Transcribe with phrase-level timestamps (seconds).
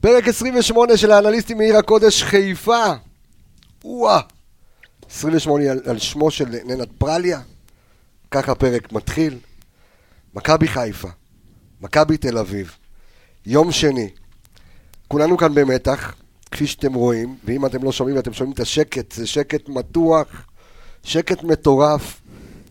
[0.00, 2.84] פרק 28 של האנליסטים מעיר הקודש חיפה.
[3.84, 4.20] וואה.
[5.10, 7.40] 28 על, על שמו של ננת פרליה.
[8.30, 9.38] ככה הפרק מתחיל.
[10.34, 11.08] מכבי חיפה,
[11.80, 12.76] מכבי תל אביב,
[13.46, 14.10] יום שני.
[15.08, 16.14] כולנו כאן במתח,
[16.50, 20.46] כפי שאתם רואים, ואם אתם לא שומעים ואתם שומעים את השקט, זה שקט מתוח,
[21.02, 22.20] שקט מטורף.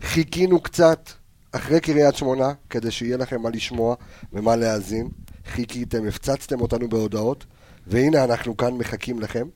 [0.02, 1.10] חיכינו קצת
[1.52, 3.96] אחרי קריית שמונה, כדי שיהיה לכם מה לשמוע
[4.34, 5.10] ומה להאזין.
[5.48, 7.46] חיכיתם, הפצצתם אותנו בהודעות,
[7.88, 9.48] והנה אנחנו כאן מחכים לכם.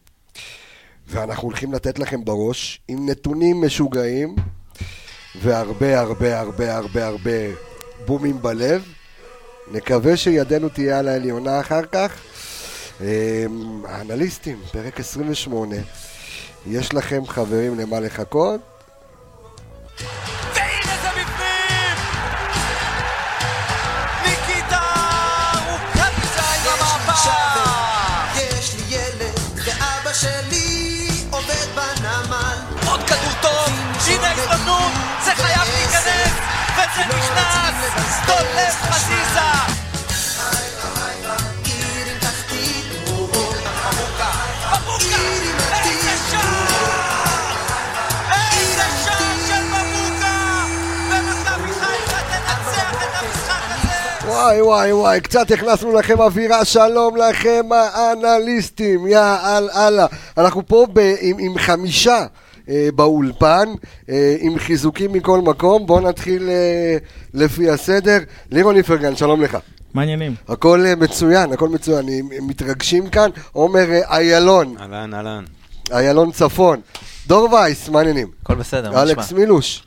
[1.08, 4.36] ואנחנו הולכים לתת לכם בראש עם נתונים משוגעים
[5.42, 7.32] והרבה הרבה הרבה הרבה הרבה
[8.06, 8.84] בומים בלב.
[9.72, 12.12] נקווה שידנו תהיה על העליונה אחר כך.
[13.02, 15.76] אמ, האנליסטים, פרק 28,
[16.68, 18.62] יש לכם חברים למה לחכות?
[52.92, 54.28] את המשחק הזה!
[54.28, 59.20] וואי וואי וואי, קצת הכנסנו לכם אווירה, שלום לכם האנליסטים, יא
[59.76, 60.06] אללה.
[60.38, 62.26] אנחנו פה ב- עם, עם חמישה
[62.96, 63.70] באולפן,
[64.10, 65.86] אה, עם חיזוקים מכל מקום.
[65.86, 66.98] בואו נתחיל אה,
[67.34, 68.18] לפי הסדר.
[68.52, 69.58] לירון איפרגן, שלום לך.
[69.94, 70.36] מה העניינים?
[70.48, 72.06] הכל אה, מצוין, הכל מצוין.
[72.42, 73.30] מתרגשים כאן.
[73.52, 75.44] עומר אה, איילון, אהלן, אהלן.
[75.92, 76.82] איילון צפון.
[77.28, 78.28] דור וייס, מה העניינים?
[78.44, 79.12] הכל בסדר, מה נשמע?
[79.12, 79.84] אלכס מילוש,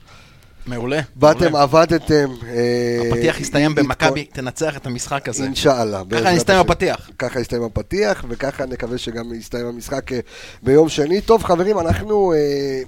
[0.67, 1.01] מעולה.
[1.17, 1.57] באתם.
[1.57, 2.29] עבדתם.
[2.47, 5.45] אה, הפתיח יסתיים במכבי, תנצח את המשחק הזה.
[5.45, 6.03] אינשאללה.
[6.33, 6.71] יסתיים השם.
[6.71, 7.11] הפתיח.
[7.19, 10.21] ככה יסתיים הפתיח, וככה נקווה שגם יסתיים המשחק אה,
[10.63, 11.21] ביום שני.
[11.21, 12.81] טוב, חברים, אנחנו, אה,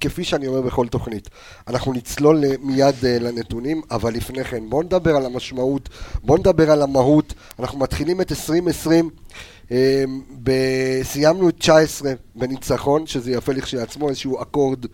[0.00, 1.28] כפי שאני אומר בכל תוכנית,
[1.68, 5.88] אנחנו נצלול מיד לנתונים, אבל לפני כן, בואו נדבר על המשמעות,
[6.22, 7.34] בואו נדבר על המהות.
[7.58, 9.10] אנחנו מתחילים את 2020.
[9.72, 10.04] אה,
[10.42, 14.86] ב- סיימנו את 19 בניצחון, שזה יפה לכשעצמו, איזשהו אקורד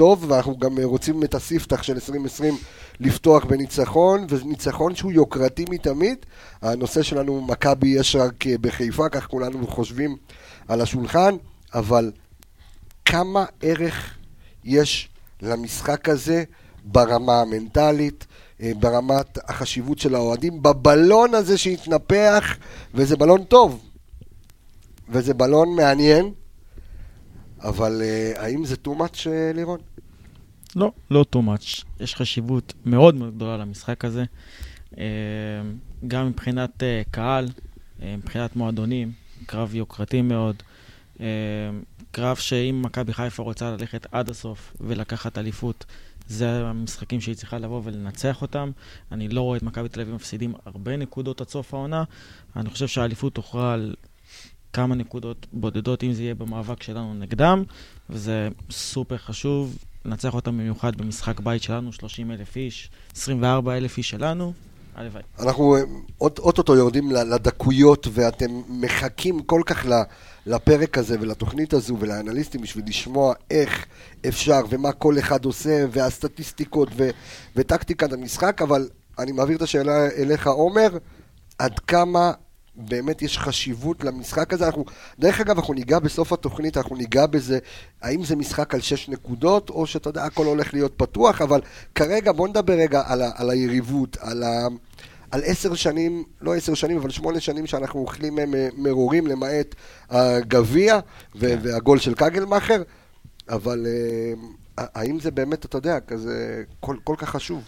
[0.00, 2.54] טוב, ואנחנו גם רוצים את הספתח של 2020
[3.00, 6.18] לפתוח בניצחון, וניצחון שהוא יוקרתי מתמיד.
[6.62, 10.16] הנושא שלנו, מכבי יש רק אה, בחיפה, כך כולנו חושבים
[10.68, 11.34] על השולחן,
[11.74, 12.12] אבל
[13.04, 14.14] כמה ערך
[14.64, 15.08] יש
[15.42, 16.44] למשחק הזה
[16.84, 18.26] ברמה המנטלית,
[18.62, 22.56] אה, ברמת החשיבות של האוהדים, בבלון הזה שהתנפח,
[22.94, 23.80] וזה בלון טוב,
[25.08, 26.32] וזה בלון מעניין,
[27.62, 29.80] אבל אה, האם זה too much, לירון?
[30.76, 31.84] לא, לא too much.
[32.00, 34.24] יש חשיבות מאוד מאוד גדולה למשחק הזה.
[34.98, 35.04] אה,
[36.08, 37.48] גם מבחינת אה, קהל,
[38.02, 39.12] אה, מבחינת מועדונים,
[39.46, 40.62] קרב יוקרתי מאוד.
[42.10, 45.84] קרב שאם מכבי חיפה רוצה ללכת עד הסוף ולקחת אליפות,
[46.26, 48.70] זה המשחקים שהיא צריכה לבוא ולנצח אותם.
[49.12, 52.04] אני לא רואה את מכבי תל אביב מפסידים הרבה נקודות עד סוף העונה.
[52.56, 53.94] אני חושב שהאליפות תוכרע על
[54.72, 57.64] כמה נקודות בודדות, אם זה יהיה במאבק שלנו נגדם,
[58.10, 59.78] וזה סופר חשוב.
[60.04, 64.52] לנצח אותם במיוחד במשחק בית שלנו, 30 אלף איש, 24 אלף איש שלנו,
[64.94, 65.22] הלוואי.
[65.38, 65.82] אנחנו אה,
[66.20, 69.86] אוטוטו יורדים לדקויות, ואתם מחכים כל כך
[70.46, 73.86] לפרק הזה ולתוכנית הזו ולאנליסטים בשביל לשמוע איך
[74.28, 77.10] אפשר ומה כל אחד עושה, והסטטיסטיקות ו-
[77.56, 78.88] וטקטיקת המשחק, אבל
[79.18, 80.88] אני מעביר את השאלה אליך, עומר,
[81.58, 82.32] עד כמה
[82.76, 84.66] באמת יש חשיבות למשחק הזה.
[84.66, 84.84] אנחנו,
[85.18, 87.58] דרך אגב, אנחנו ניגע בסוף התוכנית, אנחנו ניגע בזה,
[88.02, 91.60] האם זה משחק על שש נקודות, או שאתה יודע, הכל הולך להיות פתוח, אבל
[91.94, 94.66] כרגע בוא נדבר רגע על, ה, על היריבות, על, ה,
[95.30, 99.74] על עשר שנים, לא עשר שנים, אבל שמונה שנים שאנחנו אוכלים מהם אה, מרורים, למעט
[100.10, 100.98] הגביע
[101.36, 102.82] ו- והגול של קגלמאכר,
[103.48, 107.62] אבל אה, האם זה באמת, אתה יודע, כזה כל, כל כך חשוב?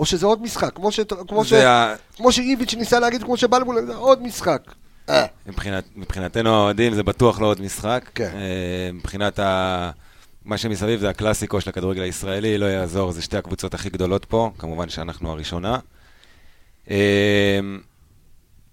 [0.00, 3.86] או שזה עוד משחק, כמו, ש, כמו, ש, ה- כמו שאיביץ' ניסה להגיד, כמו שבלבול,
[3.86, 4.62] זה עוד משחק.
[5.08, 8.10] אה, מבחינת, מבחינתנו האוהדים זה בטוח לא עוד משחק.
[8.14, 8.30] כן.
[8.34, 9.90] אה, מבחינת ה...
[10.44, 14.50] מה שמסביב זה הקלאסיקו של הכדורגל הישראלי, לא יעזור, זה שתי הקבוצות הכי גדולות פה,
[14.58, 15.78] כמובן שאנחנו הראשונה.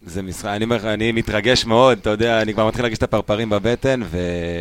[0.05, 2.97] אה, זה משחק, אני אומר לך, אני מתרגש מאוד, אתה יודע, אני כבר מתחיל להרגיש
[2.97, 4.17] את הפרפרים בבטן, ו...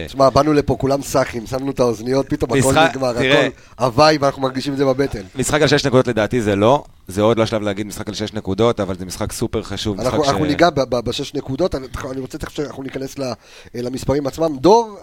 [0.06, 3.46] תשמע, באנו לפה כולם סאחים, שמנו את האוזניות, פתאום הכל משחק- נגמר, תראה.
[3.46, 5.22] הכל הוואי, ואנחנו מרגישים את זה בבטן.
[5.34, 8.32] משחק על שש נקודות לדעתי זה לא, זה עוד לא השלב להגיד משחק על שש
[8.32, 10.00] נקודות, אבל זה משחק סופר חשוב.
[10.00, 13.32] אנחנו משחק אנחנו ניגע ב- ב- בשש נקודות, אני אני רוצה תכף שאנחנו ניכנס ל-
[13.74, 14.56] למספרים עצמם.
[14.60, 14.98] דור,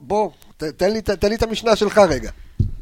[0.00, 2.30] בוא, ת- תן לי- תן לי את המשנה שלך רגע.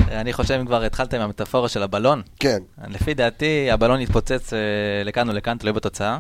[0.08, 2.58] אני חושב אם כבר התחלת עם המטאפורה של הבלון, כן,
[2.88, 4.58] לפי דעתי הבלון יתפוצץ אה,
[5.04, 6.18] לכאן או לכאן, תלוי בתוצאה.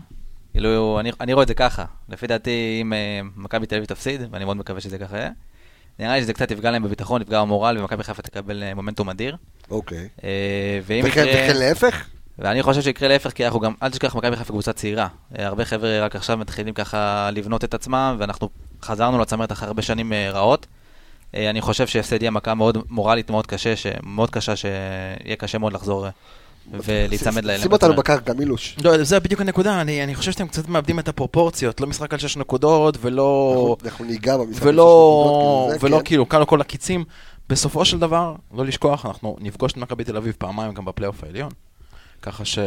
[0.52, 1.84] כאילו, אני, אני רואה את זה ככה.
[2.08, 5.30] לפי דעתי, אם אה, מכבי תל אביב תפסיד, ואני מאוד מקווה שזה ככה יהיה,
[5.98, 9.36] נראה לי שזה קצת יפגע להם בביטחון, יפגע במורל, ומכבי חיפה תקבל אה, מומנטום אדיר.
[9.70, 10.08] אוקיי.
[10.24, 11.44] אה, ואם וכן יקרה...
[11.44, 12.06] וכן להפך?
[12.38, 15.08] ואני חושב שיקרה להפך, כי אנחנו גם, אל תשכח, מכבי חיפה קבוצה צעירה.
[15.38, 18.48] אה, הרבה חבר'ה רק עכשיו מתחילים ככה לבנות את עצמם, ואנחנו
[18.82, 20.66] חזרנו לצמרת אחרי הרבה שנים אה, רעות.
[21.34, 25.58] אה, אני חושב שהפסד יהיה מכה מאוד מורלית מאוד קשה, ש- מאוד קשה, שיהיה קשה
[25.58, 26.06] מאוד לחזור
[26.70, 27.62] ולהיצמד לאלה.
[27.62, 28.76] שים אותנו בקרקע, מילוש.
[28.84, 32.18] לא, זה בדיוק הנקודה, אני, אני חושב שאתם קצת מאבדים את הפרופורציות, לא משחק על
[32.18, 33.76] שש נקודות, ולא...
[33.84, 34.62] אנחנו- ניגע במשחק.
[34.62, 36.04] של השש נקודות, ולא כן.
[36.04, 37.04] כאילו, כאן כל הקיצים.
[37.48, 41.50] בסופו של דבר, לא לשכוח, אנחנו נפגוש את מכבי תל אביב פעמיים גם בפלייאוף העליון.
[42.22, 42.58] ככה ש...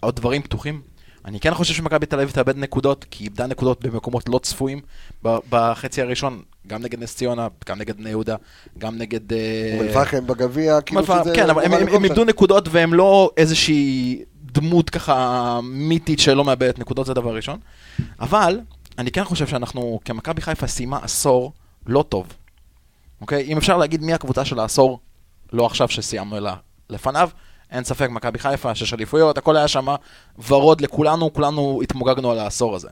[0.00, 0.80] עוד דברים פתוחים.
[1.24, 4.80] אני כן חושב שמכבי תל אביב תאבד נקודות, כי היא איבדה נקודות במקומות לא צפויים
[5.22, 8.36] בחצי הראשון, גם נגד נס ציונה, גם נגד בני יהודה,
[8.78, 9.32] גם נגד...
[9.32, 11.32] אה, אום אל-פחם בגביע, כאילו שזה...
[11.34, 12.24] כן, אבל הם- מובן הם איבדו.
[12.24, 14.22] נקודות והם לא איזושהי
[14.52, 17.58] דמות ככה מיתית שלא מאבדת נקודות, זה דבר ראשון.
[18.20, 18.60] אבל,
[18.98, 21.52] אני כן חושב שאנחנו, כמכבי חיפה סיימה עשור
[21.86, 22.26] לא טוב.
[23.20, 23.44] אוקיי?
[23.46, 25.00] אם אפשר להגיד מי הקבוצה של העשור,
[25.52, 26.50] לא עכשיו שסיימנו, אלא
[26.90, 27.30] לפניו,
[27.70, 29.86] אין ספק, מכבי חיפה, שש אליפויות, הכל היה שם
[30.48, 32.88] ורוד לכולנו, כולנו התמוגגנו על העשור הזה.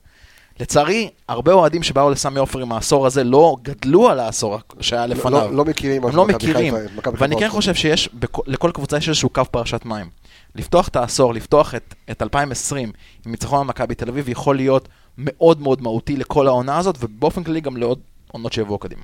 [0.60, 5.14] לצערי, הרבה אוהדים שבאו לסמי עופר עם העשור הזה לא גדלו על העשור שהיה לא-
[5.14, 5.52] לפניו.
[5.52, 7.48] לא מכירים מה הם לא מכירים, חיפה- ואני כן.
[7.48, 10.10] חושב שיש, בכ- לכל קבוצה יש איזשהו קו פרשת מים.
[10.54, 12.92] לפתוח את העשור, לפתוח את, את 2020
[13.26, 14.88] עם ניצחון על מכבי תל אביב יכול להיות
[15.18, 17.98] מאוד מאוד מהותי לכל העונה הזאת, ובאופן כללי גם לעוד
[18.32, 19.02] עונות שיבואו קדימה.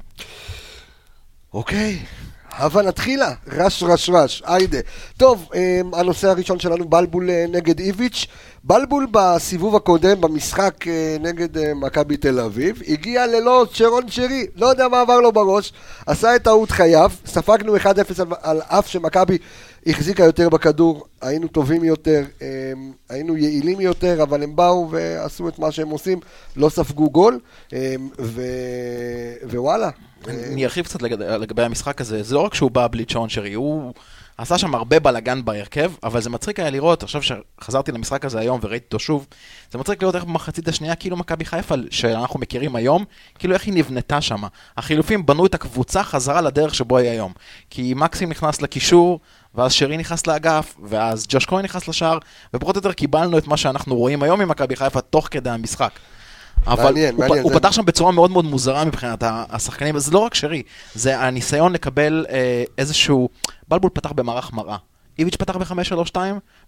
[1.55, 1.99] אוקיי,
[2.57, 4.79] הבה נתחילה, רש רש רש, היידה.
[5.17, 8.27] טוב, אמ, הנושא הראשון שלנו, בלבול אה, נגד איביץ'.
[8.65, 14.67] בלבול בסיבוב הקודם, במשחק אה, נגד אה, מכבי תל אביב, הגיע ללא שרון שרי, לא
[14.67, 15.73] יודע מה עבר לו בראש,
[16.07, 17.87] עשה את טעות חייו, ספגנו 1-0
[18.19, 19.39] על, על אף שמכבי
[19.87, 22.47] החזיקה יותר בכדור, היינו טובים יותר, אמ,
[23.09, 26.21] היינו יעילים יותר, אבל הם באו ועשו את מה שהם עושים,
[26.57, 27.41] לא ספגו גול,
[27.73, 27.79] אמ,
[28.19, 28.43] ו...
[29.51, 29.91] ווואלה.
[30.29, 33.53] אה, אני ארחיב קצת לגבי, המשחק הזה, זה לא רק שהוא בא בלי צ'ון שרי,
[33.53, 33.95] הוא
[34.39, 38.61] עשה שם הרבה בלאגן בהרכב, אבל זה מצחיק היה לראות, עכשיו שחזרתי למשחק הזה היום
[38.63, 39.27] וראיתי אותו שוב,
[39.73, 43.05] זה מצחיק לראות איך במחצית השנייה, כאילו מכבי חיפה, שאנחנו מכירים היום,
[43.39, 44.43] כאילו איך היא נבנתה שם.
[44.77, 47.33] החילופים בנו את הקבוצה חזרה לדרך שבו היא היום.
[47.71, 49.21] כי מקסים נכנס לקישור,
[49.55, 52.19] ואז שרי נכנס לאגף, ואז ג'וש כהן נכנס לשער,
[52.55, 55.91] ופחות או יותר קיבלנו את מה שאנחנו רואים היום ממכבי חיפה תוך כדי המשחק.
[56.67, 60.19] אבל מעניין, הוא, מעניין, הוא פתח שם בצורה מאוד מאוד מוזרה מבחינת השחקנים, זה לא
[60.19, 60.63] רק שרי,
[60.95, 63.29] זה הניסיון לקבל אה, איזשהו...
[63.69, 64.77] בלבול פתח במערך מראה.
[65.19, 66.17] איביץ' פתח ב-5-3-2,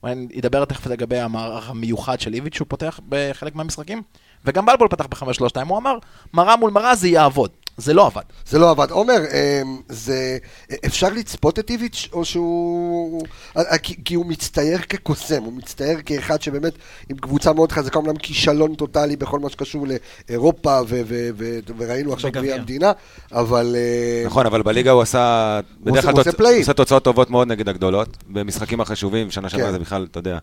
[0.02, 4.02] ואני אדבר תכף לגבי המערך המיוחד של איביץ' שהוא פותח בחלק מהמשחקים,
[4.44, 5.98] וגם בלבול פתח ב-5-3-2, הוא אמר,
[6.34, 7.50] מראה מול מראה זה יעבוד.
[7.76, 8.22] זה לא עבד.
[8.48, 8.90] זה לא עבד.
[8.90, 9.16] עומר,
[9.62, 10.38] אמ, זה...
[10.86, 13.22] אפשר לצפות את איביץ' או שהוא...
[13.56, 16.72] אה, כי, כי הוא מצטייר כקוסם, הוא מצטייר כאחד שבאמת
[17.10, 19.86] עם קבוצה מאוד חזקה, אומנם כישלון טוטאלי בכל מה שקשור
[20.28, 22.30] לאירופה, ו- ו- ו- וראינו עכשיו.
[22.32, 22.92] גביע המדינה,
[23.32, 23.76] אבל...
[23.78, 25.60] אה, נכון, אבל בליגה הוא עשה...
[25.80, 26.54] בדרך עושה- כלל הוא עושה תוצ- פלאים.
[26.54, 28.16] הוא עושה תוצאות טובות מאוד נגד הגדולות.
[28.28, 29.56] במשחקים החשובים, שנה כן.
[29.56, 30.38] שעברה זה בכלל, אתה יודע,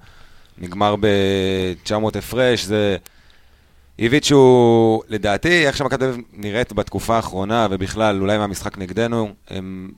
[0.57, 2.97] נגמר ב-900 הפרש, זה...
[4.01, 9.91] איביץ' הוא, לדעתי, איך שמכבי תל נראית בתקופה האחרונה, ובכלל, אולי מהמשחק נגדנו, הם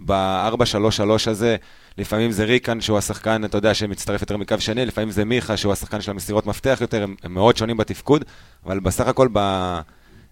[0.00, 1.56] ב-4-3-3 הזה,
[1.98, 5.72] לפעמים זה ריקן, שהוא השחקן, אתה יודע, שמצטרף יותר מקו שני, לפעמים זה מיכה, שהוא
[5.72, 8.24] השחקן של המסירות מפתח יותר, הם, הם מאוד שונים בתפקוד,
[8.66, 9.78] אבל בסך הכל ב,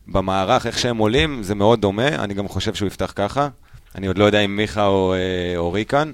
[0.09, 3.49] במערך, איך שהם עולים, זה מאוד דומה, אני גם חושב שהוא יפתח ככה.
[3.95, 6.13] אני עוד לא יודע אם מיכה או, אה, או ריקן.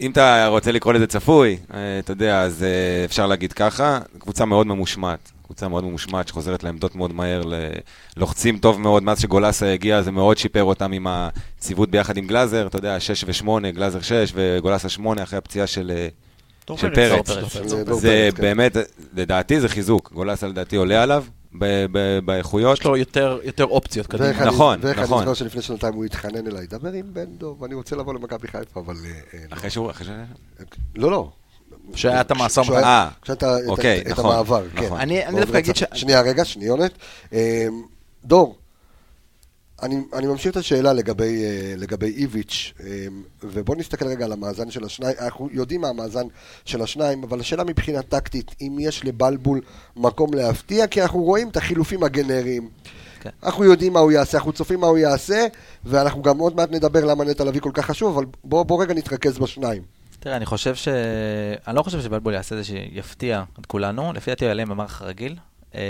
[0.00, 4.44] אם אתה רוצה לקרוא לזה צפוי, אה, אתה יודע, אז אה, אפשר להגיד ככה, קבוצה
[4.44, 7.42] מאוד ממושמעת, קבוצה מאוד ממושמעת שחוזרת לעמדות מאוד מהר,
[8.16, 12.66] לוחצים טוב מאוד, מאז שגולסה הגיע זה מאוד שיפר אותם עם הציוות ביחד עם גלאזר,
[12.66, 17.30] אתה יודע, 6 ו-8, גלאזר 6 וגולסה 8 אחרי הפציעה של, אה, של פרץ.
[17.92, 18.28] זה.
[18.38, 18.76] באמת,
[19.16, 21.24] לדעתי זה חיזוק, גולסה לדעתי עולה עליו
[21.58, 22.78] ב- ב- באיכויות.
[22.78, 24.30] יש לו יותר, יותר אופציות קדימה.
[24.30, 25.18] אני- נכון, ואיך אני נכון.
[25.18, 28.80] זוכר שלפני שנתיים הוא התחנן אליי, דבר עם בן דוב, אני רוצה לבוא למכבי חיפה,
[28.80, 28.94] אבל...
[29.04, 29.56] אה, אה, לא.
[29.56, 30.10] אחרי שהוא, אחרי ש...
[30.96, 31.30] לא, לא.
[31.94, 32.72] שהיה את המשא ומתן.
[32.84, 33.08] אה.
[33.32, 34.84] את- אוקיי, את נכון, המעבר, כן.
[34.86, 35.00] נכון.
[35.00, 35.76] אני- אני דווקא אגיד.
[35.76, 36.90] ש- שנייה, רגע, שניונת.
[37.32, 37.38] אמ,
[38.24, 38.56] דור,
[39.82, 44.70] אני, אני ממשיך את השאלה לגבי, אה, לגבי איביץ', אמ, ובוא נסתכל רגע על המאזן
[44.70, 46.26] של השניים, אנחנו יודעים מה המאזן
[46.64, 49.60] של השניים, אבל השאלה מבחינה טקטית, אם יש לבלבול
[49.96, 52.68] מקום להפתיע, כי אנחנו רואים את החילופים הגנריים.
[53.20, 53.30] כן.
[53.42, 55.46] אנחנו יודעים מה הוא יעשה, אנחנו צופים מה הוא יעשה,
[55.84, 58.94] ואנחנו גם עוד מעט נדבר למה נטע לביא כל כך חשוב, אבל בוא, בוא רגע
[58.94, 59.82] נתרכז בשניים.
[60.20, 60.88] תראה, אני חושב ש...
[61.66, 64.12] אני לא חושב שבלבול יעשה זה שיפתיע את כולנו.
[64.12, 65.36] לפי דעתי הוא יעלה עם המערך הרגיל.
[65.74, 65.80] אה,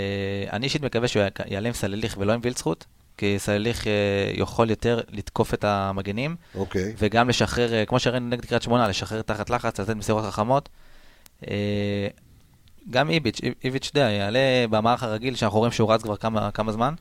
[0.53, 2.85] אני אישית מקווה שהוא יעלה עם סלליך ולא עם וילצחוט,
[3.17, 3.91] כי סלליך אה,
[4.33, 6.93] יכול יותר לתקוף את המגנים, אוקיי.
[6.97, 10.69] וגם לשחרר, אה, כמו שראינו נגד קריית שמונה, לשחרר תחת לחץ, לתת מסירות חכמות.
[11.47, 12.07] אה,
[12.89, 16.51] גם איביץ', איב- איביץ', אתה יודע, יעלה במערך הרגיל, שאנחנו רואים שהוא רץ כבר כמה,
[16.51, 16.93] כמה זמן,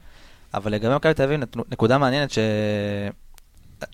[0.55, 1.41] אבל לגבי מכבי תל אביב,
[1.71, 2.31] נקודה מעניינת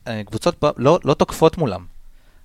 [0.07, 1.87] שקבוצות לא, לא תוקפות מולם.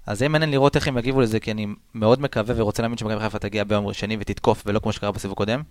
[0.06, 3.20] אז יהיה מעניין לראות איך הם יגיבו לזה, כי אני מאוד מקווה ורוצה להאמין שמכבי
[3.20, 5.62] חיפה תגיע ביום שני ותתקוף, ולא כמו שקרה בסיבוב הקודם,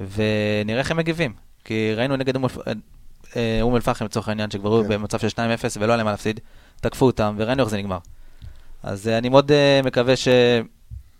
[0.00, 1.32] ונראה איך הם מגיבים.
[1.64, 2.36] כי ראינו נגד
[3.36, 4.88] אום אה, אום אל-פחם לצורך העניין, שכבר היו כן.
[4.88, 5.30] במצב של 2-0
[5.80, 6.40] ולא היה להם מה להפסיד,
[6.80, 7.98] תקפו אותם, וראינו איך זה נגמר.
[8.82, 10.28] אז אה, אני מאוד אה, מקווה ש...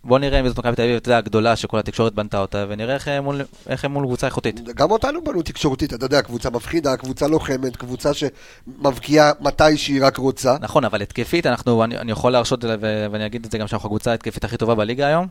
[0.04, 2.94] בוא נראה אם זאת מכבי תל אביב, אתה יודע, הגדולה שכל התקשורת בנתה אותה, ונראה
[2.94, 4.60] איך הם מול, איך הם מול קבוצה איכותית.
[4.60, 10.16] גם אותנו בנו תקשורתית, אתה יודע, קבוצה מפחידה, קבוצה לוחמת, קבוצה שמבקיעה מתי שהיא רק
[10.16, 10.56] רוצה.
[10.60, 12.64] נכון, אבל התקפית, אנחנו, אני, אני יכול להרשות,
[13.10, 15.26] ואני אגיד את זה גם שאנחנו הקבוצה ההתקפית הכי טובה בליגה היום,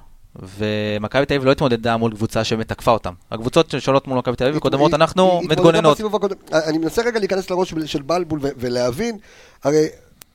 [0.58, 3.13] ומכבי תל אביב לא התמודדה מול קבוצה שמתקפה אותם.
[3.32, 6.00] הקבוצות שעולות מול מכבי תל אביב, קודמות, אנחנו מתגוננות.
[6.00, 6.36] הקודם.
[6.53, 9.17] אני מנסה רגע להיכנס לראש של- בלבול ולהבין,
[9.63, 9.88] הרי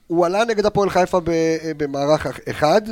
[0.07, 1.31] הוא עלה נגד הפועל חיפה ב-
[1.77, 2.83] במערך אח- אחד,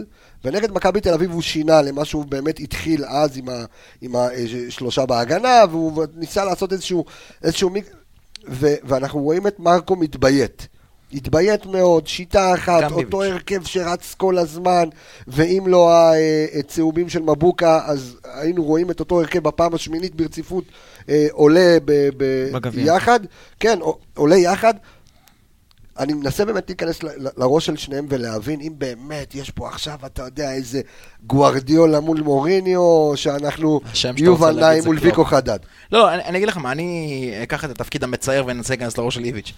[0.45, 3.65] ונגד מכבי תל אביב הוא שינה למה שהוא באמת התחיל אז עם, ה,
[4.01, 7.05] עם השלושה בהגנה, והוא ניסה לעשות איזשהו,
[7.43, 7.91] איזשהו מיק...
[8.49, 10.69] ו, ואנחנו רואים את מרקו מתביית.
[11.13, 13.33] התביית מאוד, שיטה אחת, אותו ביביץ'.
[13.33, 14.89] הרכב שרץ כל הזמן,
[15.27, 15.91] ואם לא
[16.55, 20.65] הצהובים של מבוקה, אז היינו רואים את אותו הרכב בפעם השמינית ברציפות
[21.09, 22.85] אה, עולה ב- ב- בגביע.
[22.95, 23.21] יחד,
[23.61, 23.79] כן,
[24.17, 24.75] עולה יחד.
[25.99, 30.23] אני מנסה באמת להיכנס ל- לראש של שניהם ולהבין אם באמת יש פה עכשיו, אתה
[30.23, 30.81] יודע, איזה
[31.27, 33.81] גוארדיולה מול מוריניו, שאנחנו
[34.17, 34.99] יובל זה מול.
[35.01, 35.59] ויקו חדד.
[35.93, 39.25] לא, אני, אני אגיד לך מה, אני אקח את התפקיד המצער ואנסה להיכנס לראש של
[39.25, 39.53] איביץ'.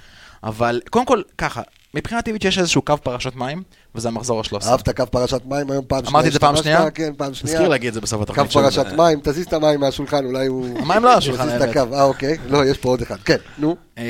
[0.44, 1.62] אבל קודם כל, ככה,
[1.94, 3.62] מבחינת איביץ' יש איזשהו קו פרשת מים,
[3.94, 4.66] וזה המחזור ה-13.
[4.66, 6.10] אהבת קו פרשת מים היום פעם שנייה.
[6.10, 6.56] אמרתי את זה פעם?
[6.56, 6.90] שנייה?
[6.90, 7.56] כן, פעם שנייה.
[7.56, 8.62] תזכיר להגיד את זה בסוף קו התוכנית שלי.
[8.62, 10.78] פרשת מים, תזיז את המים מהשולחן, אולי הוא...
[10.78, 11.68] המים לא על השולחן, יזיז את.
[11.68, 12.36] הקו, אה אוקיי.
[12.48, 13.16] לא, יש פה עוד אחד.
[13.24, 13.76] כן, נו.
[13.98, 14.04] אה,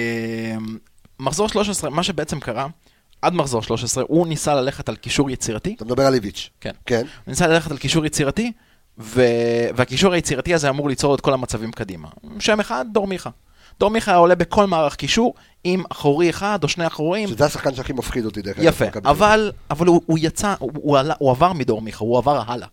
[1.20, 2.66] מחזור 13, מה שבעצם קרה,
[3.22, 5.74] עד מחזור 13, הוא ניסה ללכת על קישור יצירתי.
[5.76, 6.50] אתה מדבר על איביץ'.
[6.60, 6.72] כן.
[6.86, 7.00] כן.
[7.00, 8.52] הוא ניסה ללכת על קישור יצירתי.
[8.98, 12.08] והקישור היצירתי הזה אמור ליצור את כל המצבים קדימה.
[12.38, 13.30] שם אחד, דור מיכה.
[13.80, 17.28] דור מיכה עולה בכל מערך קישור עם אחורי אחד או שני אחוריים.
[17.28, 18.64] שזה השחקן שהכי מפחיד אותי דרך אגב.
[18.66, 18.84] יפה.
[19.04, 22.68] אבל, אבל הוא, הוא יצא, הוא, הוא, עלה, הוא עבר מדור מיכה, הוא עבר הלאה.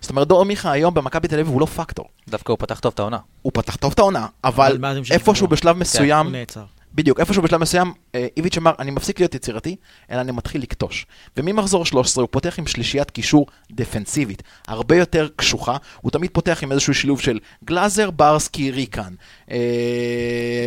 [0.00, 2.06] זאת אומרת, דור מיכה היום במכבי תל אביב הוא לא פקטור.
[2.28, 3.18] דווקא הוא פתח טוב את העונה.
[3.42, 4.78] הוא פתח טוב את העונה, אבל
[5.10, 5.46] איפשהו.
[5.46, 6.64] בשלב הוא מסוים, נעצר.
[6.94, 9.76] בדיוק, איפשהו בשלב מסוים, אה, איביץ' אמר, אני מפסיק להיות יצירתי,
[10.10, 11.06] אלא אני מתחיל לקטוש.
[11.36, 16.72] וממחזור 13 הוא פותח עם שלישיית קישור דפנסיבית, הרבה יותר קשוחה, הוא תמיד פותח עם
[16.72, 19.14] איזשהו שילוב של גלאזר, ברסקי, ריקן.
[19.50, 19.56] אה,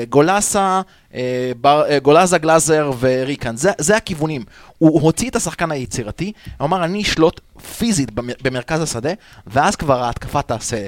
[0.10, 0.82] גולסה,
[1.14, 4.44] אה, בר, אה, גולזה, גלאזר וריקן, זה, זה הכיוונים.
[4.78, 7.42] הוא, הוציא את השחקן היצירתי, הוא אמר, אני אשלוט
[7.78, 9.12] פיזית במ- במרכז השדה,
[9.48, 10.88] ואז כבר ההתקפה תעשה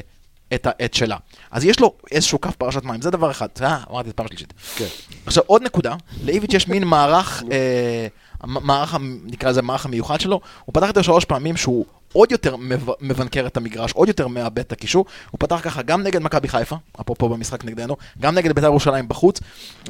[0.53, 1.17] את, ה- את שלה.
[1.51, 3.47] אז יש לו איזשהו כף פרשת מים, זה דבר אחד.
[3.61, 4.53] אה, אמרתי את פעם שלישית.
[4.75, 4.85] כן.
[5.25, 8.07] עכשיו עוד נקודה, לאיביץ' יש מין מערך, אה,
[8.43, 12.89] מערך, נקרא לזה מערך המיוחד שלו, הוא פתח איתו שלוש פעמים שהוא עוד יותר מב-
[13.01, 16.75] מבנקר את המגרש, עוד יותר מאבד את הקישור, הוא פתח ככה גם נגד מכבי חיפה,
[17.01, 19.39] אפרופו במשחק נגדנו, גם נגד בית"ר ירושלים בחוץ,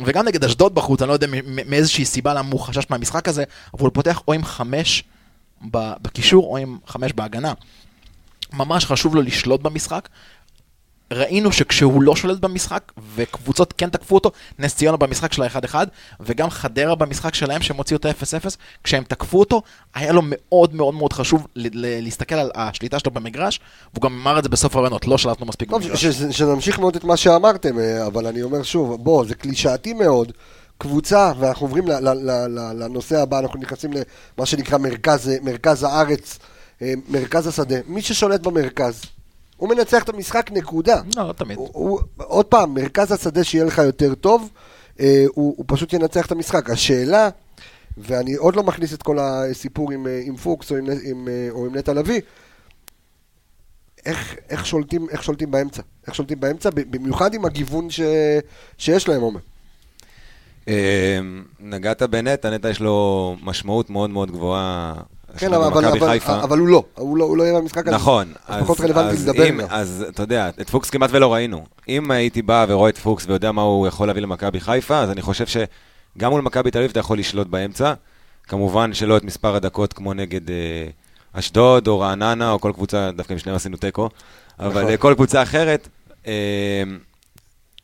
[0.06, 1.28] וגם נגד אשדוד בחוץ, אני לא יודע
[1.66, 5.04] מאיזושהי סיבה למה הוא חשש מהמשחק הזה, אבל הוא פותח או עם חמש
[5.72, 7.54] בקישור או עם חמש בהגנה.
[8.54, 10.10] ממש חשוב לו לשלוט במשחק.
[11.14, 15.76] ראינו שכשהוא לא שולט במשחק, וקבוצות כן תקפו אותו, נס ציונה במשחק של ה-1-1,
[16.20, 18.50] וגם חדרה במשחק שלהם, שהם הוציאו את ה-0-0,
[18.84, 19.62] כשהם תקפו אותו,
[19.94, 23.60] היה לו מאוד מאוד מאוד חשוב להסתכל על השליטה שלו במגרש,
[23.94, 26.06] והוא גם אמר את זה בסוף הרעיונות, לא שלטנו מספיק טוב, במגרש.
[26.06, 30.32] שנמשיך מאוד את מה שאמרתם, אה, אבל אני אומר שוב, בוא, זה קלישאתי מאוד.
[30.82, 31.88] קבוצה, ואנחנו עוברים
[32.76, 36.40] לנושא הבא, אנחנו נכנסים למה שנקרא מרכז, מרכז הארץ,
[36.82, 37.76] אה, מרכז השדה.
[37.88, 39.02] מי ששולט במרכז,
[39.60, 41.02] הוא מנצח את המשחק, נקודה.
[41.18, 41.58] לא, לא תמיד.
[41.58, 44.50] הוא, הוא, עוד פעם, מרכז השדה שיהיה לך יותר טוב,
[45.00, 46.70] אה, הוא, הוא פשוט ינצח את המשחק.
[46.70, 47.30] השאלה,
[47.98, 51.48] ואני עוד לא מכניס את כל הסיפור עם, אה, עם פוקס או עם, עם, אה,
[51.52, 52.22] או עם נטע לביא,
[54.06, 55.82] איך, איך, שולטים, איך שולטים באמצע?
[56.08, 56.70] איך שולטים באמצע?
[56.74, 58.02] במיוחד עם הגיוון ש,
[58.78, 59.40] שיש להם, עומר.
[61.60, 64.94] נגעת בנטע, נטע יש לו משמעות מאוד מאוד גבוהה.
[65.38, 66.20] כן, אבל, אבל.
[66.44, 67.96] אבל הוא לא, הוא לא, הוא לא יהיה במשחק הזה.
[67.96, 69.68] נכון, אז פחות רלוונטי לדבר אם- גם.
[69.70, 71.66] אז אתה יודע, את פוקס כמעט ולא ראינו.
[71.90, 75.22] אם הייתי בא ורואה את פוקס ויודע מה הוא יכול להביא למכבי חיפה, אז אני
[75.22, 77.94] חושב שגם מול מכבי תל אביב אתה יכול לשלוט באמצע.
[78.48, 80.56] כמובן שלא את מספר הדקות כמו נגד אה,
[81.34, 84.10] אשדוד או רעננה או כל קבוצה, דווקא עם שניהם עשינו תיקו,
[84.60, 84.92] אבל נכון.
[84.92, 85.88] אה, כל קבוצה אחרת,
[86.28, 86.84] אה,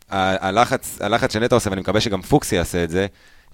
[0.10, 3.08] הלחץ, הלחץ שנטע עושה, ואני מקווה שגם פוקס יעשה את זה,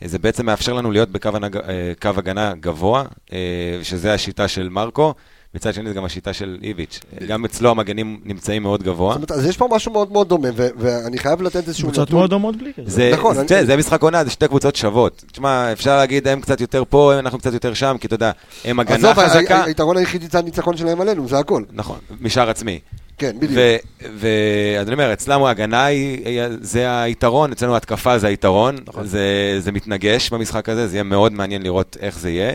[0.05, 1.61] זה בעצם מאפשר לנו להיות בקו הנג, אה,
[2.01, 3.03] קו הגנה גבוה,
[3.33, 3.37] אה,
[3.83, 5.13] שזה השיטה של מרקו,
[5.55, 6.99] מצד שני זה גם השיטה של איביץ'.
[7.27, 9.09] גם אצלו המגנים נמצאים מאוד גבוה.
[9.13, 12.19] זאת אומרת, אז יש פה משהו מאוד מאוד דומה, ואני חייב לתת איזשהו קבוצות נתון.
[12.19, 12.89] מאוד דומות בלי כזה.
[12.91, 15.23] זה, נכון, זה, אני- תראה, זה משחק עונה, זה שתי קבוצות שוות.
[15.31, 18.31] תשמע, אפשר להגיד, הם קצת יותר פה, אנחנו קצת יותר שם, כי אתה יודע,
[18.65, 19.57] הם הגנה עזוב, חזקה.
[19.57, 21.63] ה- היתרון היחידי זה הניצחון שלהם עלינו, זה הכל.
[21.71, 22.79] נכון, משער עצמי.
[23.21, 23.59] כן, בדיוק.
[24.01, 28.75] ואז אני אומר, אצלם ההגנה היא, זה היתרון, אצלנו ההתקפה זה היתרון.
[28.87, 29.07] נכון.
[29.07, 32.53] זה, זה מתנגש במשחק הזה, זה יהיה מאוד מעניין לראות איך זה יהיה.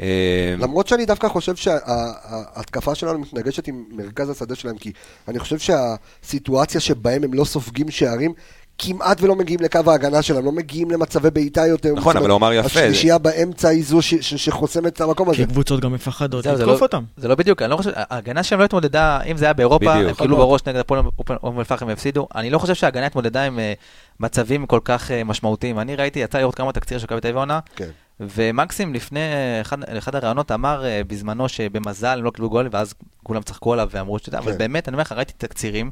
[0.00, 4.92] אה, למרות שאני דווקא חושב שההתקפה שלנו מתנגשת עם מרכז השדה שלהם, כי
[5.28, 8.34] אני חושב שהסיטואציה שבהם הם לא סופגים שערים,
[8.78, 11.92] כמעט ולא מגיעים לקו ההגנה שלהם, לא מגיעים למצבי בעיטה יותר.
[11.96, 15.36] נכון, אבל הוא אמר יפה, השלישייה באמצע היא זו ש- ש- שחוסמת את המקום הזה.
[15.36, 17.04] כי קבוצות גם מפחדות לתקוף לא- אותם.
[17.16, 20.08] זה לא בדיוק, אני לא חושב, ההגנה שלהם לא התמודדה, אם זה היה באירופה, בדיוק.
[20.08, 21.00] הם קיבלו בראש נגד הפועל
[21.42, 22.28] אום אל-פחם והפסידו.
[22.34, 23.72] אני לא חושב שההגנה התמודדה עם אה,
[24.20, 25.78] מצבים כל כך אה, משמעותיים.
[25.78, 27.88] אני ראיתי, יצא לראות כמה תקציר של מכבי תל אביב העונה, כן.
[28.20, 29.60] ומקסים לפני אה,
[29.98, 34.28] אחד, הראיונות אמר בזמנו שבמזל הם לא קיבלו גול, ואז כולם צחקו עליו ואמרו שאתה
[34.28, 34.58] יודע, אבל כן.
[34.58, 35.90] באמת, אני אומר לך, ראיתי תקצירים,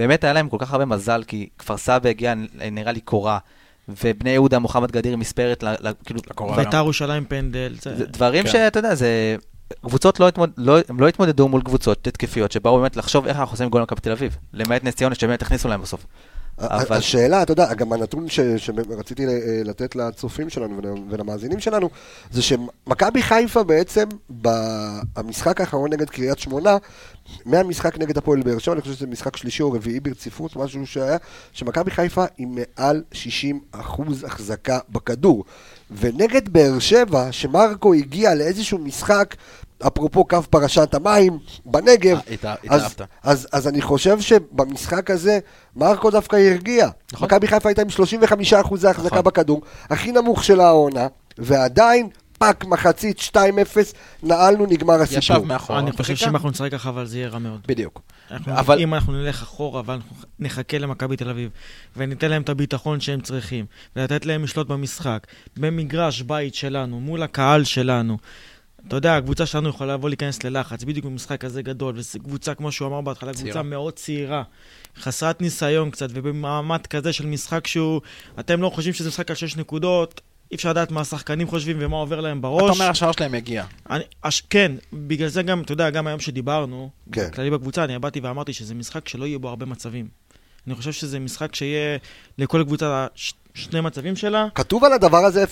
[0.00, 2.34] באמת היה להם כל כך הרבה מזל, כי כפר סבא הגיע,
[2.72, 3.38] נראה לי, קורה,
[3.88, 5.64] ובני יהודה, מוחמד גדיר מספרת,
[6.04, 6.20] כאילו.
[6.56, 7.74] ביתר ירושלים פנדל.
[7.82, 8.50] זה- זה דברים כן.
[8.50, 9.36] שאתה יודע, זה...
[9.86, 10.50] קבוצות לא, התמוד...
[10.56, 14.00] לא, הם לא התמודדו מול קבוצות התקפיות שבאו באמת לחשוב איך אנחנו עושים גול למכבי
[14.00, 14.36] תל אביב.
[14.52, 16.06] למעט נס ציונה שבאמת הכניסו להם בסוף.
[16.60, 19.30] אבל- השאלה, אתה יודע, גם הנתון ש- שרציתי ל-
[19.64, 21.90] לתת לצופים שלנו ול- ולמאזינים שלנו,
[22.30, 24.04] זה שמכבי חיפה בעצם,
[25.16, 26.76] במשחק האחרון נגד קריית שמונה,
[27.46, 31.16] מהמשחק נגד הפועל באר שבע, אני חושב שזה משחק שלישי או רביעי ברציפות, משהו שהיה,
[31.52, 35.44] שמכבי חיפה היא מעל 60 אחוז החזקה בכדור.
[36.00, 39.34] ונגד באר שבע, שמרקו הגיע לאיזשהו משחק,
[39.86, 43.00] אפרופו קו פרשת המים, בנגב, אה, הת- אז, התאהבת.
[43.22, 45.38] אז, אז אני חושב שבמשחק הזה,
[45.76, 46.88] מרקו דווקא הרגיע.
[47.12, 47.26] נכון.
[47.26, 49.24] מכבי חיפה הייתה עם 35 אחוזי החזקה נכון.
[49.24, 51.06] בכדור, הכי נמוך של העונה,
[51.38, 52.08] ועדיין,
[52.38, 53.34] fuck, מחצית, 2-0,
[54.22, 55.18] נעלנו, נגמר הסיפור.
[55.18, 55.78] ישב מאחורה.
[55.78, 56.14] אני חושב.
[56.16, 57.60] שאם אנחנו נשחק ככה, אבל זה יהיה רע מאוד.
[57.68, 58.00] בדיוק.
[58.30, 61.50] אנחנו- אבל- אם אנחנו נלך אחורה, אבל אנחנו נחכה למכבי תל אביב,
[61.96, 63.64] וניתן להם את הביטחון שהם צריכים,
[63.96, 68.18] ולתת להם לשלוט במשחק, במגרש בית שלנו, מול הקהל שלנו.
[68.88, 72.72] אתה יודע, הקבוצה שלנו יכולה לבוא להיכנס ללחץ, בדיוק במשחק כזה גדול, וזו קבוצה, כמו
[72.72, 73.50] שהוא אמר בהתחלה, צעירה.
[73.50, 74.42] קבוצה מאוד צעירה,
[74.96, 78.00] חסרת ניסיון קצת, ובמעמד כזה של משחק שהוא,
[78.40, 81.96] אתם לא חושבים שזה משחק על שש נקודות, אי אפשר לדעת מה השחקנים חושבים ומה
[81.96, 82.62] עובר להם בראש.
[82.62, 83.64] אתה אומר השער שלהם יגיע.
[83.90, 87.20] אני, הש, כן, בגלל זה גם, אתה יודע, גם היום שדיברנו, כן.
[87.20, 87.30] כן.
[87.30, 90.08] כללי בקבוצה, אני באתי ואמרתי שזה משחק שלא יהיה בו הרבה מצבים.
[90.66, 91.98] אני חושב שזה משחק שיהיה
[92.38, 94.46] לכל קבוצה ש, שני מצבים שלה.
[94.54, 95.46] כתוב על הדבר הזה 0-0?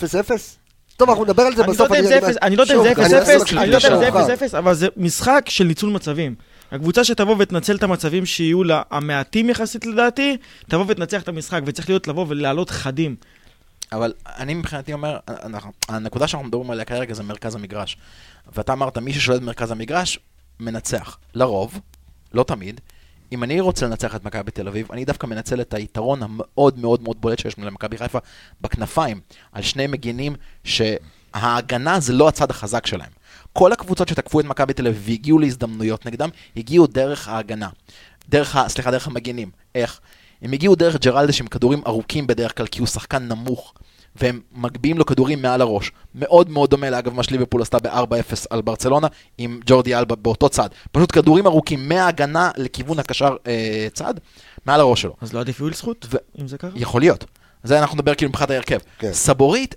[0.99, 1.91] טוב, אנחנו נדבר על זה אני לא בסוף.
[1.91, 4.41] אני- לא יודע אם זה אני- אני 0-0, מקשיב אני לא יודע אם זה לשערך.
[4.41, 6.35] 0-0, אבל זה משחק של ניצול מצבים.
[6.71, 10.37] הקבוצה שתבוא ותנצל את המצבים שיהיו לה המעטים יחסית לדעתי,
[10.69, 13.15] תבוא ותנצח את המשחק, וצריך להיות לבוא ולעלות חדים.
[13.91, 17.97] אבל אני מבחינתי אומר, אנחנו, הנקודה שאנחנו מדברים עליה כרגע זה מרכז המגרש.
[18.55, 20.19] ואתה אמרת, מי ששולט במרכז המגרש,
[20.59, 21.17] מנצח.
[21.35, 21.79] לרוב,
[22.33, 22.81] לא תמיד.
[23.31, 27.01] אם אני רוצה לנצח את מכבי תל אביב, אני דווקא מנצל את היתרון המאוד מאוד
[27.01, 28.19] מאוד בולט שיש למכבי חיפה
[28.61, 29.19] בכנפיים,
[29.51, 33.09] על שני מגינים שההגנה זה לא הצד החזק שלהם.
[33.53, 37.69] כל הקבוצות שתקפו את מכבי תל אביב והגיעו להזדמנויות נגדם, הגיעו דרך ההגנה.
[38.29, 39.51] דרך, ה- סליחה, דרך המגינים.
[39.75, 39.99] איך?
[40.41, 43.73] הם הגיעו דרך ג'רלדש עם כדורים ארוכים בדרך כלל, כי הוא שחקן נמוך.
[44.15, 45.91] והם מגביהים לו כדורים מעל הראש.
[46.15, 50.69] מאוד מאוד דומה לאגב מה שליברפול עשתה ב-4-0 על ברצלונה עם ג'ורדי אלבה באותו צד.
[50.91, 54.13] פשוט כדורים ארוכים מההגנה לכיוון הקשר אה, צד,
[54.65, 55.15] מעל הראש שלו.
[55.21, 56.71] אז לא עדיף יהיו זכות, ו- אם זה ככה?
[56.75, 57.25] יכול להיות.
[57.63, 58.79] זה אנחנו נדבר כאילו מבחינת ההרכב.
[58.99, 59.13] כן.
[59.13, 59.75] סבורית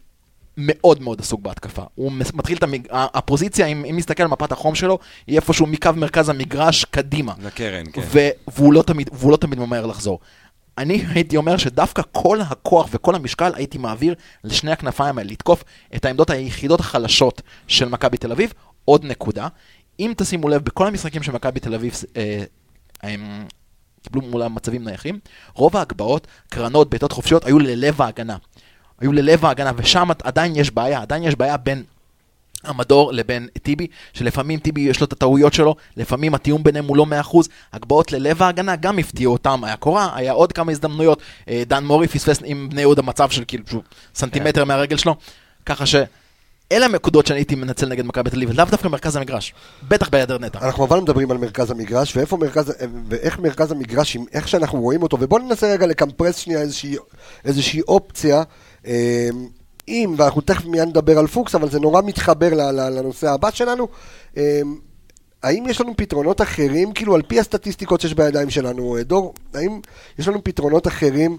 [0.56, 1.82] מאוד מאוד עסוק בהתקפה.
[1.94, 2.86] הוא מתחיל את המג...
[2.90, 7.32] הפוזיציה, אם, אם נסתכל על מפת החום שלו, היא איפשהו מקו מרכז המגרש קדימה.
[7.42, 8.02] לקרן, כן.
[8.04, 10.18] ו- והוא, לא תמיד, והוא לא תמיד ממהר לחזור.
[10.78, 15.64] אני הייתי אומר שדווקא כל הכוח וכל המשקל הייתי מעביר לשני הכנפיים האלה, לתקוף
[15.96, 18.52] את העמדות היחידות החלשות של מכבי תל אביב.
[18.84, 19.48] עוד נקודה,
[20.00, 22.44] אם תשימו לב, בכל המשחקים של מכבי תל אביב אה,
[23.02, 23.46] הם
[24.02, 25.18] קיבלו מול מצבים נייחים,
[25.54, 28.36] רוב ההגבהות, קרנות, בעיטות חופשיות, היו ללב ההגנה.
[29.00, 31.84] היו ללב ההגנה, ושם עדיין יש בעיה, עדיין יש בעיה בין
[32.64, 37.06] המדור לבין טיבי, שלפעמים טיבי יש לו את הטעויות שלו, לפעמים התיאום ביניהם הוא לא
[37.32, 37.36] 100%,
[37.72, 42.08] הגבהות ללב ההגנה גם הפתיעו אותם, היה קורה, היה עוד כמה הזדמנויות, אה, דן מורי
[42.08, 43.82] פספס עם בני יהודה מצב של כאילו שהוא
[44.14, 45.16] סנטימטר מהרגל שלו,
[45.66, 45.94] ככה ש...
[46.72, 49.54] אלה הנקודות שאני הייתי מנצל נגד מכבי תל אביב, לאו דווקא מרכז המגרש,
[49.88, 50.58] בטח בהיעדר נטע.
[50.58, 52.72] אנחנו אבל מדברים על מרכז המגרש, ואיפה מרכז,
[53.08, 56.96] ואיך מרכז המגרש, איך שאנחנו רואים אותו, ובואו ננסה רגע לקמפרס שנייה איזושהי,
[57.44, 58.42] איזושהי אופציה.
[59.88, 63.88] אם, ואנחנו תכף מיד נדבר על פוקס, אבל זה נורא מתחבר לנושא הבא שלנו.
[64.36, 64.60] אה,
[65.42, 69.80] האם יש לנו פתרונות אחרים, כאילו על פי הסטטיסטיקות שיש בידיים שלנו, אה, דור, האם
[70.18, 71.38] יש לנו פתרונות אחרים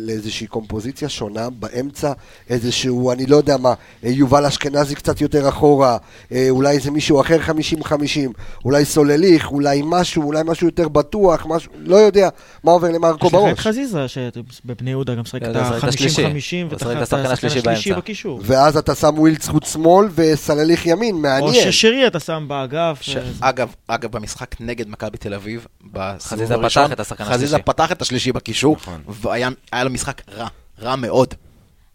[0.00, 2.12] לאיזושהי קומפוזיציה שונה באמצע,
[2.50, 5.96] איזשהו, אני לא יודע מה, אה, יובל אשכנזי קצת יותר אחורה,
[6.32, 8.32] אה, אולי איזה מישהו אחר 50-50,
[8.64, 12.28] אולי סולליך, אולי משהו, אולי משהו יותר בטוח, משהו, לא יודע
[12.64, 13.58] מה עובר למרקו יש לך את בראש.
[13.58, 16.24] חזיזה, שבבני יהודה גם משחק כן, את השלישי.
[16.24, 17.92] ה-50-50, זה ואתה משחק את את השחקן השלישי.
[17.94, 18.40] בקישור.
[18.42, 21.72] ואז אתה שם ווילדסחוט שמאל וסלאליך ימין, או מעניין.
[21.72, 22.98] ששרי אתה שם באגף.
[23.00, 27.24] ש- אה, אגב, אגב, במשחק נגד מכבי תל אביב, בסיבוב חזיזה הראשון, פתח את השחקן
[27.24, 27.62] חזיזה השלישי.
[27.66, 29.00] פתח את השלישי בקישור, נכון.
[29.20, 30.48] והיה היה לו משחק רע,
[30.80, 31.34] רע מאוד.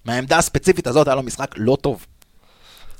[0.05, 2.05] מהעמדה הספציפית הזאת היה לו משחק לא טוב.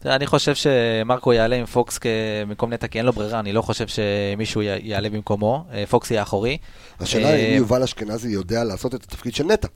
[0.05, 1.99] אני חושב שמרקו יעלה עם פוקס
[2.47, 5.65] במקום נטע, כי אין לו ברירה, אני לא חושב שמישהו יעלה במקומו.
[5.73, 6.57] אה, פוקס יהיה אחורי.
[6.99, 9.67] השאלה אה, אם יובל אשכנזי יודע לעשות את התפקיד של נטע.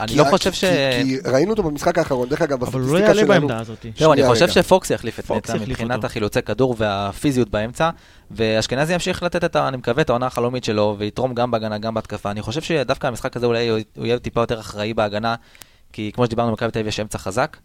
[0.00, 0.64] אני כי- לא חושב ש...
[1.02, 3.48] כי ראינו אותו במשחק האחרון, דרך אגב, אבל הוא לא בסטטיסטיקה יעלה שלנו...
[3.48, 3.86] בעמדה הזאת.
[3.98, 4.48] זהו, אני שנייה, חושב.
[4.48, 6.04] שפוקס יחליף את נטע מבחינת.
[6.04, 7.90] החילוצי כדור והפיזיות באמצע,
[8.30, 12.30] ואשכנזי ימשיך לתת את, אני מקווה, את העונה החלומית שלו, ויתרום גם בהגנה, גם בהתקפה.
[12.30, 15.34] אני חושב שדווקא המשחק הזה אולי הוא יהיה טיפה יותר אחראי בהגנה,
[15.92, 17.56] כי כמו שדיברנו, במכבי תל אביב יש אמצע חזק,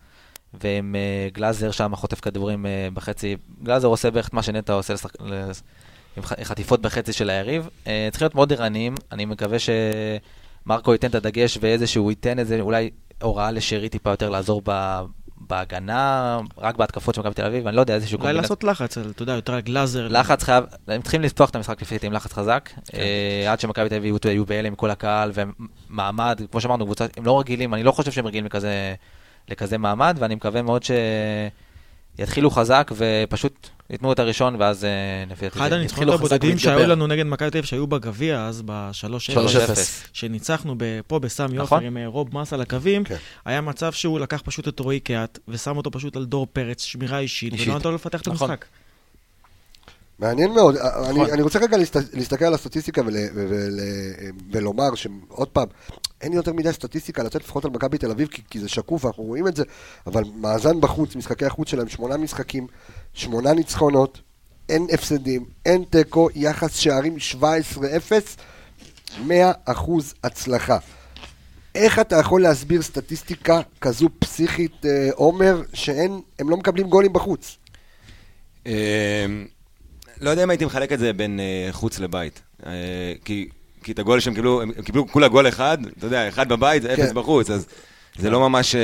[0.61, 4.93] ועם אה, גלאזר שם חוטף כדורים אה, בחצי, גלאזר עושה בערך את מה שנטע עושה
[6.17, 7.69] עם חטיפות בחצי של היריב.
[7.87, 9.57] אה, צריכים להיות מאוד ערניים, אני מקווה
[10.65, 12.89] שמרקו ייתן את הדגש ואיזשהו ייתן איזה אולי
[13.21, 14.99] הוראה לשרי טיפה יותר לעזור ב...
[15.47, 19.23] בהגנה, רק בהתקפות של מכבי תל אביב, אני לא יודע, איזשהו אולי לעשות לחץ, אתה
[19.23, 20.07] יודע, יותר גלאזר.
[20.07, 23.95] לחץ חייב, הם צריכים לפתוח את המשחק לפי עם לחץ חזק, אה, עד שמכבי תל
[23.95, 25.31] אביב יהיו- בהלם עם כל הקהל,
[25.89, 28.95] ומעמד, כמו שאמרנו, קבוצה, הם לא רגילים, אני לא חושב שהם רגילים לכזה,
[29.49, 30.83] לכזה מעמד, ואני מקווה מאוד
[32.17, 34.89] שיתחילו חזק ופשוט ייתנו את הראשון, ואז אה,
[35.29, 35.59] לפי דעתי...
[35.59, 36.87] אחד הניצחונות הבודדים שהיו.
[36.87, 39.37] לנו נגד מכבי תל אביב שהיו בגביע אז ב-3-0, 3-0.
[40.13, 40.75] שניצחנו
[41.07, 41.59] פה בסמי נכון.
[41.59, 43.15] עופר עם אה, רוב מס על הקווים, כן.
[43.45, 47.19] היה מצב שהוא לקח פשוט את רועי קהת ושם אותו פשוט על דור פרץ, שמירה
[47.19, 47.67] אישית, אישית.
[47.67, 48.49] ולא נתן לו לפתח את נכון.
[48.49, 48.65] המשחק.
[50.23, 50.77] מעניין מאוד.
[50.77, 51.29] אני, נכון.
[51.29, 53.79] אני רוצה רגע להסת, להסתכל על הסטטיסטיקה ול, ול,
[54.51, 55.67] ולומר שעוד פעם,
[56.21, 59.05] אין לי יותר מדי סטטיסטיקה לתת לפחות על מכבי תל אביב, כי, כי זה שקוף
[59.05, 59.63] ואנחנו רואים את זה,
[60.07, 62.67] אבל מאזן בחוץ, משחקי החוץ שלהם, שמונה משחקים,
[63.13, 64.21] שמונה ניצחונות,
[64.69, 67.45] אין הפסדים, אין תיקו, יחס שערים 17-0,
[69.27, 69.31] 100%
[70.23, 70.77] הצלחה.
[71.75, 77.57] איך אתה יכול להסביר סטטיסטיקה כזו פסיכית, אה, עומר, שאין, הם לא מקבלים גולים בחוץ?
[80.23, 82.41] לא יודע אם הייתי מחלק את זה בין אה, חוץ לבית.
[82.65, 82.71] אה,
[83.25, 83.49] כי,
[83.83, 87.09] כי את הגול שהם קיבלו, הם קיבלו כולה גול אחד, אתה יודע, אחד בבית, אפס
[87.09, 87.13] כן.
[87.15, 87.65] בחוץ, אז
[88.17, 88.75] זה לא ממש...
[88.75, 88.81] אה,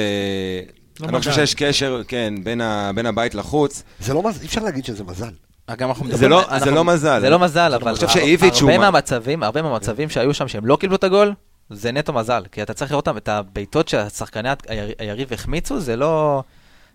[1.00, 1.32] לא אני לא חושב.
[1.34, 3.84] שיש קשר, כן, בין, ה, בין הבית לחוץ.
[4.00, 5.30] זה לא מזל, אי אפשר להגיד שזה מזל.
[5.78, 6.28] גם אנחנו זה.
[6.28, 7.20] לא, אנחנו- זה לא מזל.
[7.22, 8.72] זה לא מזל, אבל אני חושב הר- שאיביץ' הוא...
[8.78, 11.34] מהמצבים, הרבה מהמצבים שהיו שם שהם לא קיבלו את הגול,
[11.70, 15.96] זה נטו מזל, כי אתה צריך לראות אותם, את הבעיטות שהשחקני הירי- היריב החמיצו, זה
[15.96, 16.44] לא...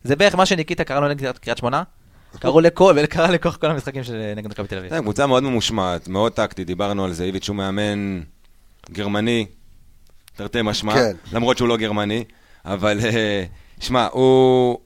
[0.04, 1.83] זה בערך מה שניקיטה קרא לו נגד קריית שמונה,
[2.38, 4.90] קראו לכל, וקרא לכוח כל המשחקים של נגד מכבי תל אביב.
[4.90, 8.20] כן, קבוצה מאוד ממושמעת, מאוד טקטית, דיברנו על זה, איביץ' הוא מאמן
[8.90, 9.46] גרמני,
[10.36, 11.16] תרתי משמע, כן.
[11.32, 12.24] למרות שהוא לא גרמני,
[12.64, 13.44] אבל אה,
[13.80, 14.78] שמע, הוא...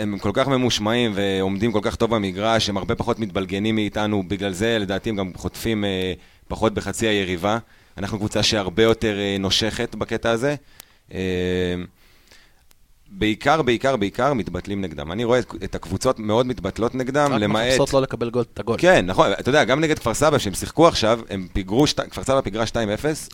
[0.00, 4.52] הם כל כך ממושמעים ועומדים כל כך טוב במגרש, הם הרבה פחות מתבלגנים מאיתנו, בגלל
[4.52, 6.12] זה לדעתי הם גם חוטפים אה,
[6.48, 7.58] פחות בחצי היריבה.
[7.98, 10.54] אנחנו קבוצה שהרבה יותר אה, נושכת בקטע הזה.
[11.14, 11.18] אה,
[13.10, 15.12] בעיקר, בעיקר, בעיקר מתבטלים נגדם.
[15.12, 17.66] אני רואה את, הקבוצות מאוד מתבטלות נגדם, רק למעט...
[17.68, 18.76] מחפשות לא לקבל גול- את הגול.
[18.78, 22.00] כן, נכון, אתה יודע, גם נגד כפר סבא, שהם שיחקו עכשיו, הם פיגרו, שת...
[22.00, 22.74] כפר סבא פיגרה 2-0,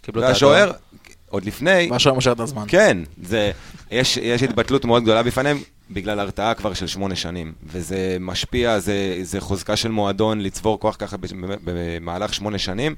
[0.03, 0.73] קיבלו את והשוער,
[1.31, 2.65] עוד לפני, והשוער מושך את הזמן.
[2.69, 3.51] כן, זה,
[3.91, 5.59] יש, יש התבטלות מאוד גדולה בפניהם,
[5.91, 10.97] בגלל הרתעה כבר של שמונה שנים, וזה משפיע, זה, זה חוזקה של מועדון לצבור כוח
[10.99, 12.95] ככה במ- במהלך שמונה שנים.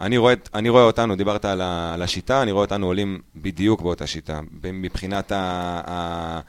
[0.00, 3.82] אני רואה, אני רואה אותנו, דיברת על, ה, על השיטה, אני רואה אותנו עולים בדיוק
[3.82, 5.40] באותה שיטה, מבחינת ה...
[5.90, 6.40] ה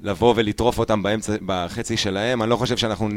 [0.00, 2.42] לבוא ולטרוף אותם באמצע, בחצי שלהם.
[2.42, 3.08] אני לא חושב שאנחנו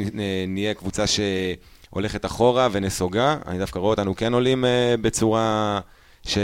[0.47, 3.37] נהיה קבוצה שהולכת אחורה ונסוגה.
[3.47, 5.79] אני דווקא רואה אותנו כן עולים אה, בצורה
[6.27, 6.41] של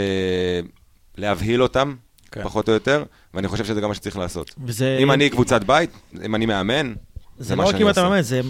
[1.16, 1.94] להבהיל אותם,
[2.32, 2.42] כן.
[2.42, 4.54] פחות או יותר, ואני חושב שזה גם מה שצריך לעשות.
[4.64, 4.98] וזה...
[5.00, 5.90] אם אני קבוצת בית,
[6.24, 6.94] אם אני מאמן,
[7.38, 8.10] זה מה לא רק שאני אם אתה עושה.
[8.10, 8.40] מאמן, זה...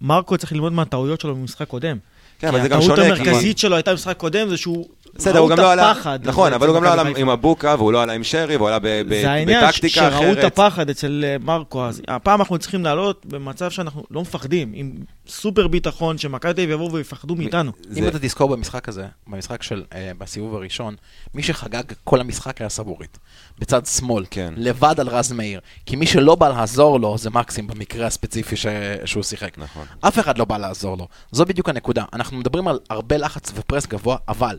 [0.00, 1.96] מרקו צריך ללמוד מהטעויות שלו במשחק קודם.
[2.38, 3.02] כן, אבל זה גם כי שונה.
[3.02, 4.88] הטעות המרכזית שלו הייתה במשחק קודם, זה שהוא...
[5.18, 7.28] בסדר, ראו הוא גם לא עלה, הפחד נכון, אבל הוא גם לא עלה עם.
[7.28, 10.38] הבוקה, והוא לא עלה עם שרי, והוא עלה ב- ב- זה העניין, בטקטיקה שראו את
[10.38, 10.44] אחרת.
[10.44, 14.92] הפחד אצל אה, מרקו, אז הפעם אנחנו צריכים לעלות במצב שאנחנו לא מפחדים, עם
[15.28, 17.72] סופר ביטחון, שמכבי תל אביב יבואו ויפחדו מאיתנו.
[17.96, 20.96] אם אתה תזכור במשחק הזה, במשחק של, אה, בסיבוב הראשון,
[21.34, 23.18] מי שחגג כל המשחק היה סבורית.
[23.58, 24.54] בצד שמאל, כן.
[24.56, 25.60] לבד על רז מאיר.
[25.86, 28.56] כי מי שלא בא לעזור לו זה מקסים במקרה הספציפי.
[29.04, 29.58] שהוא שיחק.
[29.58, 29.86] נכון.
[30.00, 31.08] אף אחד לא בא לעזור לו.
[31.32, 32.04] זו בדיוק הנקודה.
[32.12, 34.58] אנחנו מדברים על הרבה לחץ ופרס גבוה, אבל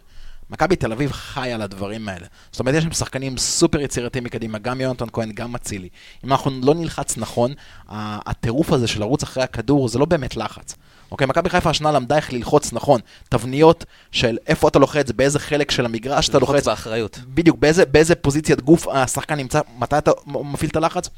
[0.50, 2.26] מכבי תל אביב חי על הדברים האלה.
[2.52, 5.90] זאת אומרת, יש שם שחקנים סופר יצירתיים מקדימה, גם יונתן כהן, גם אצילי.
[6.26, 7.54] אם אנחנו לא נלחץ נכון,
[7.90, 10.76] הטירוף הזה של לרוץ אחרי הכדור זה לא באמת לחץ.
[11.12, 15.72] אוקיי, מכבי חיפה השנה למדה איך ללחוץ נכון, תבניות של איפה אתה לוחץ, באיזה חלק
[15.72, 17.20] של המגרש אתה ללחוץ לוחץ, באחריות.
[17.28, 21.10] בדיוק, באיזה, באיזה פוזיציית גוף השחקן נמצא, מתי אתה מפעיל את הלחץ?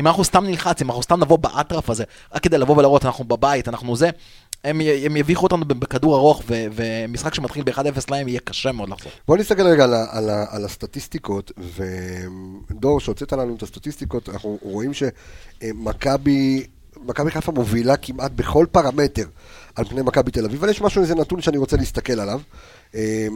[0.00, 3.24] אם אנחנו סתם נלחץ, אם אנחנו סתם נבוא באטרף הזה, רק כדי לבוא ולהראות, אנחנו
[3.24, 4.10] בבית, אנחנו זה,
[4.66, 9.12] הם, הם יביכו אותנו בכדור ארוך, ו- ומשחק שמתחיל ב-1-0 להם יהיה קשה מאוד לחזור.
[9.28, 11.52] בוא נסתכל רגע על, על, על הסטטיסטיקות,
[12.70, 16.66] ודור, שהוצאת לנו את הסטטיסטיקות, אנחנו רואים שמכבי
[17.04, 19.26] מכבי חיפה מובילה כמעט בכל פרמטר
[19.74, 22.40] על פני מכבי תל אביב, אבל יש משהו, איזה נתון שאני רוצה להסתכל עליו.
[22.94, 23.26] אה,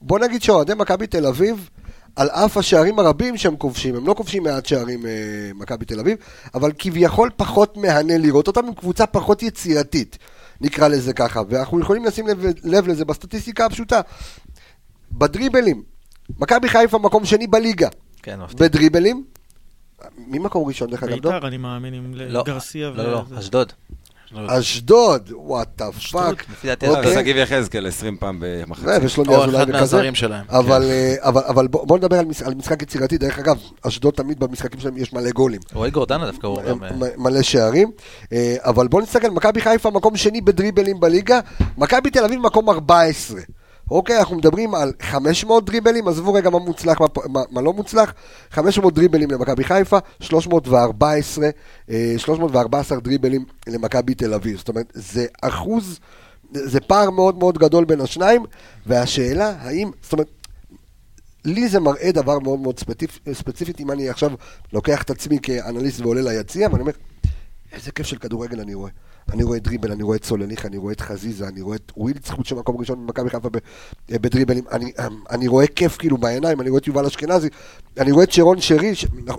[0.00, 1.70] בוא נגיד שאוהדי מכבי תל אביב,
[2.16, 5.10] על אף השערים הרבים שהם כובשים, הם לא כובשים מעט שערים אה,
[5.54, 6.18] מכבי תל אביב,
[6.54, 10.18] אבל כביכול פחות מהנה לראות אותם עם קבוצה פחות יצירתית,
[10.60, 14.00] נקרא לזה ככה, ואנחנו יכולים לשים לב, לב לזה בסטטיסטיקה הפשוטה.
[15.12, 15.82] בדריבלים,
[16.38, 17.88] מכבי חיפה מקום שני בליגה,
[18.22, 18.68] כן, מפתיע.
[18.68, 19.24] בדריבלים,
[20.18, 21.12] מי מקום ראשון דרך אגב?
[21.12, 23.38] ביתר, אני מאמין, עם לא, גרסיה לא, לא, וזה.
[23.38, 23.72] אשדוד.
[24.34, 26.44] אשדוד, what the fuck.
[26.50, 27.14] לפי דעתי, אה, אוקיי.
[27.14, 28.86] שגיב יחזקאל 20 פעם במחצית.
[29.02, 29.80] ושלומי או אזולאי אחד וכזה.
[29.80, 30.44] מהזרים שלהם.
[30.48, 34.14] אבל, אה, אבל, אבל בוא, בוא נדבר על, מש, על משחק יצירתי, דרך אגב, אשדוד
[34.14, 35.60] תמיד במשחקים שלהם יש מלא גולים.
[35.72, 36.84] רועי גורדנה דווקא הוא גם...
[36.84, 37.90] אה, מלא שערים,
[38.32, 41.40] אה, אבל בוא נסתכל, מכבי חיפה מקום שני בדריבלים בליגה,
[41.78, 43.40] מכבי תל אביב מקום 14.
[43.90, 48.14] אוקיי, אנחנו מדברים על 500 דריבלים, עזבו רגע מה מוצלח, מה, מה, מה לא מוצלח,
[48.50, 51.48] 500 דריבלים למכבי חיפה, 314,
[51.90, 54.58] אה, 314 דריבלים למכבי תל אביב.
[54.58, 56.00] זאת אומרת, זה אחוז,
[56.52, 58.44] זה פער מאוד מאוד גדול בין השניים,
[58.86, 60.28] והשאלה האם, זאת אומרת,
[61.44, 64.30] לי זה מראה דבר מאוד מאוד ספציפ, ספציפי, אם אני עכשיו
[64.72, 66.92] לוקח את עצמי כאנליסט ועולה ליציע, ואני אומר,
[67.72, 68.90] איזה כיף של כדורגל אני רואה.
[69.32, 72.52] אני רואה דריבל, אני רואה את סלאליך, אני רואה את חזיזה, אני רואה את ווילדסחוט
[72.52, 73.58] מקום ראשון במכבי חיפה ב-
[74.10, 74.92] בדריבלים, אני,
[75.30, 77.48] אני רואה כיף כאילו בעיניים, אני רואה את יובל אשכנזי,
[77.98, 78.94] אני רואה את שרון שרי,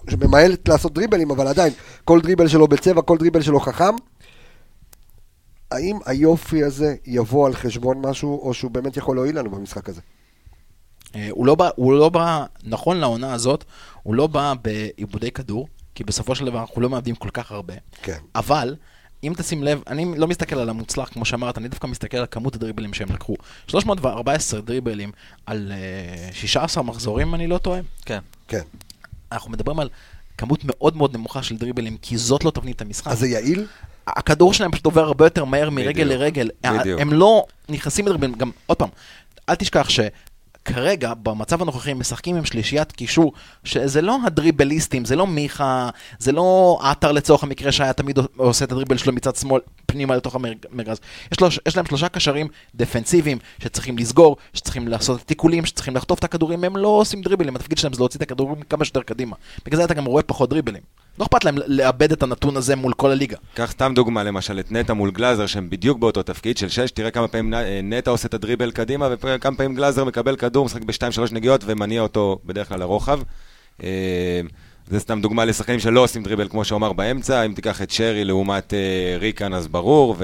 [0.10, 1.74] שממעט לעשות דריבלים, אבל עדיין,
[2.06, 3.96] כל דריבל שלו בצ'בע, כל דריבל שלו חכם.
[5.72, 10.02] האם היופי הזה יבוא על חשבון משהו, או שהוא באמת יכול להועיל לנו במשחק הזה?
[11.16, 13.64] אה, הוא לא בא, הוא לא בא, נכון לעונה הזאת,
[14.04, 17.74] הוא לא בא בעיבודי כדור, כי בסופו של דבר אנחנו לא מאבדים כל כך הרבה.
[18.02, 18.18] כן.
[18.36, 18.76] אבל,
[19.24, 22.56] אם תשים לב, אני לא מסתכל על המוצלח, כמו שאמרת, אני דווקא מסתכל על כמות
[22.56, 23.36] הדריבלים שהם לקחו.
[23.68, 25.12] 314 דריבלים
[25.46, 27.80] על אה, 16 מחזורים, אם אני לא טועה.
[28.06, 28.20] כן.
[28.48, 28.62] כן.
[29.32, 29.90] אנחנו מדברים על
[30.38, 33.12] כמות מאוד מאוד נמוכה של דריבלים, כי זאת לא תבנית המשחק.
[33.12, 33.68] אז זה יעיל?
[34.08, 36.08] הכדור שלהם פשוט עובר הרבה יותר מהר מרגל בדיוק.
[36.08, 36.50] לרגל.
[36.80, 37.02] בדיוק.
[37.02, 38.90] הם לא נכנסים לדריבלים, גם, עוד פעם,
[39.50, 39.90] אל תשכח
[40.70, 46.80] שכרגע, במצב הנוכחי, משחקים עם שלישיית קישור, שזה לא הדריבליסטים, זה לא מיכה, זה לא
[46.82, 51.00] עטר לצורך המקרה שהיה תמיד עושה את הדריבל שלו מצד שמאל פנימה לתוך המרכז.
[51.32, 56.24] יש, לו, יש להם שלושה קשרים דפנסיביים שצריכים לסגור, שצריכים לעשות תיקולים, שצריכים לחטוף את
[56.24, 59.36] הכדורים, הם לא עושים דריבלים, התפקיד שלהם זה להוציא את הכדורים כמה שיותר קדימה.
[59.66, 60.82] בגלל זה אתה גם רואה פחות דריבלים.
[61.20, 63.38] לא אכפת להם לאבד את הנתון הזה מול כל הליגה.
[63.54, 67.12] קח סתם דוגמה, למשל את נטע מול גלאזר, שהם בדיוק באותו תפקיד של שש, תראה
[67.12, 71.12] כמה פעמים נ- נטע עושה את הדריבל קדימה, וכמה פעמים גלאזר מקבל כדור, משחק בשתיים,
[71.12, 73.20] שלוש נגיעות, ומניע אותו בדרך כלל לרוחב.
[73.84, 74.42] אה,
[74.88, 78.74] זה סתם דוגמה לשחקנים שלא עושים דריבל, כמו שאומר באמצע, אם תיקח את שרי לעומת
[78.74, 80.16] אה, ריקן, אז ברור,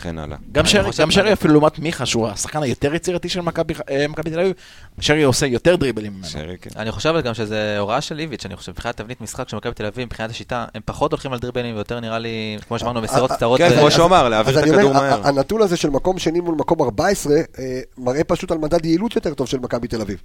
[0.00, 0.36] וכן הלאה.
[0.52, 4.30] גם שרי, גם שרי אפילו לעומת מיכה, שהוא השחקן היותר יצירתי של מכבי אה, מכבי
[4.30, 4.52] תל אביב,
[5.00, 6.26] שרי עושה יותר דריבלים ממנו.
[6.26, 6.70] שרי, כן.
[6.76, 9.86] אני חושב גם שזה הוראה של איביץ', אני חושב, מבחינת תבנית משחק של מכבי תל
[9.86, 13.36] אביב, מבחינת השיטה, הם פחות הולכים על דריבלים ויותר נראה לי, כמו שאמרנו, מסירות אה,
[13.36, 13.58] קצרות.
[13.58, 15.26] כן, כמו שהוא אמר, להעביר את אני הכדור אומר, מהר.
[15.26, 19.34] הנתון הזה של מקום שני מול מקום 14, אה, מראה פשוט על מדד יעילות יותר
[19.34, 20.18] טוב של מכבי תל אביב.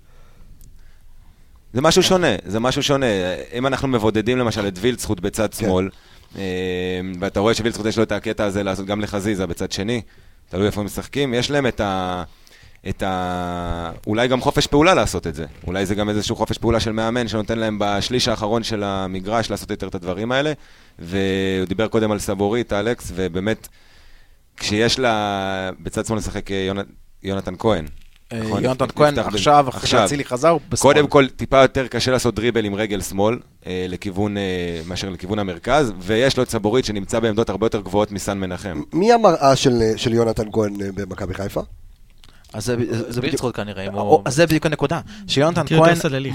[1.73, 3.05] זה משהו שונה, זה משהו שונה.
[3.53, 5.65] אם אנחנו מבודדים למשל את וילצחוט בצד כן.
[5.65, 5.89] שמאל, אה,
[7.19, 10.01] ואתה רואה שווילצחוט יש לו את הקטע הזה לעשות גם לחזיזה בצד שני,
[10.49, 12.23] תלוי איפה הם משחקים, יש להם את ה...
[12.89, 13.91] את ה...
[14.07, 15.45] אולי גם חופש פעולה לעשות את זה.
[15.67, 19.71] אולי זה גם איזשהו חופש פעולה של מאמן שנותן להם בשליש האחרון של המגרש לעשות
[19.71, 20.53] יותר את הדברים האלה.
[20.99, 23.67] והוא דיבר קודם על סבורית, אלכס, ובאמת,
[24.57, 26.77] כשיש לה בצד שמאל לשחק אה, יונ...
[27.23, 27.85] יונתן כהן.
[28.33, 28.63] אה, נכון?
[28.63, 29.89] יונתן כהן עכשיו, אחרי.
[29.89, 30.93] שאצילי חזר, הוא בשמאל.
[30.93, 35.39] קודם כל, טיפה יותר קשה לעשות דריבל עם רגל שמאל, אה, לכיוון, אה, מאשר לכיוון
[35.39, 38.81] המרכז, ויש לו את סבורית שנמצא בעמדות הרבה יותר גבוהות מסן מנחם.
[38.93, 41.61] מי המראה של, של יונתן כהן במכבי חיפה?
[42.55, 42.91] אז זה, בדיוק...
[43.23, 44.21] וילצחוט כנראה, אם הוא...
[44.25, 45.79] אז זה בדיוק הנקודה, שיונתן כהן.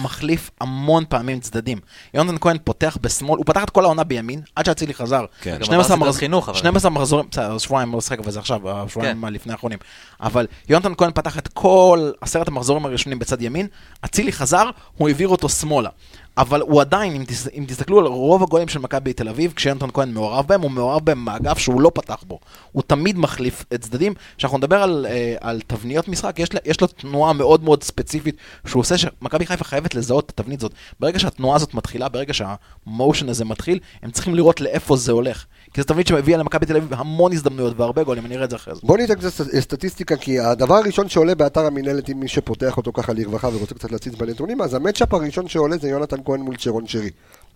[0.03, 1.79] מחליף המון פעמים צדדים.
[2.15, 5.25] יונתן כהן פותח בשמאל, הוא פתח את כל העונה בימין, עד שאצילי חזר.
[5.41, 5.57] כן.
[5.57, 6.59] גם 12 עבר מחז- סדרת חינוך, אבל.
[6.59, 9.33] 12 מחזורים, בסדר, שבועיים לא שחק, אבל זה עכשיו, השבועיים כן.
[9.33, 9.79] לפני האחרונים.
[10.21, 13.67] אבל יונתן כהן פתח את כל עשרת המחזורים הראשונים בצד ימין,
[14.05, 15.89] אצילי חזר, הוא העביר אותו שמאלה.
[16.39, 19.87] אבל הוא עדיין, אם, תס, אם תסתכלו על רוב הגולים של מכבי תל אביב, כשיונתן
[19.95, 22.39] כהן מעורב בהם, הוא מעורב בהם מאגף שהוא לא פתח בו.
[22.73, 24.15] הוא תמיד מחליף את צדדים.
[24.37, 28.37] כשאנחנו נדבר על, אה, על תבניות משחק, יש, לה- יש לו תנועה מאוד מאוד ספציפית
[28.67, 30.73] שהוא עושה, שמכבי חיפה חייבת לזהות את התבנית הזאת.
[31.01, 35.45] ברגע שהתנועה הזאת מתחילה, ברגע שהמושן הזה מתחיל, הם צריכים לראות לאיפה זה הולך.
[35.75, 38.57] כי זו תבנית שמביאה למכבי תל אביב המון הזדמנויות והרבה גולים, אני אראה את זה
[38.57, 38.81] אחרי זה.
[38.85, 43.13] בוא ניתן קצת סטטיסטיקה, כי הדבר הראשון שעולה באתר המינהלת, אם מי שפותח אותו ככה
[43.13, 47.11] לרווחה ורוצה קצת להציץ בנתונים, אז המצ'אפ הראשון שעולה זה יונתן כהן מול צ'רון שרי.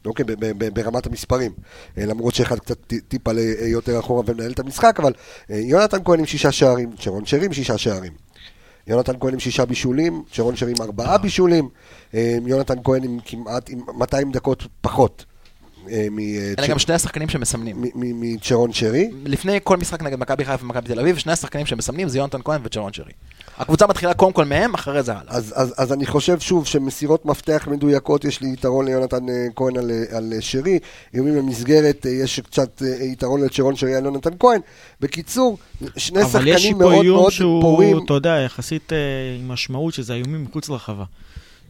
[0.06, 0.24] אוקיי,
[0.72, 1.52] ברמת המספרים.
[1.98, 5.12] אה, למרות שאחד קצת טיפה אה, יותר אחורה ומנהל את המשחק, אבל
[5.50, 8.12] אה, יונתן כהן עם שישה שערים, צ'רון שרי עם שישה שערים.
[8.86, 11.68] יונתן כהן עם שישה בישולים, צ'רון שרי עם ארבעה בישולים,
[12.46, 15.24] יונתן כהן עם כמעט, עם 200 דקות פחות
[15.90, 17.76] אה, מ- אה, אלה גם שני השחקנים שמסמנים.
[17.82, 19.10] מ- מ- מצ'רון שרי.
[19.24, 22.60] לפני כל משחק נגד מכבי חיפה ומכבי תל אביב, שני השחקנים שמסמנים זה יונתן כהן
[22.64, 23.12] וצ'רון שרי.
[23.58, 25.22] הקבוצה מתחילה קודם כל מהם, אחרי זה הלאה.
[25.28, 29.76] אז, אז, אז אני חושב שוב שמסירות מפתח מדויקות יש לי יתרון ליונתן אה, כהן
[29.76, 30.78] על, על שרי,
[31.14, 34.60] איומים במסגרת יש קצת יתרון לצ'רון שרי על יונתן כהן.
[35.00, 35.58] בקיצור,
[35.96, 38.04] שני אבל יש שחקנים פה מאוד איום מאוד שהוא, פורים.
[38.04, 38.92] אתה יודע, יחסית
[39.40, 41.04] עם משמעות, שזה איומים מחוץ לרחבה.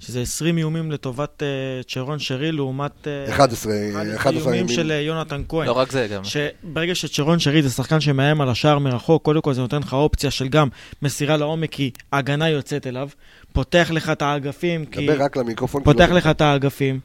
[0.06, 1.46] שזה 20 איומים לטובת אה,
[1.88, 3.08] צ'רון שרי לעומת...
[3.08, 4.68] אה, 11, 11 11 איומים.
[4.76, 5.66] של אה, יונתן כהן.
[5.66, 6.22] לא רק זה, גם.
[6.24, 10.30] שברגע שצ'רון שרי זה שחקן שמאיים על השער מרחוק, קודם כל זה נותן לך אופציה
[10.30, 10.68] של גם
[11.02, 13.08] מסירה לעומק, כי ההגנה יוצאת אליו,
[13.52, 15.06] פותח לך את האגפים, כי...
[15.06, 15.80] דבר רק למיקרופון.
[15.80, 17.00] כי פותח לא- לך את האגפים,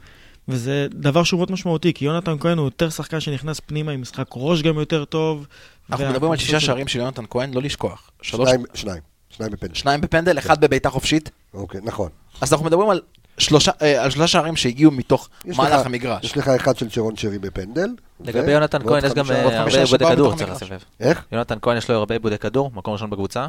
[0.48, 4.26] וזה דבר שהוא מאוד משמעותי, כי יונתן כהן הוא יותר שחקן שנכנס פנימה עם משחק
[4.34, 5.46] ראש גם יותר טוב.
[5.90, 8.10] אנחנו וה- מדברים על שישה שערים של יונתן כהן, לא לשכוח.
[8.22, 9.74] שלוש, שניים, שניים, שניים בפנדל.
[9.74, 11.30] שניים בפנדל, אחד בבעיטה חופשית.
[11.54, 12.08] אוקיי, נכון.
[12.40, 13.00] אז אנחנו מדברים על
[13.38, 16.24] שלושה, אה, על שלושה שערים שהגיעו מתוך מהלך לך- המגרש.
[16.24, 17.88] יש לך אחד של צ'רון שרי בפנדל.
[18.20, 20.50] לגבי ו- יונתן כהן יש גם אה, הרבה עיבודי כדור, צריך.
[20.50, 20.78] לסבב.
[21.00, 21.24] איך?
[21.32, 23.46] יונתן כהן יש לו הרבה עיבודי כדור, מקום ראשון בקבוצה.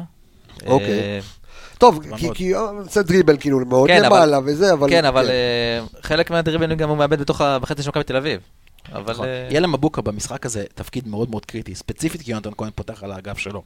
[0.66, 0.88] אוקיי.
[1.00, 1.18] אה,
[1.78, 2.00] טוב,
[2.34, 4.90] כי- הוא עושה דריבל כאילו מאוד כן, למעלה וזה, אבל...
[4.90, 8.40] כן, אבל אה, חלק מהדריבלים גם הוא מאבד בתוך בחצי של מכבי תל אביב.
[8.92, 9.12] אבל...
[9.12, 9.26] נכון.
[9.50, 13.38] יהיה למבוקה במשחק הזה תפקיד מאוד מאוד קריטי, ספציפית כי יונתן כהן פותח על האגף
[13.38, 13.62] שלו.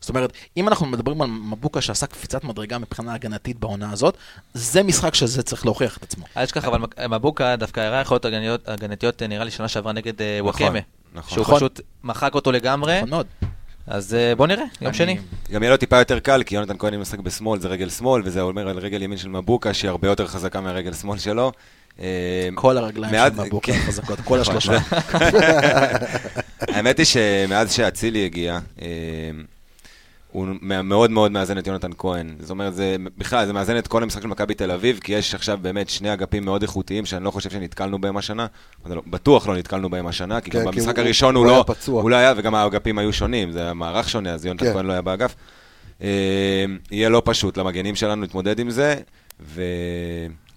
[0.00, 4.16] זאת אומרת, אם אנחנו מדברים על מבוקה שעשה קפיצת מדרגה מבחינה הגנתית בעונה הזאת,
[4.54, 6.24] זה משחק שזה צריך להוכיח את עצמו.
[6.36, 6.78] אל תשכח, אבל
[7.10, 10.78] מבוקה דווקא הראה יכולות הגנתיות- הגנתיות, אה, נראה לי, שנה שעברה נגד אה, נכון, וואקמה.
[11.14, 11.30] נכון.
[11.34, 11.56] שהוא נכון.
[11.56, 12.96] פשוט מחק אותו לגמרי.
[12.96, 13.26] נכון מאוד.
[13.86, 15.18] אז אה, בוא נראה, יום אני- שני.
[15.52, 18.40] גם יהיה לו טיפה יותר קל, כי יונתן כהן משחק בשמאל זה רגל שמאל, וזה
[18.40, 21.52] אומר על רגל ימין של מבוקה, שהיא הרבה יותר חזקה מהרגל שמאל שלו.
[22.00, 22.04] אה,
[22.54, 23.78] כל הרגליים מעט- של מבוקה כן.
[23.86, 24.78] חזקות, כל נכון, השלושה.
[26.68, 28.58] האמת היא שמאז שאצילי הגיע,
[30.38, 30.48] הוא
[30.84, 32.34] מאוד מאוד מאזן את יונתן כהן.
[32.40, 35.34] זאת אומרת, זה בכלל, זה מאזן את כל המשחק של מכבי תל אביב, כי יש
[35.34, 38.46] עכשיו באמת שני אגפים מאוד איכותיים, שאני לא חושב שנתקלנו בהם השנה.
[38.86, 41.50] לא- בטוח לא נתקלנו בהם השנה, כי כן, גם כי במשחק הוא- הראשון הוא הוא
[41.50, 41.64] היה לא...
[41.66, 42.02] פצוע.
[42.02, 44.72] הוא לא היה, וגם האגפים היו שונים, זה היה מערך שונה, אז יונתן כן.
[44.72, 45.34] כהן לא היה באגף.
[46.02, 48.94] אה, יהיה לא פשוט למגנים שלנו להתמודד עם זה,
[49.40, 49.62] ו...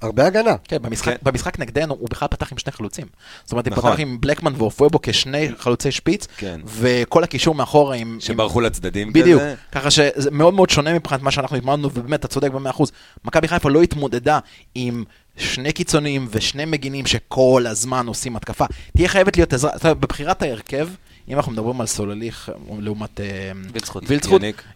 [0.01, 0.55] הרבה הגנה.
[0.63, 1.15] כן, במשחק, כן.
[1.23, 3.07] במשחק נגדנו הוא בכלל פתח עם שני חלוצים.
[3.43, 3.91] זאת אומרת, הוא נכון.
[3.91, 6.61] פתח עם בלקמן ואופואבו כשני חלוצי שפיץ, כן.
[6.65, 8.17] וכל הקישור מאחורה עם...
[8.19, 9.13] שברחו לצדדים עם...
[9.13, 9.55] בדיוק, כזה.
[9.71, 12.91] ככה שזה מאוד מאוד שונה מבחינת מה שאנחנו התמודדנו, ובאמת, אתה צודק במאה אחוז.
[13.25, 14.39] מכבי חיפה לא התמודדה
[14.75, 15.03] עם
[15.37, 18.65] שני קיצוניים ושני מגינים שכל הזמן עושים התקפה.
[18.95, 20.87] תהיה חייבת להיות עזרה, בבחירת ההרכב,
[21.31, 24.03] אם אנחנו מדברים על סולליך לעומת אה, וילצחוט.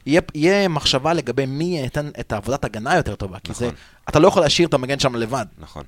[0.05, 3.77] יהיה, יהיה מחשבה לגבי מי ייתן את העבודת הגנה היותר טובה, כי זה, נכון.
[4.09, 5.45] אתה לא יכול להשאיר את המגן שם לבד.
[5.59, 5.83] נכון.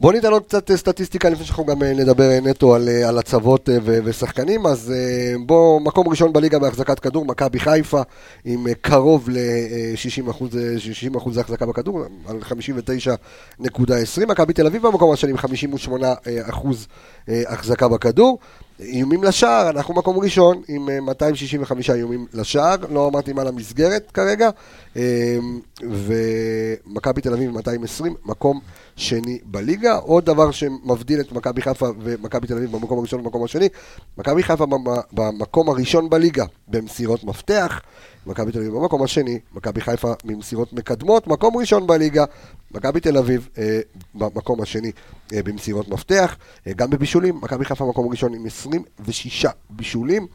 [0.00, 3.08] בואו ניתן עוד קצת אה, סטטיסטיקה לפני שאנחנו גם אה, נדבר אה, נטו על, אה,
[3.08, 4.66] על הצוות אה, ו- ושחקנים.
[4.66, 8.02] אז אה, בואו, מקום ראשון בליגה בהחזקת כדור, מכבי חיפה,
[8.44, 14.26] עם אה, קרוב ל-60 אחוז, אה, 60 אחוז החזקה בכדור, על 59.20.
[14.28, 16.14] מכבי תל אביב במקום השני עם 58 אה,
[16.48, 16.86] אחוז
[17.28, 18.38] אה, החזקה בכדור.
[18.80, 24.50] איומים לשער, אנחנו מקום ראשון עם אה, 265 איומים לשער, לא אמרתי מה למסגרת כרגע,
[24.96, 25.36] אה,
[25.82, 28.60] ומכבי תל אביב 220, מקום
[28.96, 29.94] שני בליגה.
[29.94, 33.68] עוד דבר שמבדיל את מכבי חיפה ומכבי תל אביב במקום הראשון ובמקום השני,
[34.18, 37.80] מכבי חיפה במ- במקום הראשון בליגה במסירות מפתח,
[38.28, 42.24] מכבי תל אביב במקום השני, מכבי חיפה ממסירות מקדמות, מקום ראשון בליגה,
[42.70, 43.80] מכבי תל אביב אה,
[44.14, 44.90] במקום השני
[45.32, 46.36] אה, במסירות מפתח,
[46.66, 50.26] אה, גם בבישולים, מכבי חיפה במקום ראשון עם 26 בישולים.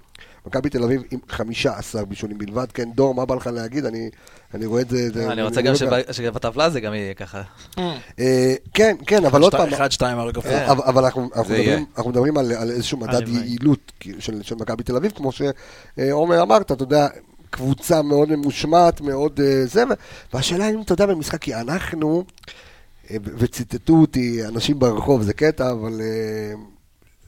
[0.48, 3.86] מכבי תל אביב עם 15 בישולים בלבד, כן, דור, מה בא לך להגיד?
[3.86, 4.10] אני,
[4.54, 5.10] אני רואה את זה...
[5.14, 5.76] זה- אני רוצה אני גם
[6.12, 7.42] שבטבלה זה גם יהיה ככה.
[8.20, 10.66] אה, כן, כן, אבל עוד פעם, אחד, שתיים, הרגע כן.
[10.70, 11.86] אבל, אבל אנחנו, אנחנו, מדברים.
[11.98, 13.28] אנחנו מדברים על, על איזשהו מדד.
[13.28, 17.08] יעילות של, של מכבי תל אביב, כמו שעומר אמרת, אתה יודע,
[17.54, 19.84] קבוצה מאוד ממושמעת, מאוד אה, זה,
[20.34, 22.24] והשאלה אם אתה יודע במשחק, כי אנחנו,
[23.12, 26.54] אה, וציטטו אותי אנשים ברחוב, זה קטע, אבל אה,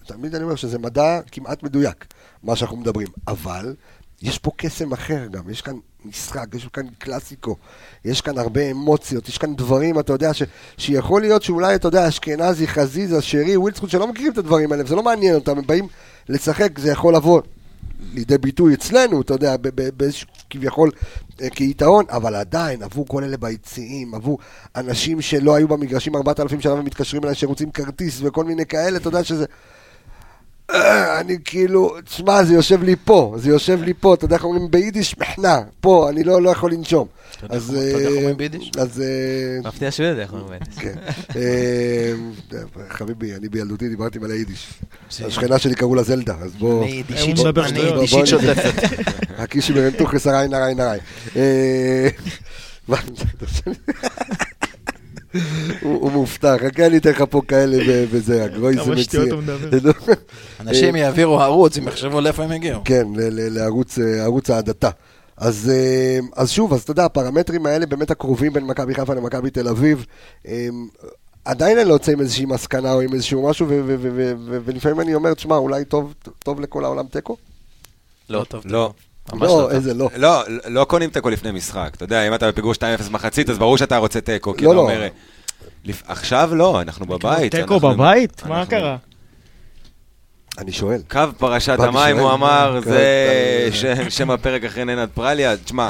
[0.05, 2.05] תמיד אני אומר שזה מדע כמעט מדויק,
[2.43, 3.75] מה שאנחנו מדברים, אבל
[4.21, 7.55] יש פה קסם אחר גם, יש כאן משחק, יש כאן קלאסיקו,
[8.05, 10.43] יש כאן הרבה אמוציות, יש כאן דברים, אתה יודע, ש,
[10.77, 14.95] שיכול להיות שאולי, אתה יודע, אשכנזי, חזיזה, שרי, ווילסקוט, שלא מכירים את הדברים האלה, וזה
[14.95, 15.87] לא מעניין אותם, הם באים
[16.29, 17.41] לשחק, זה יכול לבוא
[18.13, 19.55] לידי ביטוי אצלנו, אתה יודע,
[19.97, 20.91] באיזשהו כביכול
[21.41, 24.37] אה, כיתרון, אבל עדיין, עבור כל אלה ביציעים, עבור
[24.75, 29.23] אנשים שלא היו במגרשים 4,000 שנה ומתקשרים אליי שרוצים כרטיס וכל מיני כאלה, אתה יודע
[29.23, 29.45] שזה...
[30.71, 34.43] אה, אני כאילו, תשמע, זה יושב לי פה, זה יושב לי פה, אתה יודע איך
[34.43, 35.17] אומרים ביידיש?
[35.17, 37.07] מחנה, פה, אני לא, לא יכול לנשום.
[37.49, 37.69] אז...
[37.69, 38.71] אתה יודע איך אה, אומרים ביידיש?
[38.77, 39.01] אז...
[39.01, 40.75] אה, מפתיע שהוא יודע איך אומרים ביידיש.
[40.77, 40.95] כן.
[42.89, 44.67] חביבי, אני בילדותי דיברתי מלא יידיש.
[45.25, 46.83] השכנה שלי קראו לה זלדה, אז בוא...
[46.83, 48.73] אני יידישית שוטפת.
[49.37, 51.01] הקישי ברנטוכס הריין הריין הריין.
[55.35, 55.41] אה,
[55.81, 57.77] הוא מופתע, חכה אני אתן לך פה כאלה
[58.11, 59.53] וזה, הגרוי זה כמה שטויות מציע.
[59.53, 59.91] הוא מדבר.
[60.59, 62.81] אנשים יעבירו ערוץ, הם יחשבו לאיפה הם הגיעו.
[62.85, 64.89] כן, לערוץ אה, ההדתה.
[65.37, 69.49] אז, אה, אז שוב, אז אתה יודע, הפרמטרים האלה באמת הקרובים בין מכבי חיפה למכבי
[69.49, 70.05] תל אביב,
[70.47, 70.67] אה,
[71.45, 74.33] עדיין אני לא יוצא עם איזושהי מסקנה או עם איזשהו משהו, ו- ו- ו- ו-
[74.45, 77.37] ו- ולפעמים אני אומר, תשמע, אולי טוב, טוב לכל העולם תיקו?
[78.29, 78.61] לא, טוב.
[78.65, 78.93] לא.
[79.33, 79.47] לא.
[79.47, 79.69] טוב.
[79.69, 80.09] איזה לא.
[80.15, 81.89] לא, לא קונים תיקו לפני משחק.
[81.95, 82.77] אתה יודע, אם אתה בפיגור 2-0
[83.11, 84.53] מחצית, אז ברור שאתה רוצה תיקו.
[84.57, 84.81] כי לא, אתה לא.
[84.81, 85.07] אומר,
[86.07, 87.55] עכשיו לא, אנחנו בבית.
[87.55, 88.45] תיקו בבית?
[88.45, 88.97] מה קרה?
[90.57, 91.01] אני שואל.
[91.11, 92.17] קו פרשת המים.
[92.19, 93.69] הוא אמר, זה.
[94.09, 95.57] שם- הפרק אחרי ננת פרליה.
[95.57, 95.89] תשמע,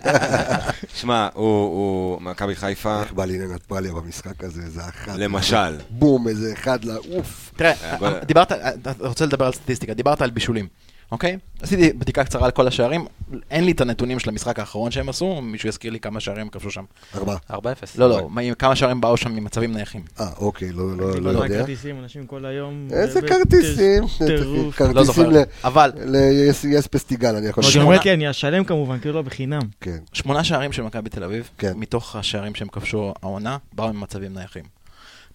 [0.94, 5.16] תשמע, הוא, מכבי חיפה, איך בא לי ננת פרליה במשחק הזה, איזה אחד.
[5.18, 5.76] למשל.
[5.90, 7.52] בום, איזה אחד לעוף.
[7.56, 10.66] תראה, אבל- דיברת, אתה רוצה לדבר על סטטיסטיקה, דיברת על בישולים,
[11.14, 11.38] אוקיי?
[11.62, 13.06] עשיתי בדיקה קצרה על כל השערים,
[13.50, 16.70] אין לי את הנתונים של המשחק האחרון שהם עשו, מישהו יזכיר לי כמה שערים כבשו
[16.70, 16.84] שם.
[17.14, 17.36] ארבעה.
[17.50, 17.54] 4-0.
[17.98, 20.02] לא, לא, מה- כמה שערים באו שם ממצבים נייחים.
[20.20, 21.60] אה, אוקיי, לא, לא, דיברנו לא על יודע.
[21.60, 22.88] כרטיסים, אנשים כל היום.
[22.92, 24.04] איזה כרטיסים?
[24.26, 24.80] טירוף.
[24.80, 25.28] לא כרטיסים זוכר.
[25.28, 27.64] ל- אבל ל-yes פסטיגל, אני יכול.
[27.80, 29.62] אומרת לי, אני אשלם כמובן, כאילו לא בחינם.
[29.80, 29.98] כן.
[30.12, 31.72] שמונה שערים של מכבי תל אביב, כן.
[31.76, 34.62] מתוך השערים שהם כבשו העונה, באו ממצבים נייחים.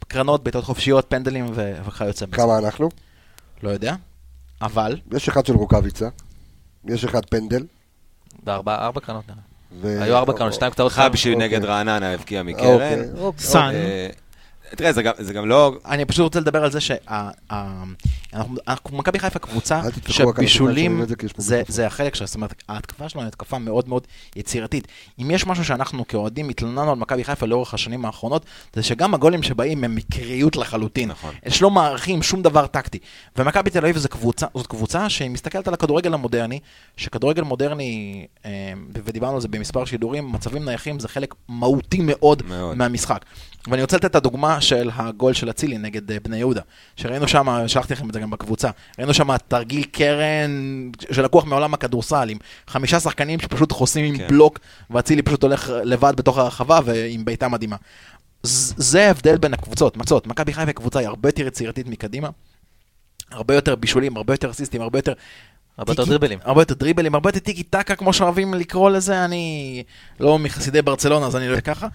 [0.07, 2.35] קרנות, בעיטות חופשיות, פנדלים ו- וכיוצא בזה.
[2.35, 2.89] כמה אנחנו?
[3.63, 3.95] לא יודע,
[4.61, 6.09] אבל יש אחד של רוקאביצה,
[6.85, 7.65] יש אחד פנדל.
[8.43, 9.39] בארבע ארבע קרנות נראה.
[9.81, 11.47] ו- היו ארבע קרנות, שתיים קטעות חבשי אוקיי.
[11.47, 12.65] נגד רעננה הבקיע מקרן.
[12.65, 13.45] אוקיי, אוקיי.
[13.45, 13.73] סאן.
[14.71, 15.75] אה, תראה, זה גם- זה גם לא...
[15.85, 16.79] אני פשוט רוצה לדבר על זה
[18.81, 21.05] שמכבי חיפה קבוצה שבישולים
[21.37, 24.87] זה זה, החלק שלה, זאת אומרת, ההתקפה שלנו היא התקפה מאוד מאוד יצירתית.
[25.21, 29.43] אם יש משהו שאנחנו כאוהדים התלוננו על מכבי חיפה לאורך השנים האחרונות, זה שגם הגולים
[29.43, 31.09] שבאים הם מקריות לחלוטין.
[31.09, 31.33] נכון.
[31.45, 32.99] יש לא מערכים שום דבר טקטי.
[33.37, 36.59] ומכבי תל אביב זו קבוצה, זאת קבוצה שמסתכלת על הכדורגל המודרני,
[36.97, 42.77] שכדורגל מודרני, אה, ודיברנו על זה במספר שידורים, מצבים נייחים זה חלק מהותי מאוד, מאוד.
[42.77, 43.25] מהמשחק.
[43.67, 46.61] ואני רוצה לתת את הדוגמה של הגול של אצילי נגד אה, בני יהודה,
[46.95, 50.51] שראינו שם, שלחתי לכם את זה גם בקבוצה, ראינו שם תרגיל קרן
[51.11, 52.37] שלקוח מעולם הכדורסל, עם
[52.67, 54.27] חמישה שחקנים שפשוט חוסים עם כן.
[54.27, 57.75] בלוק, ואצילי פשוט הולך לבד בתוך הרחבה ועם בעיטה מדהימה.
[58.43, 62.29] זה ההבדל בין הקבוצות, מצות, מכבי חיפה קבוצה היא הרבה יותר יצירתית מקדימה,
[63.31, 65.13] הרבה יותר בישולים, הרבה יותר אסיסטים, הרבה יותר...
[65.77, 66.39] הרבה יותר דריבלים.
[66.43, 69.83] הרבה יותר דריבלים, הרבה יותר טיקי טקה, כמו שאוהבים לקרוא לזה, אני
[70.19, 71.87] לא מחסידי ברצלונה, אז אני לא ככה.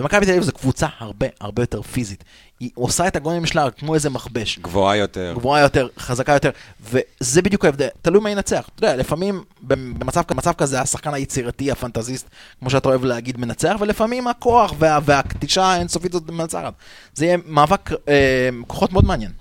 [0.00, 2.24] ומכבי תל אביב זו קבוצה הרבה הרבה יותר פיזית.
[2.60, 4.58] היא עושה את הגולים שלה כמו איזה מכבש.
[4.58, 5.32] גבוהה יותר.
[5.36, 8.68] גבוהה יותר, חזקה יותר, וזה בדיוק ההבדל, תלוי מה ינצח.
[8.74, 12.28] אתה יודע, לפעמים במצב, במצב כזה השחקן היצירתי, הפנטזיסט,
[12.60, 16.72] כמו שאתה אוהב להגיד, מנצח, ולפעמים הכוח וה, והקטישה האינסופית הזאת מנצחת.
[17.14, 19.32] זה יהיה מאבק אה, כוחות מאוד מעניין.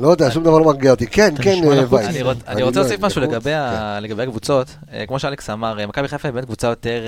[0.00, 1.06] לא יודע, שום דבר לא מרגיע אותי.
[1.06, 1.84] כן, כן, אה.
[1.90, 2.08] וייס.
[2.08, 4.02] אני רוצ- אני לא רוצה להוסיף יודע, משהו לגבי כן.
[4.02, 4.76] לגבי הקבוצות.
[4.92, 7.02] אה, כמו שאלכס אמר, אה, מכבי חיפה היא באמת קבוצה יותר,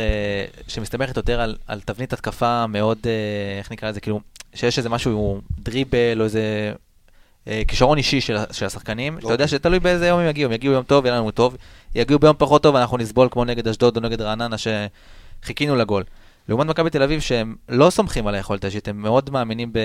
[0.68, 2.99] שמסתמכת יותר על- על תבנית התקפה מאוד,
[3.59, 4.20] איך נקרא לזה, כאילו,
[4.55, 6.72] שיש איזה משהו, דריבל או איזה
[7.68, 9.18] כישרון אישי של השחקנים.
[9.18, 11.57] אתה יודע שתלוי באיזה יום הם יגיעו, הם יגיעו יום טוב, יהיה לנו טוב,
[11.95, 14.57] יגיעו ביום פחות טוב, אנחנו נסבול כמו נגד אשדוד או נגד רעננה,
[15.43, 16.05] שחיכינו לגול.
[16.49, 19.78] לעומת מכבי תל אביב, שהם לא סומכים על היכולת האישית, הם מאוד מאמינים ב...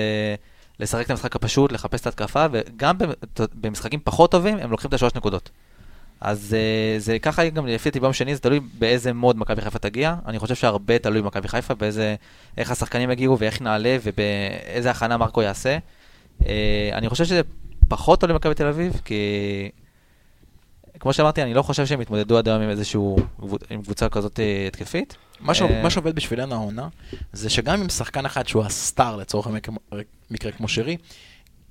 [0.80, 3.12] לשחק את המשחק הפשוט, לחפש את ההתקפה, וגם במ-
[3.54, 5.50] במשחקים פחות טובים, הם לוקחים את השלוש נקודות.
[6.20, 9.78] אז אה, זה ככה גם לפי דעתי ביום שני, זה תלוי באיזה מוד מכבי חיפה
[9.78, 10.14] תגיע.
[10.26, 12.14] אני חושב שהרבה תלוי במכבי חיפה, באיזה,
[12.58, 15.78] איך השחקנים יגיעו ואיך נעלה ובאיזה הכנה מרקו יעשה.
[16.46, 17.40] אה, אני חושב שזה
[17.88, 19.14] פחות תלוי במכבי תל אביב, כי
[21.00, 23.16] כמו שאמרתי, אני לא חושב שהם יתמודדו עד היום עם איזשהו,
[23.70, 25.16] עם קבוצה כזאת אה, התקפית.
[25.40, 25.62] מה, ש...
[25.62, 26.88] אה, מה שעובד בשבילנו העונה,
[27.32, 29.74] זה שגם עם שחקן אחד שהוא הסטאר לצורך המקרה
[30.30, 30.96] מקרה כמו שרי,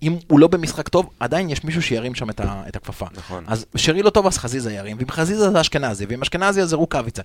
[0.02, 2.64] אם הוא לא במשחק טוב, עדיין יש מישהו שירים שם את, ה...
[2.68, 3.06] את הכפפה.
[3.14, 3.44] נכון.
[3.48, 6.76] אז שרי לא טוב, אז חזיזה ירים, ואם חזיזה זה אשכנזי, ואם אשכנזי אז זה
[6.76, 7.22] רוקאביצה.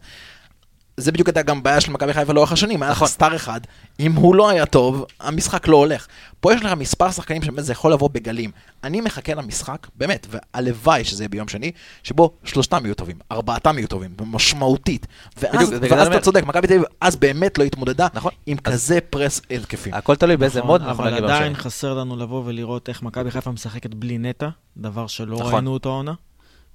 [0.96, 3.08] זה בדיוק הייתה גם בעיה של מכבי חיפה לאורך השנים, היה לך נכון.
[3.08, 3.60] סטאר אחד,
[4.00, 6.06] אם הוא לא היה טוב, המשחק לא הולך.
[6.40, 8.50] פה יש לך מספר שחקנים שבאמת זה יכול לבוא בגלים.
[8.84, 11.72] אני מחכה למשחק, באמת, והלוואי שזה יהיה ביום שני,
[12.02, 15.06] שבו שלושתם יהיו טובים, ארבעתם יהיו טובים, משמעותית.
[15.36, 18.32] ואז, בדיוק, אתה צודק, מכבי תל אביב אז באמת לא התמודדה נכון.
[18.46, 19.90] עם כזה פרס התקפי.
[19.92, 21.54] הכל תלוי באיזה נכון, מוד אנחנו אבל נגיע ביום עדיין.
[21.54, 25.52] חסר לנו לבוא ולראות איך מכבי חיפה משחקת בלי נטע, דבר שלא נכון.
[25.54, 26.12] ראינו אותו העונה.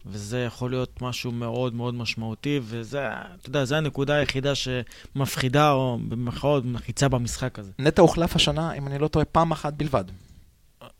[0.06, 3.08] וזה יכול להיות משהו מאוד מאוד משמעותי, וזה,
[3.41, 7.72] אתה יודע, זו הנקודה היחידה שמפחידה, או במרכאות מלחיצה במשחק הזה.
[7.80, 10.04] נטע הוחלף השנה, אם אני לא טועה, פעם אחת בלבד.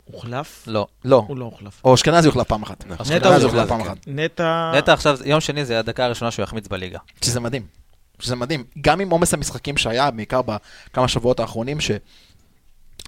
[0.04, 0.64] הוחלף?
[0.66, 0.86] לא.
[1.04, 1.24] לא.
[1.28, 1.80] הוא לא הוחלף.
[1.84, 2.86] או אשכנזי הוחלף פעם אחת.
[2.86, 3.80] נטע אשכנזי הוא הוחלף הוחלף, פעם.
[3.80, 3.96] אחת.
[4.06, 4.72] נטע...
[4.78, 6.98] נטע עכשיו, יום שני זה הדקה הראשונה שהוא יחמיץ בליגה.
[7.22, 7.66] שזה מדהים.
[8.18, 8.64] שזה מדהים.
[8.80, 11.90] גם עם עומס המשחקים שהיה, בעיקר בכמה שבועות האחרונים, ש...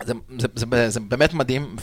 [0.05, 1.76] זה, זה, זה, זה באמת מדהים,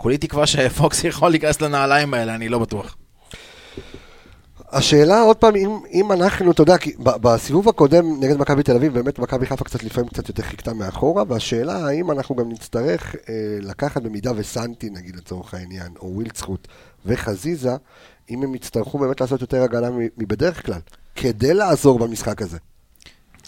[0.00, 2.96] וכולי תקווה שפוקס יכול להיכנס לנעליים האלה, אני לא בטוח.
[4.72, 8.94] השאלה עוד פעם, אם, אם אנחנו, אתה יודע, כי בסיבוב הקודם נגד מכבי תל אביב,
[8.94, 13.34] באמת מכבי חיפה קצת לפעמים קצת יותר חיכתה מאחורה, והשאלה האם אנחנו גם נצטרך אה,
[13.60, 16.68] לקחת במידה וסנטי, נגיד לצורך העניין, או ווילצחוט
[17.06, 17.76] וחזיזה,
[18.30, 19.88] אם הם יצטרכו באמת לעשות יותר הגנה
[20.18, 20.80] מבדרך כלל,
[21.14, 22.58] כדי לעזור במשחק הזה.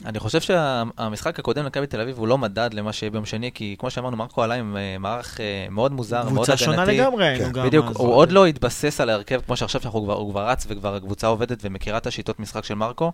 [0.07, 3.76] אני חושב שהמשחק הקודם למכבי תל אביב הוא לא מדד למה שיהיה ביום שני, כי
[3.78, 6.64] כמו שאמרנו, מרקו עלה עם אה, מערך אה, מאוד מוזר, מאוד קבוצה הגנתי.
[6.64, 7.66] שונה לגמרי כן.
[7.66, 10.94] בדיוק, הוא עוד לא התבסס על ההרכב, כמו שעכשיו שאנחנו כבר, הוא כבר רץ וכבר
[10.94, 13.12] הקבוצה עובדת ומכירה את השיטות משחק של מרקו.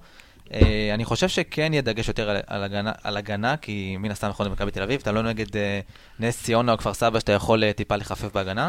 [0.53, 4.31] אה, אני חושב שכן יהיה דגש יותר על, על, הגנה, על הגנה, כי מן הסתם
[4.31, 5.81] יכול להיות מכבי תל אביב, אתה לא נגד אה,
[6.21, 8.69] נס ציונה או כפר סבא שאתה יכול אה, טיפה לחפף בהגנה.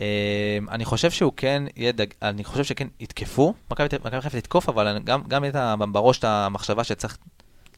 [0.00, 2.06] אה, אני חושב שהוא כן יהיה, דג...
[2.22, 3.88] אני חושב שכן יתקפו, מכבי
[4.20, 7.18] חיפה תתקוף, אבל גם, גם את ה- בראש את המחשבה שצריך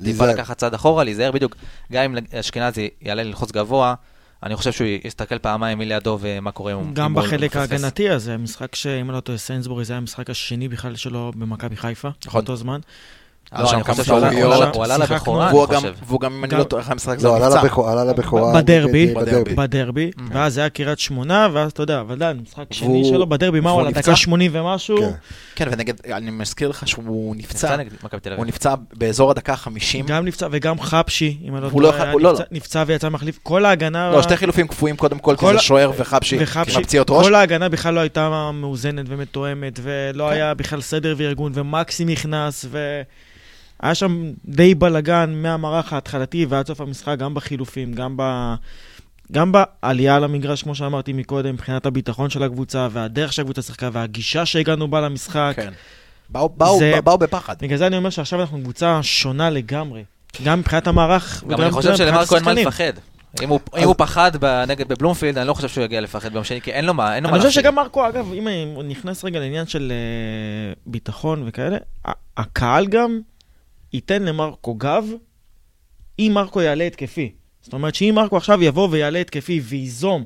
[0.05, 0.27] טיפה.
[0.27, 1.57] לקחת צעד אחורה, להיזהר בדיוק,
[1.93, 3.95] גם אם אשכנזי יעלה ללחוץ גבוה,
[4.43, 7.57] אני חושב שהוא יסתכל פעמיים מי לידו ומה קורה אם הוא גם בחלק.
[7.57, 11.77] ההגנתי הזה, משחק שאם אני לא טועה, סיינסבורי זה היה המשחק השני בכלל שלו במכבי
[11.77, 12.41] חיפה, נכון.
[12.41, 12.81] באותו זמן.
[13.53, 14.29] לא, אני חושב שהוא עלה-
[14.99, 15.93] לבכורה, אני חושב.
[16.07, 17.63] והוא גם, אם אני לא טועה, אחרי המשחק זה לא, עלה מבצע.
[17.63, 18.53] לבכורה, עלה לבכורה.
[18.55, 19.55] בדרבי, בדרבי.
[19.55, 23.71] בדרבי, ואז זה היה קריית שמונה, ואז אתה יודע, ודאי, משחק שני שלו בדרבי, מה
[23.71, 23.99] הוא על נפצע?
[24.01, 24.97] הדקה 80 ומשהו?
[24.99, 25.11] כן.
[25.55, 28.47] כן, ונגד, אני מזכיר לך שהוא נפצע, נפצע הוא.
[28.47, 30.07] נפצע באזור הדקה ה-50.
[30.07, 33.39] גם נפצע וגם חפשי, אם אני לא לא טועה, לא- נפצע- נפצע ויצא מחליף.
[33.43, 34.11] כל ההגנה...
[34.11, 37.27] לא, שתי חילופים קפואים קודם כל, כי זה שוער וחבשי, וחפשי, עם הפציעות ראש.
[37.27, 40.33] כל ההגנה בכלל לא הייתה מאוזנת ומתואמת, ולא כן.
[40.33, 42.65] היה בכלל סדר וארגון, ומקסי נכנס,
[43.83, 48.22] והיה שם די בלאגן מהמערך ההתחלתי ועד סוף המשחק, גם בחילופים, גם ב...
[49.33, 54.89] גם בעלייה למגרש, כמו שאמרתי מקודם, מבחינת הביטחון של הקבוצה, והדרך שהקבוצה שיחקה, והגישה שהגענו
[54.89, 55.53] בה למשחק.
[55.57, 55.72] כן.
[56.29, 57.55] באו- באו- זה- באו בפחד.
[57.61, 60.05] בגלל זה אני אומר שעכשיו אנחנו קבוצה שונה לגמרי.
[60.45, 62.53] גם מבחינת המערך, גם אני חושב שלמרקו אין מה.
[62.53, 62.93] לפחד.
[63.43, 64.31] אם הוא- אם הוא פחד
[64.68, 67.22] נגד בבלומפילד, אני לא חושב שהוא יגיע לפחד ביום שני, כי אין לו מה אין
[67.22, 67.62] לו מה אני חושב להפסיד.
[67.62, 71.77] שגם מרקו, אגב, אם אני נכנס רגע לעניין של אה, ביטחון וכאלה,
[72.37, 73.20] הקהל גם
[73.93, 75.05] ייתן למרקו גב
[76.18, 77.32] אם מרקו יעלה התקפי.
[77.62, 80.24] זאת אומרת שאם מרקו עכשיו יבוא ויעלה התקפי וייזום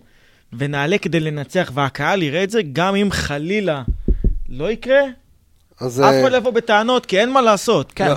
[0.52, 3.82] ונעלה כדי לנצח והקהל יראה את זה, גם אם חלילה
[4.48, 5.00] לא יקרה,
[5.80, 7.92] אז אף אה, אחד לא יבוא בטענות, כי אין מה לעשות.
[7.92, 8.08] כן.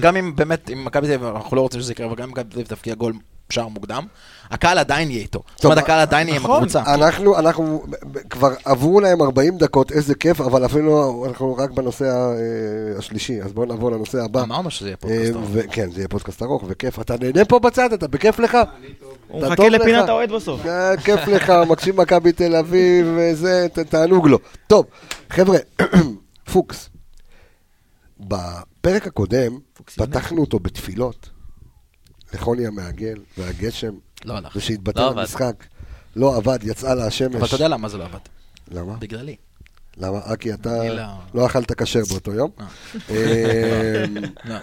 [0.00, 2.30] גם אם באמת, אם מכבי תל אביב, אנחנו לא רוצים שזה יקרה, אבל גם אם
[2.30, 3.12] מכבי תל אביב תפקיע גול
[3.50, 4.06] שער מוקדם,
[4.50, 5.42] הקהל עדיין יהיה איתו.
[5.56, 6.56] זאת אומרת, הקהל עדיין יהיה עם נכון.
[6.56, 6.82] הקבוצה.
[6.94, 7.84] אנחנו, אנחנו
[8.30, 13.52] כבר עברו להם 40 דקות, איזה כיף, אבל אפילו אנחנו רק בנושא אה, השלישי, אז
[13.52, 14.42] בואו נעבור לנושא הבא.
[14.42, 15.34] אמרנו שזה יהיה אה, פודקאסט.
[15.34, 15.74] ארוך.
[15.74, 17.00] כן, זה יהיה פודקאסט ארוך וכיף.
[17.00, 18.58] אתה נהנה פה בצד, אתה בכיף לך?
[19.28, 19.80] הוא מחכה טוב לך?
[19.80, 20.66] לפינת האוהד בסוף.
[20.66, 24.38] אה, כיף לך, מקשיב מכבי תל אביב, וזה, תענוג לו.
[24.66, 24.86] טוב,
[25.30, 25.58] חבר'ה,
[26.52, 26.90] פוקס.
[28.20, 29.58] בפרק הקודם
[29.96, 31.30] פתחנו אותו בתפילות
[32.34, 33.94] לחוני המעגל והגשם,
[34.24, 34.56] לא הלך.
[34.56, 35.18] ושהתבטא לא עבד.
[35.20, 35.54] למשחק.
[36.16, 37.34] לא עבד, יצאה לה השמש.
[37.34, 38.18] אבל אתה יודע למה זה לא עבד?
[38.70, 38.94] למה?
[38.98, 39.36] בגללי.
[39.96, 40.18] למה?
[40.30, 41.02] אה, כי אתה לא-
[41.34, 42.50] לא אכלת כשר באותו יום.
[42.60, 42.66] אה.
[43.10, 43.14] אמ,
[44.44, 44.54] לא.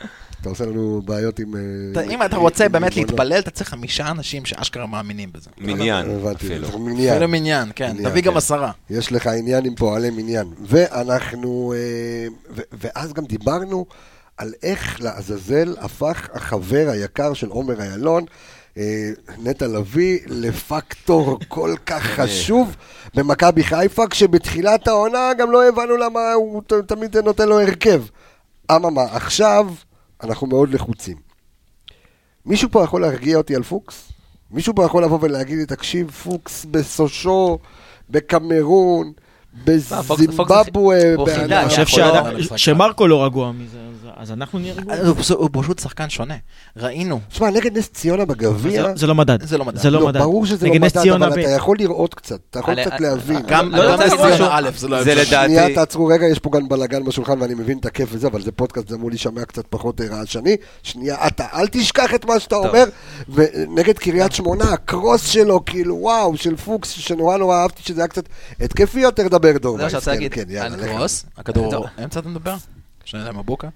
[0.41, 1.53] אתה עושה לנו בעיות עם...
[1.97, 2.95] אה, אם אתה רוצה באמת.
[2.95, 5.49] להתפלל, אתה צריך חמישה אנשים שאשכרה מאמינים בזה.
[5.57, 6.67] מניין הבנתי, אפילו.
[6.71, 7.13] זה מניין.
[7.13, 7.97] אפילו מניין, כן.
[8.03, 8.37] תביא גם כן.
[8.37, 8.71] עשרה.
[8.89, 10.53] יש לך עניין עם פועלי מניין.
[10.61, 12.27] ואנחנו, אה,
[12.71, 13.85] ואז גם דיברנו
[14.37, 18.27] על איך לעזאזל הפך החבר היקר של עומר איילון, אה,
[19.43, 22.75] נטע לביא, לפקטור כל כך חשוב
[23.13, 28.03] במכבי חיפה, כשבתחילת העונה גם לא הבנו למה הוא תמיד נותן לו הרכב.
[28.71, 29.67] אממה, עכשיו
[30.23, 31.17] אנחנו מאוד לחוצים.
[32.45, 34.11] מישהו פה יכול להרגיע אותי על פוקס?
[34.51, 37.57] מישהו פה יכול לבוא ולהגיד לי, תקשיב, פוקס בסושו,
[38.09, 39.11] בקמרון,
[39.65, 42.57] פוקס בזימבבואה, אני חושב לא-.
[42.57, 43.77] שמרקו לא רגוע מזה.
[44.15, 45.05] אז אנחנו נהיה רגועים.
[45.05, 46.35] הוא פשוט- הוא פשוט שחקן שונה.
[46.77, 47.19] ראינו.
[47.29, 49.43] תשמע, נגד נס ציונה זה בגביע, לא- זה לא מדד.
[49.43, 49.77] זה לא מדד.
[49.79, 50.19] זה לא מדד.
[50.21, 53.39] ברור שזה לא מדד, אבל אתה יכול לראות קצת, אתה יכול קצת להבין.
[53.47, 55.03] גם רוצה נס להגיד משהו- ציונה א', זה לא...
[55.03, 55.15] זה.
[55.15, 58.41] לדעתי- שנייה, תעצרו רגע, יש פה גם בלאגן בשולחן ואני מבין את הכיף וזה, אבל
[58.41, 60.55] זה פודקאסט, זה אמור להישמע קצת פחות אה, רעשני.
[60.83, 62.83] שנייה, אתה אל תשכח את מה שאתה אומר,
[63.29, 68.23] ונגד קריית שמונה, הקרוס שלו, כאילו, וואו, של פוקס, שנורא נורא אהבתי שזה היה קצת
[68.59, 70.33] התקפי יותר, דבר דור זה מה שרציתי וייס, להגיד.
[70.33, 70.89] כן, כן, יאללה, אני לך.
[70.97, 71.85] קרוס, הכדור.
[72.03, 72.55] אמצע אתה מדבר?
[73.05, 73.67] שנייה, מבוקה?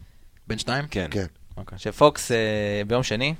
[0.52, 0.86] בן שניים?
[0.92, 1.08] כן.
[1.12, 1.26] כן.
[1.58, 1.78] אוקיי.
[1.80, 2.38] שפוקס אה,
[2.88, 3.34] ביום שני,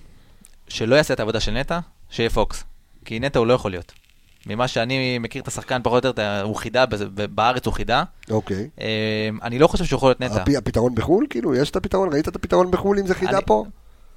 [0.68, 2.64] שלא יעשה את העבודה של נטע, שיהיה פוקס.
[3.06, 3.92] כי נטע הוא לא יכול להיות.
[4.48, 6.86] ממה שאני מכיר את השחקן פחות או יותר, הוא חידה,
[7.36, 8.04] בארץ הוא חידה.
[8.30, 8.70] אוקיי.
[8.82, 8.88] אה,
[9.44, 10.42] אני לא חושב שהוא יכול להיות נטע.
[10.42, 11.26] הפ- הפתרון בחו"ל?
[11.30, 12.14] כאילו, יש את הפתרון?
[12.14, 13.66] ראית את הפתרון בחו"ל אם זה חידה אני- פה?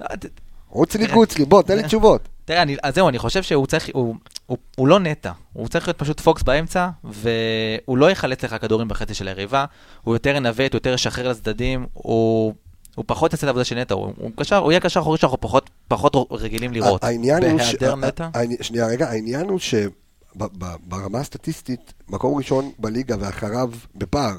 [0.02, 0.26] אה, ת-
[0.68, 2.28] רוצי לי גוצלי, בוא, תן לי תשובות.
[2.44, 4.14] תראה, אני, אז זהו, אני חושב שהוא צריך, הוא,
[4.46, 8.88] הוא, הוא לא נטע, הוא צריך להיות פשוט פוקס באמצע, והוא לא יחלץ לך כדורים
[8.88, 9.64] בחצי של היריבה,
[10.02, 12.54] הוא יותר ינווט, הוא יותר ישחרר לצדדים, הוא,
[12.94, 15.70] הוא פחות יעשה את העבודה של נטע, הוא, קשר, הוא יהיה קשר אחורי שאנחנו פחות,
[15.88, 17.04] פחות רגילים לראות.
[17.04, 17.74] העניין הוא ש...
[17.74, 18.28] בהיעדר נטע?
[18.60, 24.36] שנייה, רגע, העניין הוא שברמה הסטטיסטית, מקום ראשון בליגה ואחריו בפער,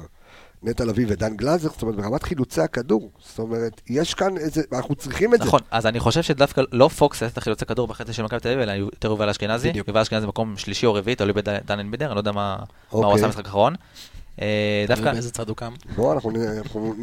[0.62, 3.10] נטע לביא ודן גלאזר, זאת אומרת, ברמת חילוצי הכדור.
[3.28, 5.44] זאת אומרת, יש כאן איזה, אנחנו צריכים את זה.
[5.44, 8.48] נכון, אז אני חושב שדווקא לא פוקס יעשה את החילוצי כדור בחצי של מכבי תל
[8.48, 9.72] אביב, אלא יותר יובל אשכנזי.
[9.74, 13.04] יובל אשכנזי במקום שלישי או רביעי, תלוי בדן אנבידר, אני לא יודע מה, מה הוא
[13.04, 13.18] אוקיי.
[13.18, 13.74] עשה במשחק האחרון.
[14.42, 15.74] אה, דווקא, באיזה צד הוא קם?
[15.96, 16.32] בוא, אנחנו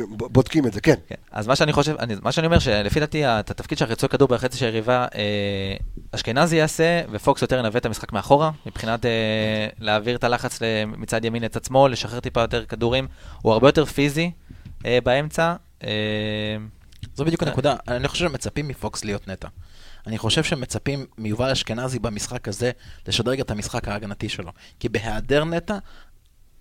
[0.07, 0.95] בודקים את זה, כן.
[1.07, 1.15] כן.
[1.31, 4.27] אז מה שאני חושב, אני, מה שאני אומר, שלפי דעתי, את התפקיד של החיצוי כדור
[4.27, 5.75] בחצי של היריבה, אה,
[6.11, 10.59] אשכנזי יעשה, ופוקס יותר ינווט את המשחק מאחורה, מבחינת אה, להעביר את הלחץ
[10.97, 13.07] מצד ימין לצד שמאל, לשחרר טיפה יותר כדורים.
[13.41, 14.31] הוא הרבה יותר פיזי
[15.03, 15.55] באמצע.
[17.15, 17.43] זו בדיוק.
[17.43, 17.75] הנקודה.
[17.87, 19.47] אני חושב שמצפים מפוקס להיות נטע.
[20.07, 22.71] אני חושב שמצפים מיובל אשכנזי במשחק הזה
[23.07, 24.51] לשדרג את המשחק ההגנתי שלו.
[24.79, 25.77] כי בהיעדר נטע,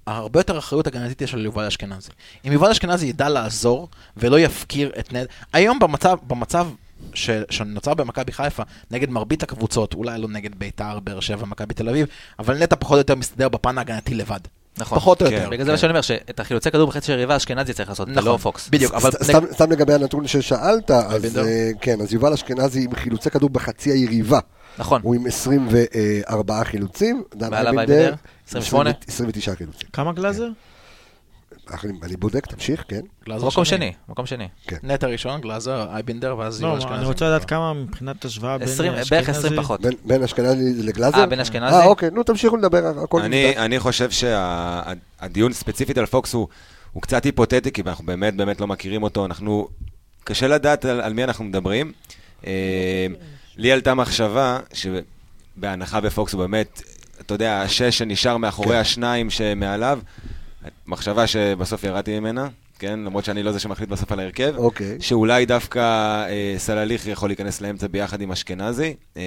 [0.07, 2.09] הרבה יותר אחריות הגנתית יש על יובל אשכנזי.
[2.47, 5.33] אם יובל אשכנזי ידע לעזור ולא יפקיר את נטע...
[5.53, 6.67] היום במצב, במצב
[7.15, 7.31] ש...
[7.51, 12.07] שנוצר במכבי חיפה, נגד מרבית הקבוצות, אולי לא נגד ביתר, באר שבע, מכבי תל אביב,
[12.39, 14.41] אבל נטע פחות או יותר מסתדר בפן ההגנתי לבד.
[14.79, 14.99] נכון.
[14.99, 15.33] פחות או כן.
[15.33, 15.51] יותר.
[15.51, 18.23] בגלל זה מה שאני אומר, שאת החילוצי כדור בחצי של היריבה, אשכנזי צריך לעשות, נכון.
[18.29, 18.69] ולא פוקס.
[18.69, 19.11] בדיוק, אבל...
[19.11, 21.45] סת- סתם- סתם לגבי הנתון ששאלת, אז אייבינדר?
[21.45, 24.39] אה, כן, אז יובל אשכנזי עם חילוצי כדור בחצי היריבה.
[24.79, 25.01] נכון.
[25.05, 28.15] הוא עם 24 חילוצים, דן אייבינדר,
[28.57, 28.91] 28.
[29.09, 29.89] 29 חילוצים.
[29.93, 30.49] כמה גלאזר?
[31.85, 33.01] אני אני בודק, תמשיך, כן.
[33.27, 34.49] גלאזר מקום שני, מקום שני.
[34.83, 36.95] נטע ראשון, גלאזר, אייבינדר, ואז לא, מה, אשכנזי.
[36.95, 39.11] אני רוצה לדעת כמה מבחינת השוואה בין 20, אשכנזי...
[39.11, 39.81] בערך 20 פחות.
[40.05, 41.19] בין- אשכנזי לגלאזר?
[41.19, 41.75] אה, בין אשכנזי?
[41.75, 43.57] אה, אוקיי, נו, תמשיכו לדבר, הכל אני, נבדק.
[43.59, 46.49] אני חושב שהדיון ספציפית על פוקס הוא,
[47.03, 49.27] קצת היפותטי, כי אנחנו באמת באמת לא מכירים אותו.
[49.27, 49.69] אנחנו,
[50.25, 51.93] קשה לדעת על, על מי אנחנו מדברים.
[52.47, 53.07] אה,
[53.57, 56.83] לי עלתה מחשבה, שבהנחה בפוקס הוא באמת,
[57.27, 58.81] אתה יודע, השש שנשאר מאחורי כן.
[58.81, 59.99] השניים שמעליו,
[60.87, 62.49] מחשבה שבסוף ירדתי ממנה.
[62.79, 64.97] כן, למרות שאני לא זה שמחליט בסוף על ההרכב, אוקיי.
[65.01, 65.81] שאולי דווקא
[66.29, 69.23] אה, סלליך יכול להיכנס לאמצע ביחד עם אשכנזי, אה,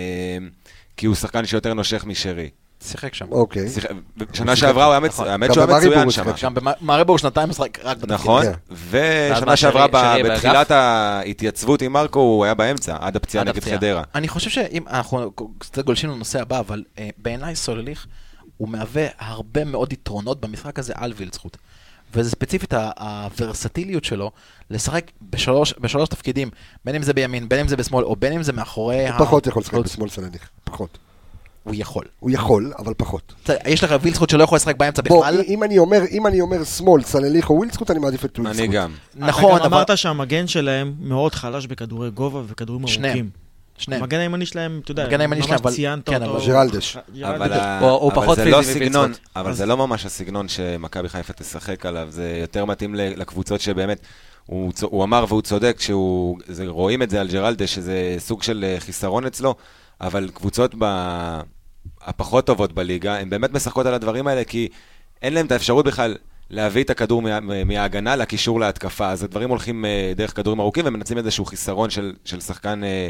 [0.98, 2.50] כי הוא שחקן שיותר נושך משרי.
[2.86, 3.26] שיחק שם.
[3.32, 3.70] אוקיי.
[3.70, 3.86] שיח-
[4.34, 5.28] שנה שעברה הוא היה מצ- נכון.
[5.28, 6.46] האמת שהוא היה מצוין שם.
[6.46, 8.12] גם במאריבור שנתיים משחק רק בתפקיד.
[8.14, 8.52] נכון, כן.
[8.90, 9.88] ושנה שעברה?
[10.24, 13.60] בתחילת ההתייצבות עם מרקו הוא היה באמצע, עד הפציעה נגד.
[13.64, 14.04] חדרה.
[14.16, 18.06] אני חושב שאם אנחנו קצת גולשים לנושא הבא, אבל אה, בעיניי סולליך
[18.58, 21.58] הוא מהווה הרבה מאוד יתרונות במשחק הזה על ווילדסחוט.
[22.14, 24.32] וזה ספציפית ה- הוורסטיליות שלו
[24.70, 26.50] לשחק בשלוש, בשלוש תפקידים,
[26.86, 29.48] בין אם זה בימין, בין אם זה בשמאל, או בין אם זה מאחורי הוא פחות
[29.48, 29.86] יכול לשחק חלוץ.
[29.92, 30.98] בשמאל סלאליך, פחות.
[31.66, 32.06] הוא יכול.
[32.20, 33.34] הוא יכול, אבל פחות.
[33.68, 35.42] יש לך ווילדסחוט שלא יכול לשחק באמצע בוא, בכלל.
[35.48, 38.66] אם אני אומר, אם אני אומר שמאל, סלאליך או ווילדסחוט, אני מעדיף את ווילדסחוט.
[38.68, 38.92] אני גם.
[39.16, 39.74] נכון, אתה גם.
[39.74, 42.82] אמרת שהמגן שלהם מאוד חלש בכדורי גובה וכדורים.
[42.82, 43.30] ארוכים.
[43.78, 44.02] שניהם.
[44.02, 45.46] המגן הימני שלהם, אתה יודע, שלהם, ממש
[45.76, 46.46] ציינת כן, אותו.
[46.48, 46.98] ג'רלדש.
[47.24, 49.12] אבל הוא- פחות זה לא פיזי סגנון.
[49.36, 54.00] אבל זה לא ממש הסגנון שמכבי חיפה תשחק עליו, זה יותר מתאים לקבוצות שבאמת,
[54.46, 58.44] הוא צ- הוא אמר והוא צודק, שהוא- זה- רואים את זה על ג'רלדה, שזה סוג
[58.44, 59.56] של אה, חיסרון אצלו,
[60.02, 61.40] אבל קבוצות ב-
[62.06, 64.68] הפחות טובות בליגה, הן באמת משחקות על הדברים האלה, כי
[65.22, 66.16] אין להם את האפשרות בכלל
[66.50, 71.18] להביא את הכדור מה- מההגנה לקישור להתקפה, אז הדברים הולכים אה, דרך כדורים ארוכים ומנצלים
[71.18, 73.10] איזשהו חיסרון של, של שחקן אה,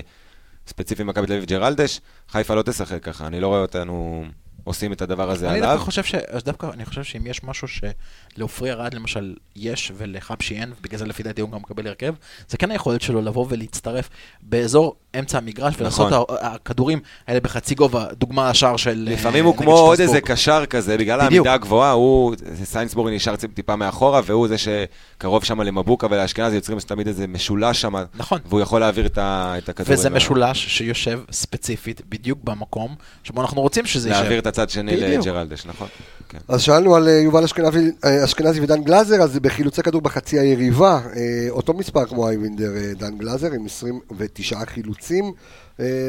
[0.67, 2.01] ספציפי במכבי תל אביב ג'רלדש.
[2.29, 4.25] חיפה לא תשחק ככה, אני לא רואה אותנו
[4.63, 5.69] עושים את הדבר הזה אני עליו.
[5.69, 6.15] דווקא חושב ש...
[6.15, 11.05] אז דווקא אני חושב שאם יש משהו שלעופרי ארד למשל יש ולחבשי אין, ובגלל זה
[11.05, 12.13] לפי דעתי הוא גם מקבל הרכב,
[12.47, 14.09] זה כן היכולת שלו לבוא ולהצטרף
[14.41, 16.35] באזור אמצע המגרש ולעשות נכון.
[16.41, 19.07] ה- הכדורים האלה בחצי גובה, דוגמה השער של...
[19.11, 20.21] לפעמים אה, הוא נגד כמו עוד איזה.
[20.21, 21.31] קשר כזה, בגלל בדיוק.
[21.47, 26.79] העמידה הגבוהה, הוא, סיינסבורג נשאר טיפ- טיפה מאחורה, והוא זה שקרוב שם למבוקה ולאשכנזי, יוצרים
[26.79, 28.39] תמיד איזה משולש שם, נכון.
[28.45, 29.93] והוא יכול להעביר את ה- את הכדורים.
[29.99, 34.21] וזה משולש שיושב ספציפית בדיוק במקום שבו אנחנו רוצים שזה יישב.
[34.21, 34.95] להעביר את הצד שני.
[34.97, 35.87] לג'רלדס, נכון.
[36.29, 36.37] כן.
[36.47, 40.99] אז שאלנו על אה, יובל אשכנזי, אה, אשכנזי ודן גלאזר, אז בחילוצי כדור בחצי היריבה,
[41.15, 45.31] אה, אותו מספר כמו אייבינדר דן גלאזר, עם 29 חילוצים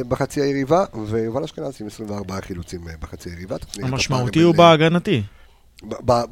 [0.09, 3.57] בחצי היריבה, ויובל אשכנזי עם 24 חילוצים בחצי היריבה.
[3.83, 5.23] המשמעותי הוא בהגנתי.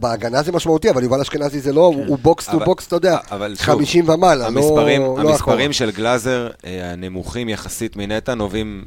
[0.00, 3.18] בהגנה זה משמעותי, אבל יובל אשכנזי זה לא, הוא- הוא box to box, אתה יודע,
[3.30, 5.72] אבל שוב, 50 ומעלה, לא המספרים, לא המספרים.
[5.72, 8.84] של גלאזר, הנמוכים יחסית מנטע, נובעים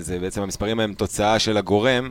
[0.00, 2.10] זה בעצם המספרים הם תוצאה של הגורם,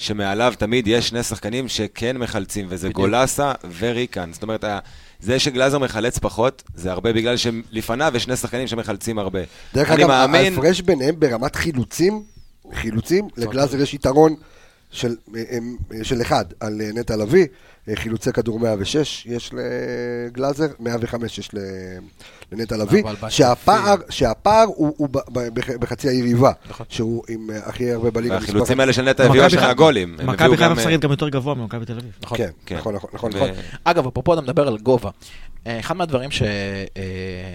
[0.00, 3.00] שמעליו תמיד יש שני שחקנים שכן מחלצים, וזה בדיוק.
[3.00, 4.30] גולסה וריקן.
[4.32, 4.64] זאת אומרת,
[5.20, 9.40] זה שגלאזר מחלץ פחות, זה הרבה בגלל שלפניו יש שני שחקנים שמחלצים הרבה.
[9.74, 12.22] דרך אגב, מאמין, ההפרש ביניהם ברמת חילוצים,
[12.74, 14.34] חילוצים, לגלאזר יש יתרון
[14.90, 17.46] של, אה, אה, של אחד על אה, נטע לביא, אה,
[17.94, 21.50] חילוצי כדור 106 יש לגלאזר, 105 יש
[22.52, 26.86] לנטע לביא, שהפער, שהפער הוא, הוא ב- ב- בח- בחצי היריבה, נכון.
[26.88, 28.34] שהוא עם אה, הכי הרבה בליגה.
[28.34, 30.16] והחילוצים מספר- האלה של נטע הביאו השנה גולים.
[30.24, 32.12] מכבי חיפה גם, משחקת אה, גם יותר גבוה ממכבי תל אביב.
[32.22, 32.38] נכון.
[32.38, 32.76] כן, כן.
[32.76, 33.48] נכון, נכון, ו- נכון.
[33.84, 35.10] אגב, אפרופו אתה מדבר על גובה.
[35.66, 36.30] אה, אחד מהדברים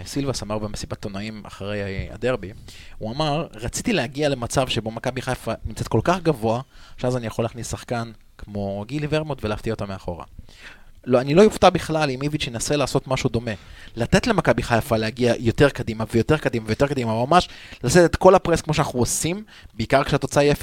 [0.05, 1.79] שסילבס אמר במסיבת עיתונאים אחרי
[2.11, 2.51] הדרבי,
[2.97, 6.61] הוא אמר, רציתי להגיע למצב שבו מכבי חיפה נמצאת כל כך גבוה,
[6.97, 10.25] שאז אני יכול להכניס שחקן כמו גילי ורמוט ולהפתיע אותה מאחורה.
[11.05, 13.51] לא, אני לא אופתע בכלל אם איביץ' ינסה לעשות משהו דומה.
[13.95, 17.49] לתת למכבי חיפה להגיע יותר קדימה ויותר קדימה ויותר קדימה, ממש
[17.83, 20.55] לשאת את כל הפרס כמו שאנחנו עושים, בעיקר כשהתוצאה היא 0-0,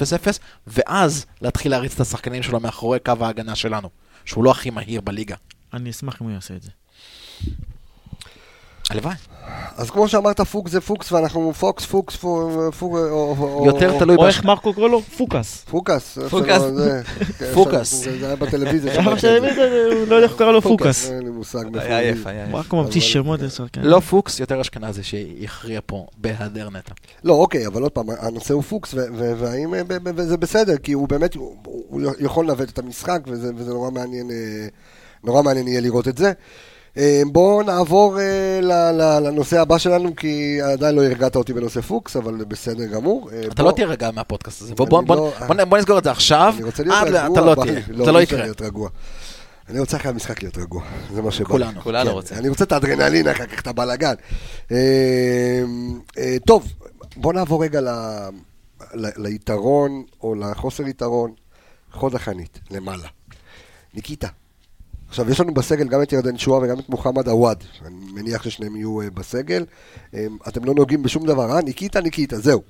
[0.67, 3.89] ואז להתחיל להריץ את השחקנים שלו מאחורי קו ההגנה שלנו,
[4.25, 5.35] שהוא לא הכי מהיר בליגה.
[5.73, 6.69] אני אשמח אם הוא יעשה את זה.
[8.89, 9.13] הלוואי.
[9.77, 12.99] אז כמו שאמרת, פוקס זה פוקס, ואנחנו פוקס, פוקס, פוקס,
[13.65, 15.01] יותר תלוי או איך מרקו קורא לו?
[15.01, 15.65] פוקס.
[15.69, 16.17] פוקס.
[16.29, 16.61] פוקס.
[17.39, 17.93] כן, פוקס.
[17.93, 18.93] זה היה בטלוויזיה.
[19.03, 19.19] זה.
[19.19, 21.09] שאני הוא לא יודע איך קורא לו פוקס.
[21.11, 21.77] אין לי מושג.
[21.77, 22.21] היה הביא.
[22.25, 22.51] היה עייף.
[22.53, 23.85] מרקו ממציא שמות לשחקנים.
[23.85, 26.93] לא פוקס, יותר אשכנזי שיכריע פה בהיעדר נטע.
[27.23, 29.81] לא, אוקיי, אבל עוד פעם, הנושא הוא פוקס, והאם, אה,
[30.15, 31.55] וזה בסדר, כי הוא באמת, הוא-
[32.19, 34.67] יכול לנווט את המשחק, וזה וזה נורא מעניין, אה,
[35.23, 36.31] נורא מעניין יהיה לראות את זה.
[36.97, 38.59] אה, בואו נעבור אה,
[39.19, 43.29] לנושא הבא שלנו, כי עדיין לא הרגעת אותי בנושא פוקס, אבל בסדר גמור.
[43.33, 44.75] אה, אתה לא תירגע מהפודקאסט הזה.
[44.75, 47.55] בוא- אני בוא- בוא- לא- נסגור את זה עכשיו, אני רוצה להיות רגוע, אתה לא
[47.55, 48.41] תהיה, זה אי לא אפשר יקרה.
[48.41, 48.89] להיות רגוע.
[49.69, 50.83] אני רוצה אחרי המשחק להיות רגוע,
[51.13, 51.45] זה מה שבא.
[51.49, 51.71] כולנו.
[51.71, 51.81] לי.
[51.81, 52.37] כולנו כן, רוצים.
[52.37, 54.13] אני רוצה את האדרנלין, אחר כך את הבלאגן.
[54.71, 54.77] אה,
[56.17, 56.67] אה, טוב,
[57.17, 57.79] בוא נעבור רגע
[58.93, 61.31] ליתרון, או לחוסר יתרון,
[61.91, 63.07] חוד החנית, למעלה.
[63.93, 64.27] ניקיטה.
[65.13, 67.63] עכשיו, יש לנו בסגל גם את ירדן שואה וגם את מוחמד עוואד.
[67.85, 69.65] אני מניח ששניהם יהיו אה, בסגל.
[70.13, 71.61] אה, אתם לא נוגעים בשום דבר, אה?
[71.61, 72.61] ניקיטה, ניקיטה, זהו.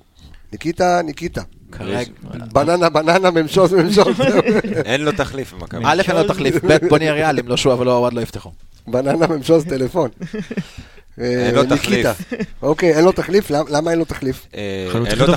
[0.52, 1.42] ניקיטה, ניקיטה.
[1.72, 2.10] כרגע.
[2.52, 4.20] בננה, בננה, ממשוז, ממשוז.
[4.84, 5.82] אין לו תחליף במכבי.
[5.84, 8.52] א', אין לו תחליף, ב', בוא נהיה ריאליים, לא שועה ולא עווד לא יפתחו.
[8.86, 10.10] בננה ממשוז טלפון.
[11.20, 12.12] אה, אין לו ניקיטה.
[12.62, 13.50] אוקיי, אין לו תחליף?
[13.50, 14.46] למ- למה אין לו תחליף?
[14.56, 14.60] אה,
[15.06, 15.34] אין לו.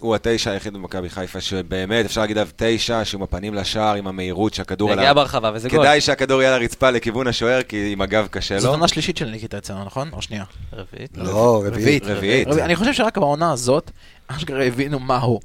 [0.00, 4.06] הוא- התשע היחיד במכבי חיפה, שבאמת אפשר להגיד עליו תשע, שהוא עם הפנים לשער, עם
[4.06, 5.22] המהירות שהכדור נגיעה עליו.
[5.22, 5.78] ברחבה וזה גול.
[5.80, 8.72] כדאי שהכדור יהיה על הרצפה לכיוון השוער, כי עם הגב קשה זו לו.
[8.74, 10.10] עונה שלישית של ניקיטה אצלנו, נכון?
[10.12, 10.44] או שנייה?
[10.72, 11.10] רביעית.
[11.14, 12.02] לא, רביעית.
[12.06, 12.48] רביעית.
[12.48, 13.90] אני חושב שרק בעונה הזאת,
[14.28, 15.40] אשכרה הבינו מה הוא.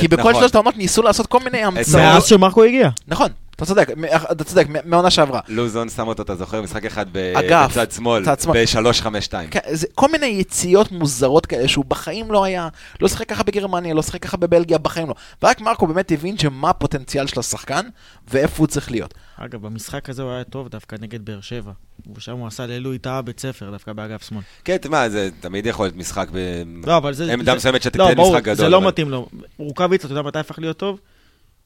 [0.00, 0.34] כי בכל נכון.
[0.34, 2.02] שלושת העונות ניסו לעשות כל מיני המצאות.
[2.02, 2.88] מאז שמרקו הגיע.
[3.08, 3.28] נכון,
[3.58, 3.88] אתה צודק,
[4.32, 5.40] אתה צודק, מ- מעונה שעברה.
[5.48, 8.64] לוזון שם אותו, אתה זוכר, משחק אחד בצד שמאל, צד שמאל.
[8.64, 9.32] ב-352.
[9.50, 12.68] כן, זה כל מיני יציאות מוזרות כאלה שהוא בחיים לא היה,
[13.00, 15.14] לא שיחק ככה בגרמניה, לא שיחק ככה בבלגיה, בחיים לא.
[15.42, 17.86] ורק מרקו באמת הבין שמה הפוטנציאל של השחקן
[18.30, 19.14] ואיפה הוא צריך להיות.
[19.36, 21.72] אגב, במשחק הזה הוא היה טוב דווקא נגד באר שבע.
[22.16, 24.42] ושם הוא עשה לעילוי טעה בית ספר, דווקא באגף שמאל.
[24.64, 26.62] כן, מה, זה תמיד יכול להיות משחק ב...
[26.86, 27.32] לא, אבל זה...
[27.32, 28.56] עמדה מסוימת שתיתן לא, משחק גדול.
[28.56, 29.28] זה לא מתאים לו.
[29.58, 30.98] רוקאביץ, אתה יודע מתי הפך להיות טוב?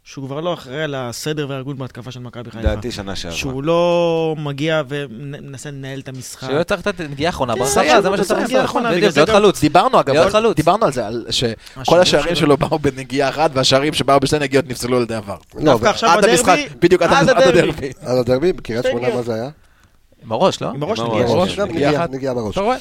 [0.04, 2.58] שהוא כבר לא אחראי על הסדר והארגון בהתקפה של מכבי חיפה.
[2.58, 3.36] לדעתי שנה שעברה.
[3.36, 6.48] שהוא לא מגיע ומנסה לנהל את המשחק.
[6.50, 8.82] שהוא צריך לתת נגיעה אחרונה כן, ברחבה, זה מה שצריך לעשות.
[8.92, 9.60] בדיוק, להיות חלוץ.
[9.60, 10.56] דיברנו אגב, להיות על- חלוץ.
[10.56, 12.56] דיברנו על זה, שכל השערים שלו.
[12.56, 15.36] באו בנגיעה אחת והשערים שבאו בשתי נגיעות נפסלו על ידי עבר.
[15.54, 17.58] לא, עד המשחק, בדיוק עד עד עד הדרבי.
[17.60, 17.90] הדרבי.
[18.02, 19.14] הדרבי, בקריית שמונה.
[19.14, 19.50] מה זה היה?
[20.24, 20.68] עם הראש, לא?
[20.70, 22.10] עם הראש נגיעה אחת.
[22.10, 22.52] נגיעה בראש.
[22.52, 22.76] אתה רואה?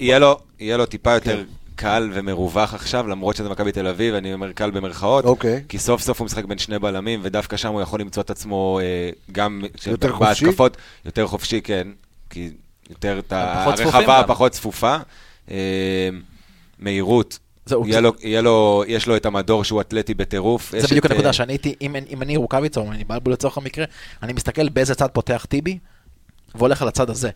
[0.00, 1.57] יהיה לו, יהיה לו טיפה יותר כן.
[1.78, 5.24] קל ומרווח עכשיו, למרות שזה מכבי תל אביב, אני אומר קל במרכאות.
[5.24, 5.64] אוקיי.
[5.68, 8.80] כי סוף סוף הוא משחק בין שני בלמים, ודווקא שם הוא יכול למצוא את עצמו
[8.82, 9.62] אה, גם...
[9.86, 10.44] יותר חופשי?
[10.44, 11.88] בהתקפות, יותר חופשי, כן.
[12.30, 12.50] כי
[12.90, 14.28] יותר את ה- פחות צפופים הרחבה גם.
[14.28, 14.96] פחות צפופה.
[15.50, 16.08] אה,
[16.78, 17.38] מהירות.
[17.66, 20.70] זהו, יהיה לו, יהיה לו, יש לו את המדור שהוא אתלטי בטירוף.
[20.78, 23.32] זה בדיוק את, הנקודה, אה, שאני הייתי, אם אני- אם אני רוקאביצה, או אני בלבול
[23.32, 23.84] לצורך המקרה,
[24.22, 25.78] אני מסתכל באיזה צד פותח טיבי,
[26.54, 27.30] והולך על הצד הזה,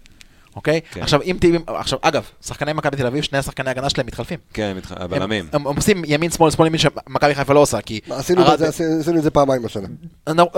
[0.56, 0.80] אוקיי?
[0.92, 1.02] כן.
[1.02, 4.38] עכשיו, אם טיבי, עכשיו, אגב, שחקני מכבי תל אביב, שני השחקני הגנה שלהם מתחלפים.
[4.52, 5.48] כן, מתח- הם- הבלמים.
[5.52, 8.00] הם הם עושים ימין, שמאל, שמאל, ימין, שמכבי חיפה לא עושה, כי...
[8.10, 9.88] עשינו את זה- עשינו עשינו את זה פעמיים השנה.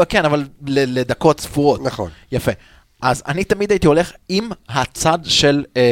[0.09, 1.82] כן, אבל ל- לדקות ספורות.
[1.82, 2.11] נכון.
[2.32, 2.53] יפה.
[3.03, 5.82] אז אני תמיד הייתי הולך עם הצד של, אה,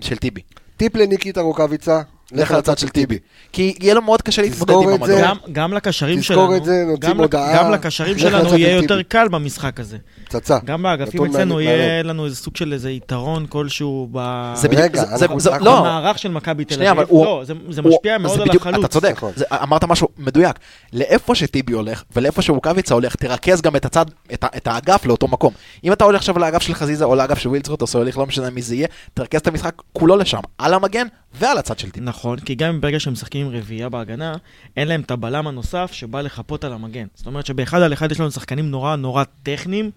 [0.00, 0.40] של טיבי.
[0.76, 2.00] טיפ לניקיטה רוקאביצה,
[2.32, 3.18] לך לצד של טיבי.
[3.52, 5.02] כי יהיה לו מאוד קשה להתמודד תזכור עם.
[5.02, 5.20] המדור.
[5.22, 9.02] גם, גם לקשרים תזכור שלנו, את זה, נוציא גם, מודעה, גם לקשרים שלנו יהיה יותר.
[9.02, 9.96] קל במשחק הזה.
[10.24, 10.58] פצצה.
[10.64, 11.60] גם באגפים אצלנו.
[11.60, 14.52] יהיה לנו איזה סוג של איזה יתרון כלשהו ב...
[14.54, 15.26] זה בדיוק, רגע, זה-
[15.60, 17.06] לא, במערך של מכבי תל אביב.
[17.10, 18.78] לא, זה, משפיע מאוד על החלוץ.
[18.78, 19.32] אתה צודק, נכון.
[19.62, 20.56] אמרת משהו מדויק.
[20.92, 25.52] לאיפה שטיבי הולך, ולאיפה שרוקאביצה הולך, תרכז גם את הצד, את, האגף לאותו מקום.
[25.84, 28.50] אם אתה הולך עכשיו לאגף של חזיזה או לאגף של וילצרוט או סוליך, לא משנה
[28.50, 32.06] מי זה יהיה, תרכז את המשחק כולו לשם, על המגן ועל הצד של טיבי.
[32.20, 34.34] נכון, כי גם ברגע שהם משחקים עם רביעייה בהגנה,
[34.76, 37.06] אין להם את הבלם הנוסף שבא לחפות על המגן.
[37.14, 39.90] זאת אומרת שבאחד על אחד יש לנו שחקנים נורא נורא טכניים,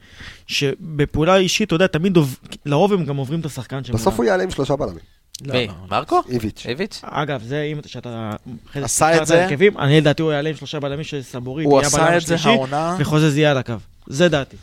[0.48, 4.02] שבפעולה אישית, אתה יודע, תמיד, עוב- לרוב הם גם עוברים את השחקן שמולם.
[4.02, 5.00] בסוף הוא יעלה עם שלושה בלמים.
[5.46, 5.68] לא, מי?
[5.68, 5.74] לא.
[5.92, 6.22] מרקו?
[6.30, 6.66] איביץ'.
[6.66, 7.02] איביץ'?
[7.04, 8.32] אגב, זה אם אתה, שאתה...
[8.76, 9.48] עשה את זה.
[9.80, 13.38] אני לדעתי הוא יעלה עם שלושה בלמים של סבורית, הוא עשה את זה העונה, וחוזז
[13.38, 13.74] יהיה על הקו.
[14.08, 14.58] זה דעתי.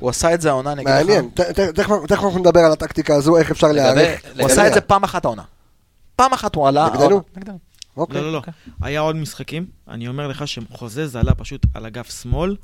[0.00, 1.00] הוא עשה את זה העונה, אני אגיד לך.
[1.00, 1.30] מעניין.
[2.08, 4.20] תכף אנחנו נדבר על הטקטיקה הזו, איך אפשר להיערך.
[4.38, 5.42] הוא עשה את זה פעם אחת העונה.
[6.16, 6.88] פעם אחת הוא עלה.
[6.94, 7.20] נגדנו?
[7.36, 7.58] נגדנו.
[7.96, 8.20] אוקיי.
[8.20, 8.42] לא, לא, לא.
[8.82, 12.56] היה עוד משחקים, אני אומר לך שחוזז עלה פשוט על אגף שמאל,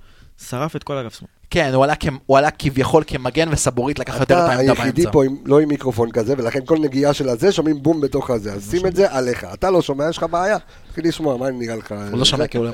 [0.49, 1.31] שרף את כל אגף שמאל.
[1.51, 5.05] כן, הוא עלה כ- הוא עלה כביכול כמגן וסבורית לקח יותר את אתה העמדה היחידי.
[5.13, 8.53] פה עם- לא עם מיקרופון כזה, ולכן כל נגיעה של הזה שומעים בום בתוך הזה.
[8.53, 9.47] אז שים את זה עליך.
[9.55, 10.57] אתה לא שומע, יש לך בעיה.
[10.89, 11.95] תתחיל לשמוע, מה נראה לך?
[12.11, 12.71] הוא לא שומע כי הוא לא.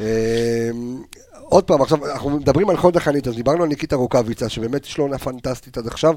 [0.00, 0.04] אמ,
[1.48, 4.98] עוד פעם, עכשיו, אנחנו מדברים על חוד החנית, אז דיברנו על ניקיטה רוקאביצה, שבאמת יש
[4.98, 6.14] לו עונה פנטסטית עד עכשיו.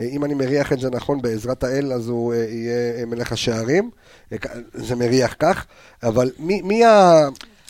[0.00, 3.32] אה, אם אני מריח את זה נכון, בעזרת האל, אז הוא אה, יהיה אה, מלך
[3.32, 3.90] השערים.
[4.74, 5.64] זה מריח כך,
[6.02, 7.28] אבל מי- מי ה-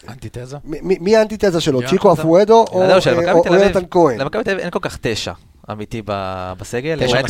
[0.09, 0.57] אנטיתזה?
[0.65, 1.81] מי- האנטיתזה שלו?
[1.91, 2.83] צ'יקו אפואדו או
[3.61, 4.21] יונתן כהן?
[4.21, 5.33] למכבי תל אביב אין כל כך תשע
[5.71, 6.03] אמיתי
[6.59, 6.99] בסגל.
[7.07, 7.23] תשע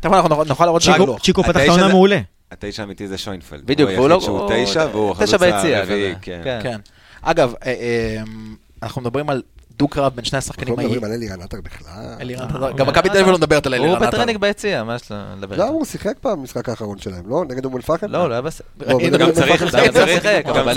[0.00, 1.18] תכף אנחנו נוכל- לראות רגלו.
[1.18, 2.18] צ'יקו פתח את העונה מעולה.
[2.52, 3.66] התשע האמיתי זה שוינפלד.
[3.66, 4.14] בדיוק, הוא והוא לא...
[4.14, 5.28] היחיד שהוא הוא- תשע, והוא החלוץ
[5.74, 6.14] הרביעי.
[6.22, 6.40] כן.
[6.62, 6.78] כן.
[7.22, 7.54] אגב,
[8.82, 9.42] אנחנו מדברים על
[9.76, 11.04] דו-קרב בין שני אנחנו השחקנים לא מדברים.
[11.04, 11.88] על אלירן עטר בכלל.
[11.88, 14.06] אה, עטר- גם מכבי תל אביב לא מדברת על הוא אלירן עטר.
[14.16, 15.02] ב training ביציע, מה יש
[15.38, 15.64] לדבר לא?
[15.68, 17.44] הוא שיחק במשחק האחרון שלהם, לא?
[17.48, 18.06] נגד אום אל-פחם?
[18.06, 18.66] לא, הוא לא היה בסגל.
[18.80, 19.62] לא, גם צריך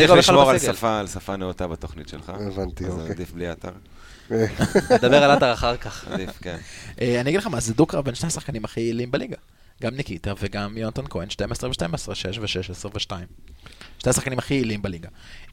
[0.10, 0.58] לא לשמור על.
[1.08, 2.30] שפה- נאותה בתוכנית שלך.
[2.30, 3.10] הבנתי, אז אוקיי.
[3.12, 3.69] עדיף בלי עטר.
[4.32, 4.45] אה,
[4.91, 6.06] נדבר על עטר אחר כך.
[6.12, 6.58] עדיף, כן.
[7.01, 9.38] אה, אני אגיד לך מה, זה דו-קרב בין שני השחקנים הכי יעילים בליגה.
[9.84, 13.12] גם ניקיטה וגם יונתן כהן, 12 ו-12, 6 ו-16 ו-2.
[14.04, 15.10] שני השחקנים הכי יעילים בליגה.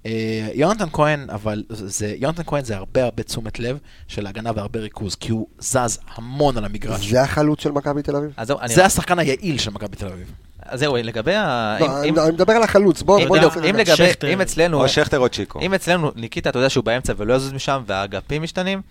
[0.06, 0.10] אה,
[0.54, 3.78] יונתן כהן, אבל זה, יונתן כהן זה הרבה הרבה תשומת לב
[4.08, 7.06] של ההגנה והרבה ריכוז, כי הוא זז המון על המגרש.
[7.08, 8.30] זה החלוץ של מכבי תל אביב?
[8.42, 10.32] זהו, אני- זה השחקן היעיל של מכבי תל אביב.
[10.62, 11.76] אז זהו, לגבי ה...
[11.80, 13.96] לא, אם- אני אם- אני מדבר על החלוץ, בוא אם- בוא בדיוק, נעשה- אם לגבי,
[13.96, 14.32] שכטר.
[14.32, 15.60] אם אצלנו, או שכטר או צ'יקו.
[15.60, 18.82] אם אצלנו ניקיטה, אתה יודע שהוא באמצע ולא יזוז משם, והאגפים משתנים,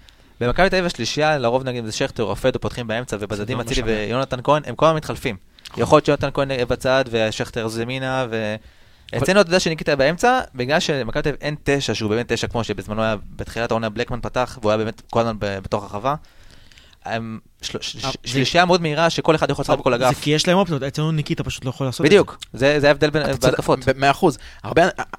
[0.41, 3.81] במכבי תל אביב השלישייה, לרוב נגיד זה שכטר או פדו פותחים באמצע, ובצדדים לא אצילי
[3.81, 3.95] משנה.
[3.97, 5.35] ויונתן כהן, הם כל הזמן מתחלפים.
[5.77, 8.55] יכול להיות שיונתן כהן בצד ושכטר יזוז ימינה, ו...
[9.17, 12.63] אצלנו אתה יודע שניקיטה באמצע, בגלל שלמכבי תל אביב אין תשע, שהוא באמת תשע כמו
[12.63, 16.15] שבזמנו היה, בתחילת העונה בלקמן פתח, והוא היה באמת כל הזמן בתוך הרחבה.
[17.11, 17.17] אה,
[18.25, 20.21] שלישייה מאוד מהירה שכל אחד יכול לשחק בכל זה אגף.
[20.21, 22.15] כי יש להם אופציות, אצלנו ניקיטה פשוט לא יכול לעשות את זה.
[22.15, 23.79] בדיוק, זה זה ההבדל בין- בהתקפות.
[23.85, 24.37] במאה אחוז.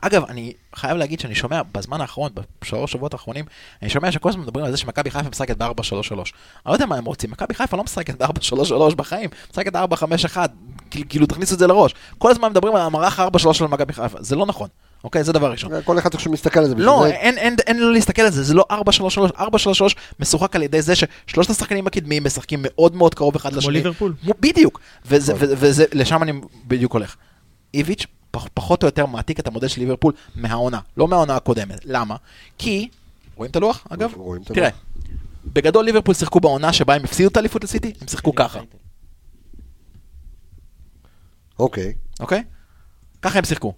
[0.02, 2.30] אגב, אני חייב להגיד שאני שומע בזמן האחרון,
[2.62, 3.44] בשלוש שבועות האחרונים,
[3.82, 6.12] אני שומע שכל הזמן מדברים על זה שמכבי חיפה משחקת ב-4-3-3.
[6.12, 6.22] אני
[6.66, 9.78] לא יודע מה הם רוצים, מכבי חיפה לא משחקת ב-4-3-3 בחיים, משחקת 4-5-1,
[10.90, 11.94] כאילו- כאילו תכניסו את זה לראש.
[12.18, 14.68] כל הזמן מדברים על המערך 4-3 של מכבי חיפה, זה לא נכון,
[15.04, 15.24] אוקיי?
[15.24, 15.72] זה דבר ראשון.
[15.84, 16.74] כל אחד צריך שמסתכל על זה.
[16.74, 18.74] לא, זה- אין, אין, אין לו להסתכל על זה, זה לא 4-3-3,
[19.38, 19.42] 4-3-3
[20.20, 23.62] משוחק על ידי זה ששלושת השחקנים הקדמיים משחקים מאוד מאוד קרוב אחד לשני.
[23.62, 24.14] כמו ליברפול.
[24.40, 25.44] בדיוק, וזה, נכון.
[25.48, 26.32] וזה, וזה, לשם אני
[26.66, 27.16] בדיוק הולך.
[27.74, 31.80] איביץ' פח, פחות או יותר מעתיק את המודל של ליברפול מהעונה, לא מהעונה הקודמת.
[31.84, 32.16] למה?
[32.58, 32.88] כי,
[33.36, 34.12] רואים את הלוח אגב?
[34.16, 34.80] רואים את תראה, הלוח.
[35.52, 38.60] בגדול ליברפול שיחקו בעונה שבה הם הפסידו את האליפות לסיטי, הם שיחקו ככה,
[41.58, 41.92] אוקיי.
[42.20, 42.44] אוקיי?
[43.22, 43.74] ככה הם שיחקו.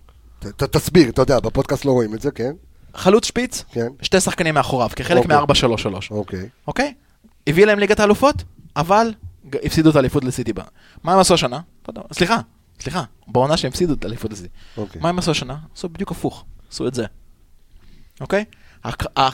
[0.46, 2.52] ת- תסביר, אתה יודע, בפודקאסט לא רואים את זה, כן?
[2.94, 3.86] חלוץ שפיץ, כן.
[4.02, 5.36] שתי שחקנים מאחוריו, כחלק אוקיי.
[5.40, 6.10] מ-4-3-3.
[6.10, 6.48] אוקיי.
[6.66, 6.94] אוקיי?
[7.46, 8.36] הביא להם ליגת האלופות,
[8.76, 9.12] אבל
[9.64, 10.52] הפסידו את האליפות לסיטי.
[10.52, 10.62] בה.
[11.04, 11.60] מה הם עשו השנה?
[12.12, 12.38] סליחה,
[12.80, 14.48] סליחה, בעונה שהם הפסידו את האליפות לסיטי.
[14.76, 15.00] אוקיי.
[15.02, 15.56] מה הם עשו השנה?
[15.76, 17.04] עשו בדיוק הפוך, עשו את זה.
[18.20, 18.44] אוקיי?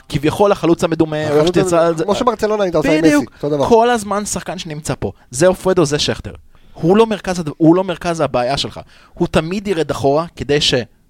[0.09, 2.03] כביכול החלוץ המדומה, או איך החלוץ שתרצה על זה.
[2.03, 3.65] כמו שברצלונה הייתה עושה עם מסי, אותו דבר.
[3.69, 5.11] כל הזמן שחקן שנמצא פה.
[5.31, 6.33] זה אופרדו, זה שכטר.
[6.73, 8.79] הוא לא, מרכז, הוא לא מרכז הבעיה שלך.
[9.13, 10.61] הוא תמיד ירד אחורה כדי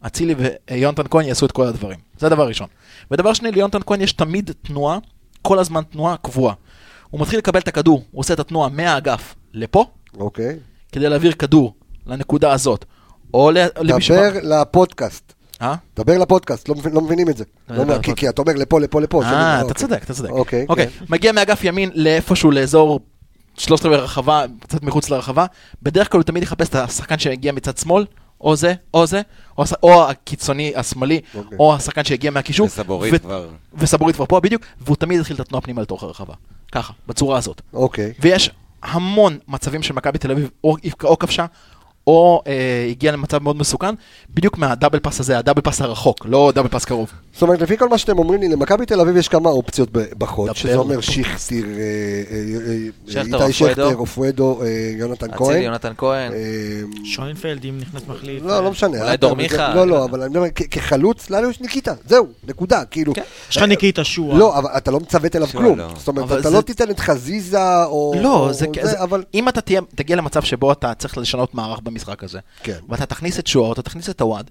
[0.04, 0.36] שאצילי
[0.72, 1.98] ויונתן כהן יעשו את כל הדברים.
[2.20, 2.68] זה דבר ראשון.
[3.12, 4.98] ודבר שני, ליונתן כהן יש תמיד תנועה,
[5.42, 6.54] כל הזמן תנועה קבועה.
[7.10, 9.86] הוא מתחיל לקבל את הכדור, הוא עושה את התנועה מהאגף לפה,
[10.18, 10.60] אוקיי.
[10.92, 11.74] כדי להעביר כדור
[12.08, 12.86] לנקודה הזאת.
[13.34, 15.34] או ל- למי דבר לפודקאסט.
[15.62, 15.76] אה?
[15.96, 17.44] דבר לפודקאסט, לא לא מבינים את זה.
[17.70, 18.16] לא לא אומר, כי-.
[18.16, 19.24] כי אתה אומר לפה, לפה, לפה.
[19.24, 19.76] אה, אתה אוקיי.
[19.76, 20.30] צודק, אתה צודק.
[20.30, 21.06] אוקיי, אוקיי, כן.
[21.10, 23.00] מגיע מאגף ימין לאיפשהו לאזור
[23.58, 25.46] שלושת רבעי רחבה, קצת מחוץ לרחבה,
[25.84, 28.06] בדרך כלל הוא תמיד יחפש את השחקן שהגיע מצד שמאל,
[28.42, 29.22] או זה, או זה,
[29.58, 31.58] או, או הקיצוני השמאלי, אוקיי.
[31.58, 32.68] או השחקן שהגיע מהקישור.
[32.68, 33.48] וסבורית ו- כבר.
[33.74, 36.34] וסבוריט כבר פה בדיוק, והוא תמיד יתחיל את התנועה פנימה לתוך הרחבה.
[36.72, 37.62] ככה, בצורה הזאת.
[37.74, 38.14] אוקיי.
[38.20, 38.52] ויש
[38.84, 41.46] המון מצבים של מכבי תל אביב, או, או כבשה,
[42.08, 43.96] או אה, הגיע למצב מאוד מסוכן,
[44.30, 47.12] בדיוק מה double pass הזה, ה double pass הרחוק, לא double pass קרוב.
[47.40, 50.56] זאת אומרת, לפי כל מה שאתם אומרים לי, למכבי תל אביב יש כמה אופציות בחוד.
[50.56, 52.38] שזה אומר שכטר, אה, אה,
[52.68, 52.76] אה,
[53.08, 54.62] שכטר, איתי שכטר, אופוארי.
[54.98, 55.62] יונתן אצילי, כהן.
[55.62, 56.32] יונתן כהן.
[57.04, 58.44] שוינפלד, אם נכנס מחליף.
[58.44, 59.02] לא, לא משנה.
[59.02, 62.86] אולי דור מיכה, לא, לא, לא אבל אני אומר, כחלוץ, לנו יש ניקיטה, זהו, נקודה,
[62.86, 63.14] כאילו.
[63.14, 63.22] כן.
[63.50, 64.38] יש לך ניקיטה שועה.
[64.38, 65.78] לא, אבל אתה לא מצוות אליו שועה כלום.
[65.78, 65.88] לא.
[65.98, 68.14] זאת אומרת, אתה לא תיתן את חזיזה או...
[68.22, 68.66] לא, או זה,
[69.04, 69.24] אבל...
[69.34, 69.62] אם אתה
[69.96, 72.78] תגיע למצב שבו אתה צריך לשנות מערך במשחק הזה, כן.
[72.90, 74.50] ואתה תכניס את שואה, אתה תכניס את הוואד,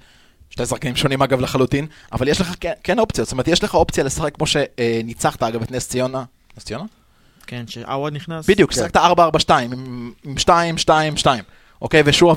[0.51, 3.75] שתי שחקנים שונים אגב לחלוטין, אבל יש לך כן, כן אופציות, זאת אומרת, יש לך
[3.75, 6.25] אופציה לשחק כמו שניצחת אגב את נס ציונה,
[6.59, 6.85] נס ציונה?
[7.47, 8.51] כן, שעווד נכנס.
[8.51, 8.81] בדיוק, כן.
[8.81, 9.01] שחקת 4-4-2,
[9.53, 11.27] עם- עם 2-2-2,
[11.83, 12.35] אוקיי, ושועה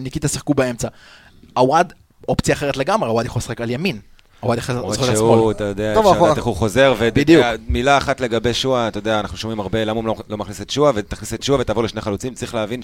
[0.00, 0.88] וניקיטה שיחקו באמצע.
[1.56, 1.92] הוואד,
[2.28, 3.98] אופציה אחרת לגמרי, הוואד יכול לשחק על ימין,
[4.42, 4.58] למרות
[4.94, 5.50] לשחק על שהוא, שמאל.
[5.50, 7.44] אתה יודע, טוב, אפשר לדעת איך הוא חוזר, בדיוק.
[7.68, 10.70] ומילה אחת לגבי שועה, אתה יודע, אנחנו שומעים הרבה, למה הוא לא- לא מכניס את
[10.70, 12.82] שועה, ותכניס את שועה ותעבור לשני חלוצים, צריך להבין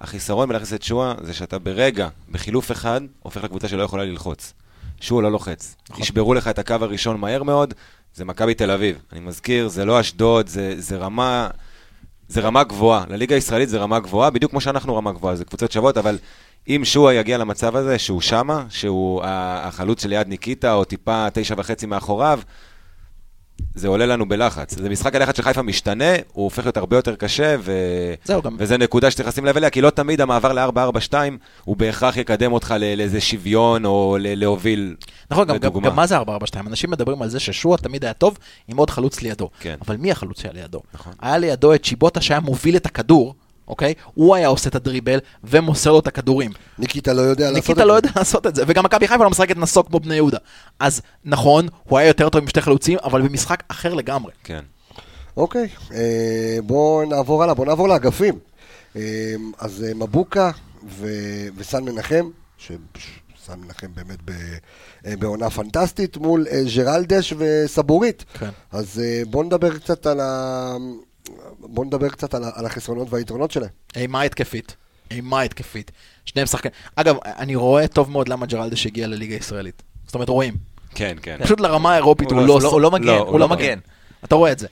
[0.00, 4.52] שהחיסרון בלהכניס את שועה, זה שאתה ברגע, בחילוף אחד, הופך לקבוצה שלא יכולה ללחוץ.
[5.00, 5.76] שועה לא לוחץ.
[5.90, 6.02] נכון.
[6.02, 7.74] ישברו לך את הקו הראשון מהר מאוד,
[8.14, 8.98] זה מכבי תל אביב.
[9.12, 11.48] אני מזכיר, זה לא אשדוד, זה, זה רמה...
[12.28, 13.04] זה רמה גבוהה.
[13.08, 16.18] לליגה הישראלית זה רמה גבוהה, בדיוק כמו שאנחנו רמה גבוהה, זה קבוצות שוות, אבל
[16.68, 21.86] אם שועה יגיע למצב הזה, שהוא שמה, שהוא החלוץ שליד ניקיטה, או טיפה תשע וחצי
[21.86, 22.40] מאחוריו,
[23.78, 24.78] זה עולה לנו בלחץ.
[24.78, 27.72] זה משחק הלחץ של חיפה משתנה, הוא הופך להיות הרבה יותר קשה, ו...
[28.24, 31.14] זהו, גם- וזה נקודה שצריך לשים לב אליה, כי לא תמיד המעבר ל-4-4-2
[31.64, 34.94] הוא בהכרח יקדם אותך לאיזה שוויון, או להוביל.
[35.30, 35.80] נכון, גם, גם.
[35.82, 36.22] גם מה זה 4-4-2?
[36.66, 39.48] אנשים מדברים על זה ששועה תמיד היה טוב עם עוד חלוץ לידו.
[39.60, 39.76] כן.
[39.86, 40.80] אבל מי החלוץ שהיה לידו?
[40.94, 41.12] נכון.
[41.22, 43.34] היה לידו את שיבוטה שהיה מוביל את הכדור,
[43.68, 43.94] אוקיי?
[44.14, 46.50] הוא היה עושה את הדריבל ומוסר לו את הכדורים.
[46.78, 47.70] ניקיטה לא יודע לעשות את זה.
[47.70, 50.38] ניקיטה לא יודע לעשות את זה, וגם מכבי חיפה לא משחקת נסוק כמו בני יהודה.
[50.80, 54.32] אז נכון, הוא היה יותר טוב עם שתי חלוצים, אבל במשחק אחר לגמרי.
[54.44, 54.64] כן.
[55.36, 58.38] אוקיי, אה, בואו נעבור הלאה, בואו נעבור לאגפים.
[58.96, 59.02] אה,
[59.58, 60.50] אז אה, מבוקה
[60.88, 61.06] ו-
[61.56, 62.74] וסן מנחם, שסן
[63.64, 64.30] מנחם באמת ב-
[65.06, 68.24] אה, בעונה פנטסטית, מול אה, ג'רלדש וסבורית.
[68.38, 68.48] כן.
[68.72, 70.76] אז אה, בואו נדבר קצת על ה...
[71.60, 73.68] בואו נדבר קצת על על החסרונות והיתרונות שלהם.
[73.96, 74.76] אימה התקפית.
[75.10, 75.90] אימה התקפית.
[76.24, 76.72] שניהם שחקנים.
[76.96, 79.82] אגב, אני רואה טוב מאוד למה ג'רלדש הגיע לליגה הישראלית.
[80.06, 80.54] זאת אומרת, רואים.
[80.94, 81.36] כן, כן.
[81.42, 82.68] פשוט לרמה האירופית הוא הוא לא- לא...
[82.68, 83.78] הוא לא- הוא לא מגן, לא, הוא לא מגן.
[84.24, 84.66] אתה רואה את זה.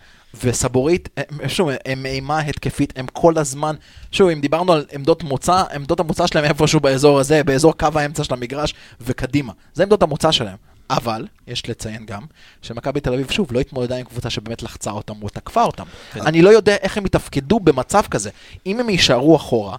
[0.44, 3.76] וסבורית, הם- שוב, הם אימה התקפית, הם כל הזמן,
[4.12, 8.24] שוב, אם דיברנו על עמדות מוצא, עמדות המוצא שלהם איפשהו באזור הזה, באזור קו האמצע
[8.24, 9.52] של המגרש וקדימה.
[9.74, 10.56] זה עמדות המוצא שלהם.
[10.90, 12.22] אבל, יש לציין גם,
[12.62, 15.84] שמכבי תל אביב, שוב, לא התמודדה עם קבוצה שבאמת לחצה אותם או תקפה אותם.
[16.14, 18.30] אני לא יודע איך הם יתפקדו במצב כזה.
[18.66, 19.76] אם הם יישארו אחורה,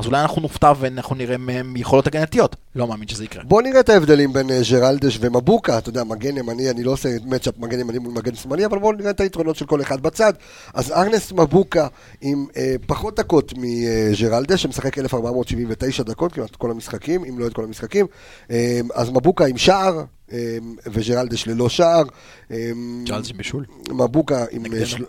[0.00, 2.56] אז אולי אנחנו נופתע ואנחנו נראה מהם יכולות הגנתיות.
[2.74, 3.44] לא מאמין שזה יקרה.
[3.44, 7.08] בואו נראה את ההבדלים בין אה, ג'רלדש ומבוקה, אתה יודע, מגן ימני, אני לא עושה
[7.24, 10.32] מצ'אפ מגן ימני מול מגן שמאלי, אבל בואו נראה את היתרונות של כל אחד בצד.
[10.74, 11.86] אז ארנס מבוקה
[12.20, 17.64] עם אה, פחות דקות מג'רלדש, שמשחק 1479 דקות, כמעט כל המשחקים, אם לא את כל
[17.64, 18.06] המשחקים.
[18.50, 20.04] אה, אז מבוקה עם שער, אה,
[20.86, 22.02] וג'רלדש ללא שער.
[22.50, 22.70] אה,
[23.04, 23.64] ג'רלדש עם בישול.
[23.90, 24.80] מבוקה עם, נגדנו.
[24.80, 25.04] אה, של,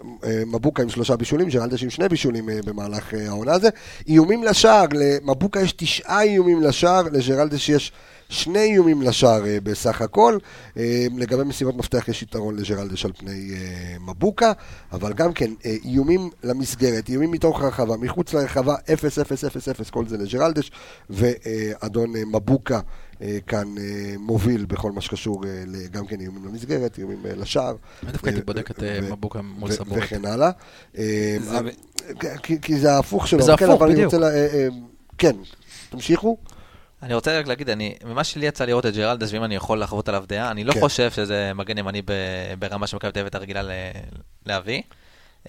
[0.46, 3.70] מבוקה עם שלושה בישולים, ג'רלדש עם שני בישולים אה, במהלך אה, העונה הזה.
[4.08, 7.92] איומים לשער, למבוקה יש תשעה איומים לשער, לג'רלדש יש
[8.30, 10.38] שני איומים לשער בסך הכל.
[11.18, 13.52] לגבי מסירות מפתח יש יתרון לג'רלדש על פני
[14.00, 14.52] מבוקה,
[14.92, 15.52] אבל גם כן
[15.86, 20.72] איומים למסגרת, איומים מתוך הרחבה, מחוץ לרחבה, 0, 0, 0, 0, כל זה לג'רלדש,
[21.10, 22.80] ואדון מבוקה
[23.48, 23.84] כאן אה,
[24.20, 25.50] מוביל בכל מה שקשור אה,
[25.92, 27.76] גם כן איומים למסגרת, איומים אה, לשער.
[28.04, 30.04] אני דווקא הייתי בודק את אה, מבוקה מול סבורית.
[30.04, 30.52] וכן הלאה.
[30.98, 31.38] אה,
[32.24, 33.42] אה, כי- זה ההפוך שלו.
[33.42, 34.14] זה כן, הפוך, בדיוק.
[34.14, 34.68] אה, אה,
[35.18, 35.36] כן,
[35.90, 36.38] תמשיכו.
[37.04, 40.10] אני רוצה רק להגיד, אני, ממה שלי יצא לראות את ג'רלדש, ואם אני יכול לחוות
[40.10, 40.80] עליו דעה, אני לא כן.
[40.80, 42.12] חושב שזה מגן ימני ב-
[42.60, 43.70] ברמה שמכבי תל אביב הייתה רגילה ל-
[44.46, 44.82] להביא.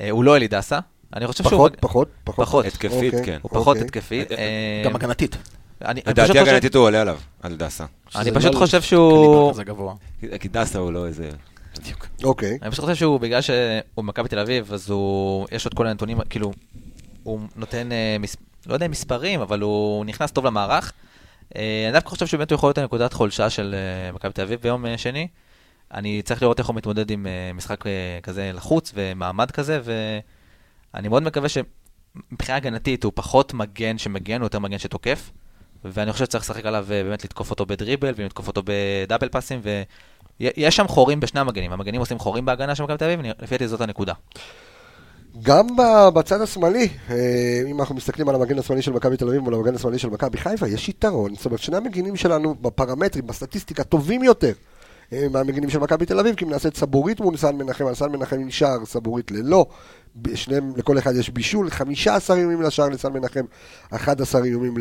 [0.01, 0.79] אה, הוא לא אלי דסה.
[1.17, 1.51] אני חושב שהוא...
[1.53, 2.47] פחות, מג- פחות, פחות.
[2.47, 2.65] פחות.
[2.67, 3.39] התקפית, אוקיי, כן.
[3.43, 3.83] הוא פחות אוקיי.
[3.85, 4.21] התקפי.
[4.21, 5.37] אה, אה, גם הגנתית.
[5.85, 7.85] אני אני פשוט לדעתי חושב- הגנתית הוא עולה עליו, על דסה.
[8.17, 9.53] אני פשוט לא- חושב שהוא...
[10.41, 11.31] כי דסה הוא לא איזה...
[12.25, 12.59] אוקיי.
[12.63, 15.87] אני פשוט חושב שהוא, בגלל שהוא מכבי תל אביב, אז הוא, יש לו את כל
[15.87, 16.53] הנתונים, כאילו,
[17.23, 18.17] הוא נותן, אה,
[18.67, 20.93] לא יודע אם מספרים, אבל הוא נכנס טוב למערך.
[21.57, 24.61] אה, אני דווקא חושב שבאמת הוא יכול להיות הנקודת חולשה של אה, מכבי תל אביב
[24.61, 25.29] ביום שני.
[25.95, 27.85] אני צריך לראות איך הוא מתמודד עם משחק
[28.23, 29.81] כזה לחוץ ומעמד כזה,
[30.95, 35.31] ואני מאוד מקווה שמבחינה הגנתית הוא פחות מגן שמגן, הוא יותר מגן שתוקף.
[35.85, 39.61] ואני חושב שצריך לשחק עליו אה, באמת לתקוף אותו בדריבל, ולתקוף אותו בדאבל פאסים,
[40.41, 41.73] ויש שם חורים בשני המגנים.
[41.73, 44.13] המגנים עושים חורים בהגנה של מכבי תל אביב, לפי דעתי זאת הנקודה.
[45.43, 45.67] גם
[46.15, 49.75] בצד השמאלי, אה, אם אנחנו מסתכלים על המגן השמאלי של מכבי תל אביב מול המגן
[49.75, 51.35] השמאלי של מכבי חיפה, יש יתרון.
[51.35, 54.53] זאת אומרת, שני המגינים שלנו בפרמטרים, בסטטיסטיקה, טובים יותר.
[55.13, 58.37] אה, מהמגינים של מכבי תל אביב, כי מנסה סבורית מול סן מנחם, על סן מנחם
[58.37, 59.67] נשאר, סבורית ללא.
[60.35, 63.45] שניהם, לכל אחד יש בישול, 15 איומים לשער לסן מנחם,
[63.91, 64.75] 11 איומים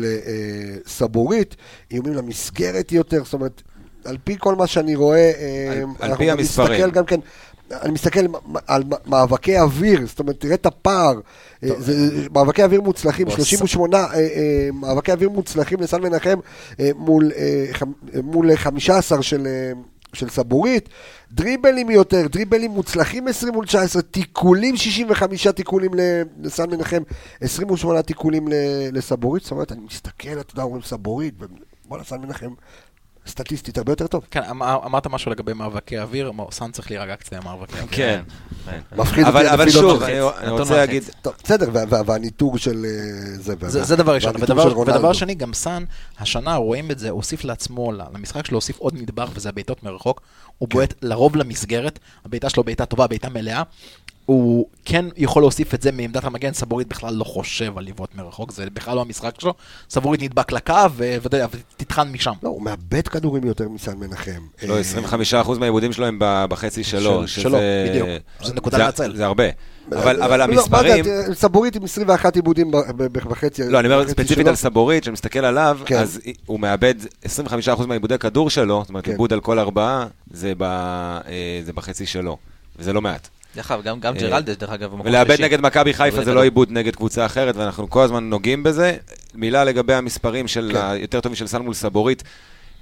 [0.86, 1.56] לסבורית,
[1.90, 3.62] איומים למסגרת יותר, זאת אומרת,
[4.04, 6.72] על פי כל מה שאני רואה, אה, על- על פי המספרים.
[6.72, 7.20] נסתכל גם כן,
[7.72, 8.20] אני מסתכל
[8.66, 11.20] על מאבקי אוויר, זאת אומרת, תראה את הפער,
[11.64, 11.92] אה, זה-
[12.34, 14.28] מאבקי אוויר מוצלחים, בוא, 38 אה, אה,
[14.72, 16.38] מאבקי אוויר מוצלחים לסן מנחם
[16.80, 17.64] אה, מול אה,
[18.22, 19.46] מול 15 של...
[20.12, 20.88] של סבורית,
[21.32, 25.90] דריבלים יותר, דריבלים מוצלחים 20 מול 19, תיקולים 65 תיקולים
[26.40, 27.02] לסן מנחם,
[27.40, 28.48] 28 תיקולים
[28.92, 32.54] לסבורית, זאת אומרת, אני מסתכל, אתה יודע, אומרים סבורית, ובואנה, סן מנחם,
[33.26, 34.24] סטטיסטית הרבה יותר טוב.
[34.30, 37.86] כן, אמר- אמרת משהו לגבי מאבקי אוויר, אמר, סאן צריך להירגע קצת עם מאבקי אוויר.
[37.90, 38.22] כן.
[38.96, 40.38] מפחיד אבל אותי אבל אפילו שוב, לא.
[40.38, 40.76] אני רוצה.
[40.76, 42.90] להגיד, טוב, בסדר, וה- וה- והניטור של אה,
[43.42, 44.32] זה, זה, זה דבר ראשון.
[44.86, 45.84] ודבר שני, גם סאן,
[46.18, 50.20] השנה רואים את זה, הוסיף לעצמו, למשחק שלו הוסיף עוד נדבך, וזה הבעיטות מרחוק.
[50.58, 50.72] הוא כן.
[50.76, 53.62] בועט לרוב למסגרת, הבעיטה שלו בעיטה טובה, בעיטה מלאה.
[54.26, 58.52] הוא כן יכול להוסיף את זה מעמדת המגן, סבורית בכלל לא חושב על לבעוט מרחוק,
[58.52, 59.54] זה בכלל לא המשחק שלו.
[59.90, 61.46] סבורית נדבק לקו, ו- ואתה יודע,
[61.76, 62.32] ותטחן משם.
[62.42, 64.40] לא, הוא מאבד כדורים יותר מסן מנחם.
[64.62, 67.28] לא, אה, 25% מהעיבודים שלו הם בחצי שלו.
[67.28, 67.58] של- שלו,
[67.88, 68.08] בדיוק.
[68.42, 69.16] שזה נקודה זה- להצל.
[69.16, 69.44] זה הרבה.
[69.92, 71.04] אבל אבל לא, המספרים...
[71.04, 74.46] זה, אה, סבורית עם 21 עיבודים בחצי לא, אני אומר ספציפית.
[74.46, 75.98] על סבורית, שאני מסתכל עליו, כן.
[75.98, 76.94] אז הוא מאבד
[77.24, 79.10] 25% מהעיבודי כדור שלו, זאת אומרת, כן.
[79.10, 81.22] עיבוד על כל ארבעה, זה אה,
[81.64, 82.36] זה בחצי שלו,
[82.78, 83.28] וזה לא מעט.
[83.56, 85.40] דרך אגב, גם- גם אה, ג'רלדש, דרך אגב, במקום ולאבד.
[85.42, 86.42] נגד מכבי חיפה זה לא.
[86.42, 88.96] עיבוד נגד קבוצה אחרת, ואנחנו כל הזמן נוגעים בזה.
[89.34, 90.80] מילה לגבי המספרים של כן.
[90.82, 92.22] היותר טובים של סל מול סבורית.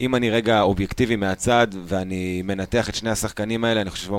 [0.01, 4.11] אם אני רגע אובייקטיבי מהצד, ואני מנתח את שני השחקנים האלה, אני חושב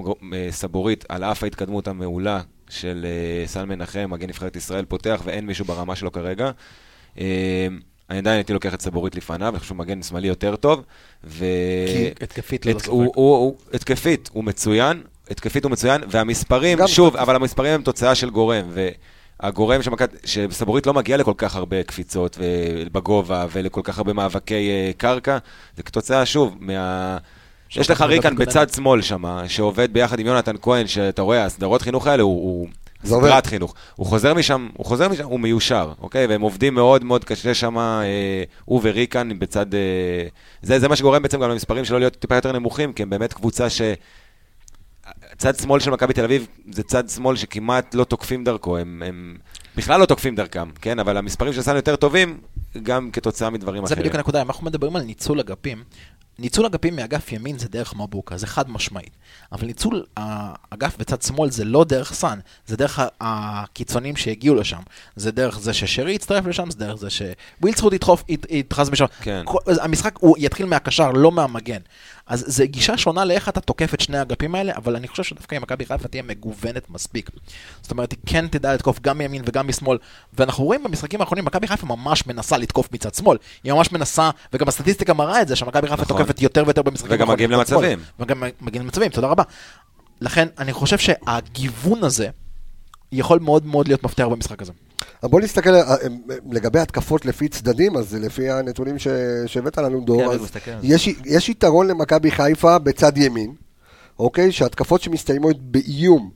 [0.52, 5.66] שסבורית, על אף ההתקדמות המעולה של אה, סל מנחם, מגן נבחרת ישראל, פותח, ואין מישהו
[5.66, 6.52] ברמה שלו כרגע.
[7.20, 7.68] אה,
[8.10, 10.84] אני עדיין הייתי לוקח את סבורית לפניו, אני חושב שהוא מגן שמאלי יותר טוב.
[11.24, 11.46] ו...
[11.88, 12.66] כי התקפית.
[12.66, 15.02] הוא- הוא- הוא- התקפית, הוא מצוין,
[15.32, 17.18] התקפית הוא מצוין, והמספרים, שוב.
[17.18, 18.66] אבל המספרים הם תוצאה של גורם,
[19.42, 22.38] והגורם שמכת- שסבורית לא מגיע לכל כך הרבה קפיצות
[22.92, 25.38] בגובה ולכל כך הרבה מאבקי אה, קרקע,
[25.78, 27.18] זה כתוצאה, שוב, מה...
[27.76, 28.36] יש לך ריקן.
[28.36, 32.34] בצד שמאל שם, שעובד ביחד עם יונתן כהן, שאתה רואה, הסדרות חינוך האלה, הוא...
[32.44, 32.68] הוא.
[33.06, 33.74] סדרת חינוך.
[33.96, 36.26] הוא חוזר משם, הוא חוזר משם, הוא מיושר, אוקיי?
[36.28, 38.04] והם עובדים מאוד מאוד קשה שם, אה,
[38.66, 39.74] הוא וריקן בצד...
[39.74, 39.80] אה,
[40.62, 43.34] זה, זה מה שגורם בעצם גם למספרים שלו להיות טיפה יותר נמוכים, כי הם באמת
[43.34, 43.82] קבוצה ש...
[45.42, 49.38] צד שמאל של מכבי תל אביב זה צד שמאל שכמעט לא תוקפים דרכו, הם, הם
[49.76, 51.00] בכלל לא תוקפים דרכם, כן?
[51.00, 52.38] אבל המספרים של סאן יותר טובים,
[52.84, 54.00] גם כתוצאה מדברים זה אחרים.
[54.00, 55.84] בדיוק הנקודה, אם אנחנו מדברים על ניצול אגפים,
[56.40, 59.10] ניצול אגפים מאגף ימין זה דרך מבוקה, זה חד משמעית.
[59.52, 64.80] אבל ניצול האגף בצד שמאל זה לא דרך סאן, זה דרך הקיצונים שהגיעו לשם.
[65.16, 69.06] זה דרך זה ששרי יצטרף לשם, זה דרך זה שווילצחוט ידחוף, ית- ידחס משם.
[69.22, 69.42] כן.
[69.46, 71.80] כל- המשחק הוא יתחיל מהקשר, לא מהמגן.
[72.28, 75.56] אז זו גישה שונה לאיך אתה תוקף את שני האגפים האלה, אבל אני חושב שדווקא
[75.56, 77.30] אם מכבי חיפה תהיה מגוונת מספיק.
[77.82, 79.98] זאת אומרת, היא כן תדע לתקוף גם מימין וגם משמאל,
[80.34, 83.38] ואנחנו רואים במשחקים האחרונים, מכבי חיפה ממש מנסה לתקוף מצד שמאל.
[83.64, 86.18] היא ממש מנסה, וגם הסטטיסטיקה מראה את זה, שמכבי חיפה נכון.
[86.18, 87.60] תוקפת יותר ויותר במשחקים וגם האחרונים מגיעים.
[87.60, 88.00] למצבים.
[88.20, 89.44] וגם מגיעים למצבים, תודה רבה.
[90.22, 92.30] לכן, אני חושב שהגיוון הזה
[93.12, 94.72] יכול מאוד מאוד להיות מפתח במשחק הזה.
[95.24, 95.96] בוא נסתכל אה, אה,
[96.52, 98.96] לגבי התקפות לפי צדדים, אז לפי הנתונים
[99.48, 100.50] שהבאת לנו כן, דור, אני אז.
[100.84, 103.54] יש, יש יתרון למכבי חיפה בצד ימין,
[104.20, 104.52] אוקיי?
[104.52, 106.30] שהתקפות שמסתיימות באיום,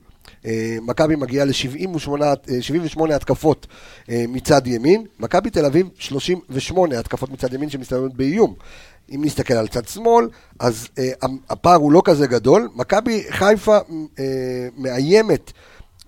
[0.46, 3.66] אה, מכבי מגיעה ל-78 התקפות
[4.10, 8.54] אה, מצד ימין, מכבי תל אביב 38 התקפות מצד ימין שמסתיימות באיום.
[9.14, 11.10] אם נסתכל על צד שמאל, אז אה,
[11.50, 12.68] הפער הוא לא כזה גדול.
[12.74, 13.78] מכבי חיפה
[14.18, 15.52] אה, מאיימת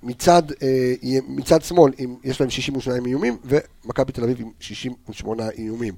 [0.03, 0.95] מצד, אה,
[1.29, 1.93] מצד שמאל,
[2.25, 5.95] יש להם 62 איומים, ומכבי תל אביב עם 68 איומים.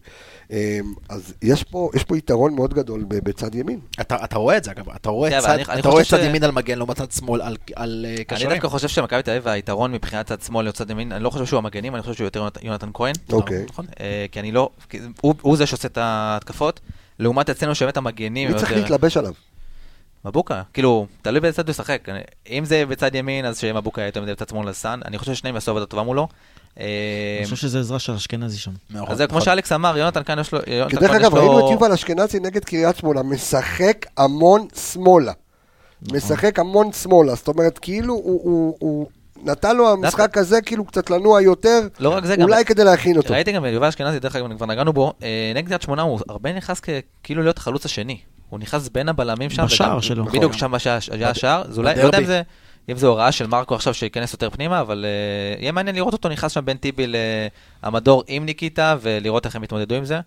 [0.53, 0.79] אה,
[1.09, 3.79] אז יש פה, יש פה יתרון מאוד גדול בצד ימין.
[4.01, 6.17] אתה, אתה רואה את זה, אגב, אתה רואה כן, צד, אני- אני אתה רואה חושב
[6.17, 8.51] צד ש- ימין על מגן לעומת צד שמאל על, על אה, אני קשרים.
[8.51, 11.59] דווקא חושב שמכבי תל אביב, היתרון מבחינת צד שמאל לצד ימין, אני לא חושב שהוא
[11.59, 13.13] המגנים, אני חושב שהוא יותר יונת- יונתן כהן.
[13.33, 13.65] אוקיי.
[13.71, 13.87] נכון?
[14.01, 16.81] אה, כי אני לא, כי הוא- הוא זה שעושה את ההתקפות,
[17.19, 18.83] לעומת אצלנו שבאמת המגנים מי צריך יותר...
[18.83, 19.33] להתלבש עליו?
[20.25, 22.09] מבוקה, כאילו, תלוי באיזה צד הוא ישחק.
[22.51, 25.01] אם זה בצד ימין, אז שמבוקה יהיה יותר מדי בצד שמאל לסאן.
[25.05, 26.29] אני חושב ששניהם יעשו עבודה טובה מולו.
[26.81, 26.85] אה,
[27.39, 28.71] אני חושב שזה עזרה של אשכנזי שם.
[28.91, 29.45] נכון, אז זה כמו נכון.
[29.45, 30.59] שאלכס אמר, יונתן כאן יש לו...
[30.91, 35.33] דרך אגב, ראינו את יובל אשכנזי נגד קריית שמאלה, משחק המון שמאלה.
[36.03, 36.17] נכון.
[36.17, 39.07] משחק המון שמאלה, זאת אומרת, כאילו הוא-
[39.45, 42.43] נתן לו המשחק הזה כאילו קצת לנוע יותר, לא רק זה, גם...
[42.43, 43.35] אולי כדי להכין אותו.
[43.35, 46.53] ראיתי גם יובל אשכנזי, דרך אגב, כבר נגענו בו, אה, נגד קריית שמונה הוא הרבה
[46.53, 46.81] נכנס
[47.23, 48.19] כאילו להיות החלוץ השני.
[48.51, 49.65] הוא נכנס בין הבלמים שם.
[49.65, 50.25] בשער שלו.
[50.25, 50.81] בדיוק נכון.
[50.81, 51.63] שם היה השער.
[51.69, 52.19] אז אולי, לא יודע.
[52.19, 52.43] אם זה...
[52.89, 56.29] אם זו הוראה של מרקו עכשיו שייכנס יותר פנימה, אבל uh, יהיה מעניין לראות אותו
[56.29, 57.07] נכנס שם בין טיבי
[57.83, 60.21] לעמדור עם ניקיטה, ולראות איך הם יתמודדו עם זה.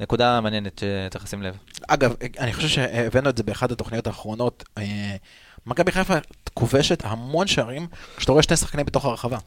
[0.00, 1.56] נקודה מעניינת שצריך לשים לב.
[1.88, 4.64] אגב, אני חושב שהבאנו את זה באחת התוכניות האחרונות.
[4.78, 5.16] אה,
[5.66, 6.14] מכבי חיפה
[6.54, 9.38] כובשת המון שערים כשאתה רואה שני שחקנים בתוך הרחבה.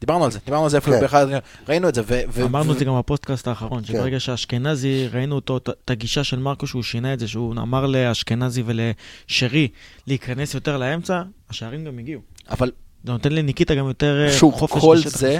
[0.00, 1.02] דיברנו על זה, דיברנו על זה אפילו כן.
[1.02, 1.26] באחד,
[1.68, 2.02] ראינו את זה.
[2.44, 6.82] אמרנו את זה גם בפודקאסט האחרון, שברגע שאשכנזי, ראינו אותו, את- הגישה של מרקו, שהוא
[6.82, 9.68] שינה את זה, שהוא אמר לאשכנזי ולשרי
[10.06, 12.20] להיכנס יותר לאמצע, השערים גם הגיעו.
[12.50, 12.70] אבל
[13.04, 15.38] זה נותן לניקיטה גם יותר אה, שוב, חופש כל בשטח זה,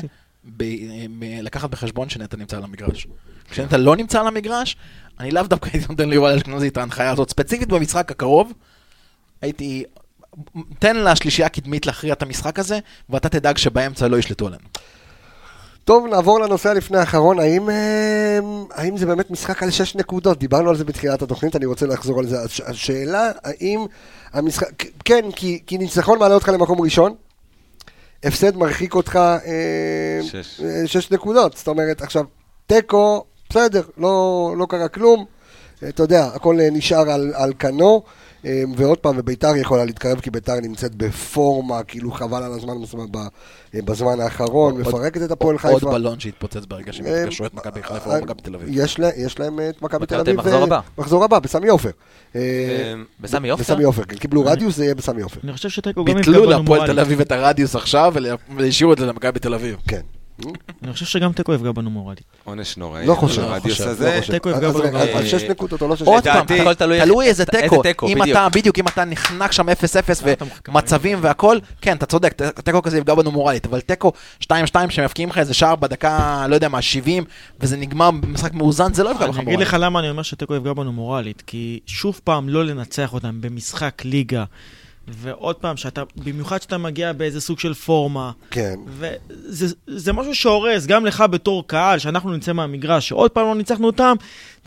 [0.57, 0.65] ב-
[1.43, 3.07] לקחת בחשבון שנטע נמצא על המגרש.
[3.51, 4.77] כשנטע לא נמצא על המגרש,
[5.21, 7.31] אני לאו דווקא הייתי נותן ליובל אשכנזי את ההנחיה הזאת.
[7.31, 8.53] ספציפית במשחק הקרוב,
[9.43, 9.85] הייתי...
[10.79, 12.79] תן לשלישייה הקדמית להכריע את המשחק הזה,
[13.11, 14.63] ואתה תדאג שבאמצע לא ישלטו עלינו.
[15.85, 17.39] טוב, נעבור לנושא הלפני האחרון.
[17.39, 18.39] האם, אה,
[18.75, 20.39] האם זה באמת משחק על שש נקודות?
[20.39, 22.43] דיברנו על זה בתחילת התוכנית, אני רוצה לחזור על זה.
[22.45, 23.87] הש- השאלה, האם
[24.33, 24.67] המשחק...
[25.05, 27.15] כן, כי, כי ניצחון מעלה אותך למקום ראשון,
[28.25, 29.41] הפסד מרחיק אותך אה,
[30.23, 30.61] שש.
[30.65, 31.57] אה, שש נקודות.
[31.57, 32.25] זאת אומרת, עכשיו,
[32.67, 35.25] תיקו, בסדר, לא, לא קרה כלום.
[35.83, 38.03] אה, אתה יודע, הכל אה, נשאר על, על כנו.
[38.45, 43.05] אה, ועוד פעם, וביתר יכולה להתקרב, כי ביתר נמצאת בפורמה, כאילו חבל על הזמן בזמן,
[43.75, 45.91] אה, בזמן האחרון, עוד- מפרקת את הפועל עוד חיפה.
[45.91, 48.69] בלון שהתפוצץ ברגע שהם אה, התקשרו את מכבי חיפה אה, או מכבי תל אביב.
[48.73, 50.37] יש לה- יש להם את מכבי תל אביב.
[50.37, 50.81] מחזור אה, הבא.
[50.99, 51.91] מחזור הבא, בסמי עופר.
[52.37, 52.41] אה,
[53.21, 53.63] בסמי עופר?
[53.63, 54.17] בסמי עופר, כן.
[54.17, 55.41] קיבלו רדיוס, זה יהיה בסמי עופר.
[55.45, 57.01] אני חושב שתיקו גם ביטלו להפועל תל.
[57.01, 58.15] אביב את הרדיוס עכשיו
[58.57, 59.77] והשאירו את זה למכבי תל אביב.
[59.89, 60.01] כן.
[60.83, 62.21] אני חושב שגם תיקו יפגע בנו מורלית.
[62.45, 63.07] עונש נוראי.
[63.07, 64.15] לא חושב, הזה.
[64.17, 64.33] לא חושב.
[64.33, 65.25] תיקו יפגע בנו אז מאוד.
[65.27, 66.25] שש נקודות או לא שש עוד נקודות?
[66.25, 67.45] פעם, לדעתי- הכל תלוי תלוי איזה
[67.83, 67.83] תיקו.
[68.09, 68.23] אם.
[68.23, 69.73] אתה, בדיוק, אם אתה נחנק שם 0-0
[70.33, 72.35] אתה מחכה ומצבים והכל, כן, אתה צודק,
[72.65, 74.13] תיקו כזה יפגע בנו מורלית, אבל תיקו
[74.45, 74.47] 2-2
[74.89, 77.25] שמפקיעים לך איזה שער בדקה, לא יודע מה, 70,
[77.61, 79.69] וזה נגמר במשחק מאוזן, זה לא יפגע בך אני אגיד מורלית.
[79.69, 84.03] לך למה אני אומר שתיקו יפגע בנו מורלית, כי שוב פעם לא לנצח אותם במשחק
[84.05, 84.45] ליגה,
[85.13, 88.75] ועוד פעם, שאתה, במיוחד שאתה מגיע באיזה סוג של פורמה, כן.
[88.87, 93.87] וזה זה משהו שהורס, גם לך בתור קהל, שאנחנו נצא מהמגרש, שעוד פעם לא ניצחנו
[93.87, 94.15] אותם,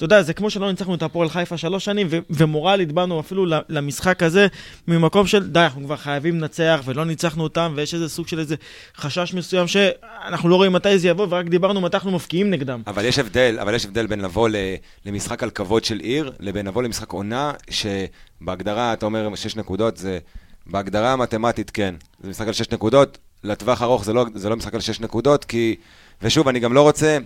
[0.01, 3.45] אתה יודע, זה כמו שלא ניצחנו את הפועל חיפה שלוש שנים, ו- ומורלית באנו אפילו
[3.69, 4.47] למשחק הזה,
[4.87, 8.55] ממקום של, די, אנחנו כבר חייבים לנצח, ולא ניצחנו אותם, ויש איזה סוג של איזה
[8.97, 12.81] חשש מסוים שאנחנו לא רואים מתי זה יבוא, ורק דיברנו מתי אנחנו מפקיעים נגדם.
[12.87, 14.55] אבל יש הבדל, אבל יש הבדל בין לבוא ל,
[15.05, 20.19] למשחק על כבוד של עיר, לבין לבוא למשחק עונה, שבהגדרה, אתה אומר שש נקודות, זה...
[20.65, 21.95] בהגדרה המתמטית כן.
[22.23, 25.45] זה משחק על שש נקודות, לטווח ארוך זה לא, זה לא משחק על שש נקודות,
[25.45, 25.75] כי...
[26.21, 27.17] ושוב, אני גם לא רוצה...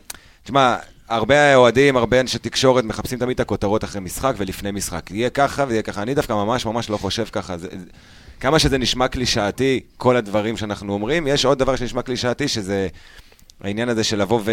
[0.44, 0.76] תשמע,
[1.10, 5.12] הרבה אוהדים, הרבה אנשי תקשורת מחפשים תמיד את הכותרות אחרי משחק ולפני משחק.
[5.12, 6.02] יהיה ככה ויהיה ככה.
[6.02, 7.58] אני דווקא ממש ממש לא חושב ככה.
[7.58, 7.68] זה,
[8.40, 12.88] כמה שזה נשמע קלישאתי, כל הדברים שאנחנו אומרים, יש עוד דבר שנשמע קלישאתי, שזה
[13.64, 14.52] העניין הזה של לבוא ו...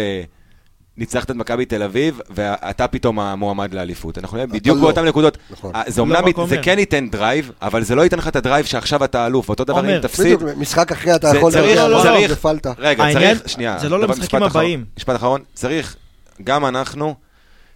[0.97, 4.17] ניצחת את מכבי תל אביב, ואתה פתאום המועמד לאליפות.
[4.17, 4.81] אנחנו נהיה בדיוק לא.
[4.83, 5.37] באותן נקודות.
[5.51, 5.75] נכון.
[5.75, 6.57] אה, זה לא אומנם, רק זה.
[6.61, 9.49] כן ייתן drive, אבל זה לא ייתן לך את ה drive שעכשיו אתה אלוף.
[9.49, 10.25] אותו דבר אם תפסיד.
[10.25, 12.65] בדיוק, משחק אחרי אתה זה יכול צריך- להגיע, לא, וואו, צריך-.
[12.77, 13.77] רגע, העניין- צריך, שנייה.
[13.79, 14.85] זה לא למשחקים הבאים.
[14.97, 15.95] משפט אחרון, צריך,
[16.43, 17.15] גם אנחנו,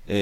[0.09, 0.15] אה,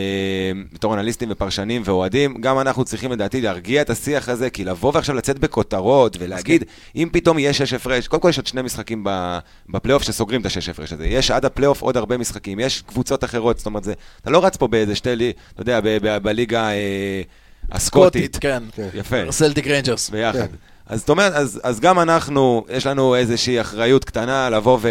[0.74, 5.16] בתור אנליסטים ופרשנים ואוהדים, גם אנחנו צריכים לדעתי להרגיע את השיח הזה, כי לבוא ועכשיו
[5.16, 6.64] לצאת בכותרות ולהגיד,
[6.95, 9.03] אם פתאום יש שש הפרש, קודם כל יש עוד שני משחקים
[9.70, 11.06] בפלייאוף שסוגרים את השש הפרש הזה.
[11.07, 14.57] יש עד הפלייאוף עוד הרבה משחקים, יש קבוצות אחרות, זאת אומרת, זה, אתה לא רץ
[14.57, 15.80] פה באיזה שתי, לי- אתה יודע,
[16.20, 17.22] בליגה אה,
[17.72, 18.38] הסקוטית.
[18.41, 18.64] כן.
[18.76, 18.90] כן.
[18.94, 19.32] יפה.
[19.32, 20.10] סלטיק ריינג'רס.
[20.10, 20.40] ביחד.
[20.40, 20.45] כן.
[20.88, 24.90] אז זאת אומרת, אז, אז גם אנחנו, יש לנו איזושהי אחריות קטנה לבוא ו,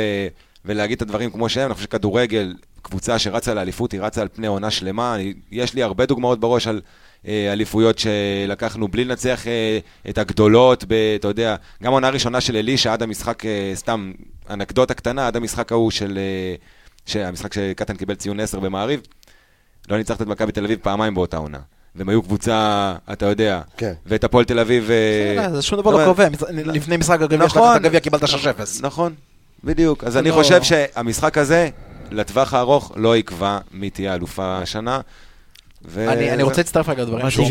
[0.65, 1.67] ולהגיד את הדברים כמו שהם.
[1.67, 2.55] אני חושב שכדורגל,
[2.85, 5.15] קבוצה שרצה לאליפות, היא רצה על פני עונה שלמה.
[5.15, 6.81] אני, יש לי הרבה דוגמאות בראש על
[7.29, 9.79] אה, אליפויות שלקחנו בלי לנצח אה,
[10.11, 14.13] את הגדולות, ב, אתה יודע, גם העונה הראשונה של אלישע עד המשחק, אה, סתם
[14.51, 16.19] אנקדוטה קטנה, עד המשחק ההוא של...
[16.19, 16.55] אה,
[17.07, 19.01] שהמשחק שקטן קיבל ציון 10 במעריב,
[19.89, 21.59] לא ניצחת את מכבי תל אביב פעמיים באותה עונה.
[21.97, 23.93] והם היו קבוצה, אתה יודע, כן.
[24.07, 24.91] ואת הפועל תל אביב...
[24.91, 27.49] אה, זה שום דבר לא קובע, לפני משחק הגביע, נכון.
[27.49, 28.27] שלקחת את הגביע קיבלת 6-0.
[28.81, 29.15] נכון,
[29.65, 30.05] בדיוק.
[30.05, 31.69] אז אני לא- חושב שהמשחק הזה,
[32.15, 35.01] לטווח הארוך, לא יקבע מי תהיה אלופה השנה.
[35.85, 37.47] ו- אני אני רוצה להצטרף רגע לדברים שהוא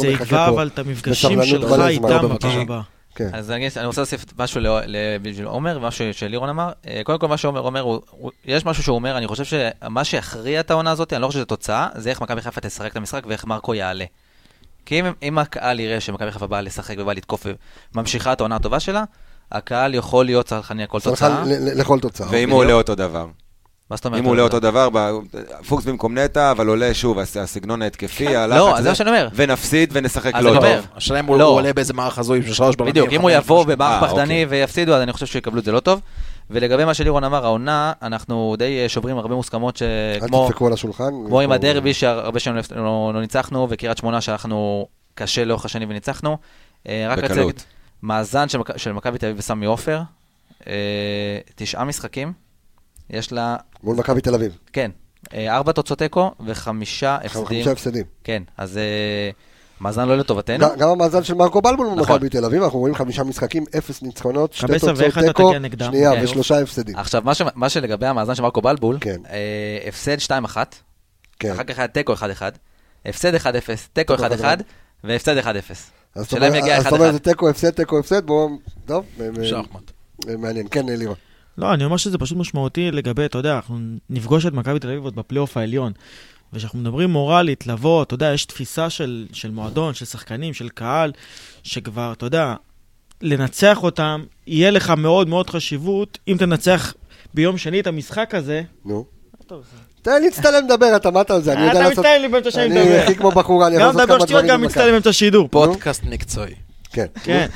[0.00, 0.48] זה יקבע- זה.
[0.48, 2.60] אבל את המפגשים שלך איתם בפעם.
[2.60, 2.80] הבאה.
[3.14, 3.30] כן.
[3.32, 4.80] אז אני, אני רוצה להוסיף משהו לא-
[5.22, 6.72] בשביל עומר, משהו שלירון אמר.
[6.88, 10.04] אה, קודם כל, מה שעומר אומר, הוא, הוא, יש משהו שהוא אומר, אני חושב שמה
[10.04, 12.96] שיכריע את העונה הזאת, אני לא חושב שזו תוצאה, זה איך מכבי חיפה תשחק את
[12.96, 14.04] המשחק ואיך מרקו יעלה.
[14.86, 17.46] כי אם, אם הקהל יראה שמכבי חיפה באה לשחק ובאה לתקוף
[17.94, 19.04] וממשיכה את העונה הטובה שלה,
[19.52, 21.44] הקהל יכול להיות צרכני על כל סלחן תוצאה.
[21.74, 22.26] לכל תוצאה.
[22.30, 23.26] ואם הוא עולה אותו דבר.
[23.90, 24.18] מה זאת אומרת?
[24.20, 24.88] אם הוא עולה אותו דבר,
[25.68, 28.58] פוקס במקום נטע, אבל עולה שוב, הס- הסגנון ההתקפי, הלחץ.
[28.58, 29.28] לא, אז זה מה שאני אומר.
[29.34, 30.64] ונפסיד ונשחק לא טוב.
[30.96, 31.44] השאלה אם הוא לא.
[31.44, 32.90] עולה באיזה מערך הזוי של שלוש בלמים.
[32.92, 33.64] בדיוק, אם הוא יבוא.
[33.66, 34.58] במערך אה, פחדני אוקיי.
[34.60, 36.00] ויפסידו, אז אני חושב שיקבלו את זה לא טוב.
[36.50, 40.46] ולגבי מה שלירון אמר, העונה, אנחנו די אה, שוברים הרבה מוסכמות אל שכמו...
[40.48, 41.10] תדפקו על השולחן.
[41.26, 45.64] כמו עם פה- הדרבי שהרבה שנים לא- לא לא ניצחנו, וקריית שמונה שאנחנו קשה לאורך
[45.64, 46.36] השנים וניצחנו.
[46.88, 47.64] אה, בקלות.
[48.02, 50.00] מאזן של מכ- של מכבי תל אביב וסמי עופר,
[51.54, 52.32] תשעה משחקים,
[53.10, 54.58] יש לה, מול מכבי תל אביב.
[54.72, 54.90] כן,
[55.34, 57.44] אה, ארבע תוצאות תיקו וחמישה הפסדים.
[57.46, 58.04] חמישה הפסדים.
[58.24, 59.30] כן, אז אה,
[59.80, 60.58] מאזן לא לטובתנו.
[60.68, 61.98] גם- גם המאזן של מרקו בלבול נכון.
[61.98, 65.52] במכבי תל אביב, אנחנו רואים חמישה משחקים, אפס ניצחונות, שתי תוצאות אתה תיקו?
[65.84, 66.24] שנייה, כן.
[66.24, 66.96] ושלושה הפסדים.
[66.96, 69.20] עכשיו, מה ש- מה שלגבי המאזן של מרקו בלבול, כן.
[69.30, 69.38] אה,
[69.88, 70.56] הפסד 2-1,
[71.38, 71.52] כן.
[71.52, 72.42] אחר כך היה תיקו 1-1,
[73.06, 73.38] הפסד 1-0,
[73.92, 74.44] תיקו תיקו 1-1,
[75.04, 75.46] והפסד 1-0.
[76.14, 77.12] אז זאת השאלה אם אומרת- יגיע אז זאת אומרת, 1-1.
[77.12, 78.48] זה תיקו, הפסד, תיקו, הפסד, בואו,
[78.86, 79.04] טוב,
[79.42, 79.90] שחמט.
[80.38, 81.16] מעניין, כן, לירון.
[81.58, 83.78] לא, אני אומר שזה פשוט משמעותי לגבי, אתה יודע, אנחנו
[84.10, 85.92] נפגוש את מכבי תל אביב עוד בפלייאוף העליון.
[86.52, 91.12] וכשאנחנו מדברים מורלית, לבוא, אתה יודע, יש תפיסה של, של מועדון, של שחקנים, של קהל,
[91.62, 92.54] שכבר, אתה יודע,
[93.22, 96.94] לנצח אותם, יהיה לך מאוד מאוד חשיבות, אם תנצח
[97.34, 98.62] ביום שני את המשחק הזה.
[98.84, 99.04] נו.
[100.02, 101.98] תן לי להצטלם לדבר, אתה אתה על זה, אני יודע אתה לעשות...
[101.98, 103.02] מצטלם לי באמצע שאני אני מדבר.
[103.02, 104.78] הכי כמו בחורה, אני יכול גם לעשות מדבר כמה שטויות, דברים גם במכה.
[104.78, 105.48] מצטלם באמצע השידור.
[105.48, 106.54] פודקאסט מקצועי.
[106.92, 107.06] כן.
[107.22, 107.46] כן.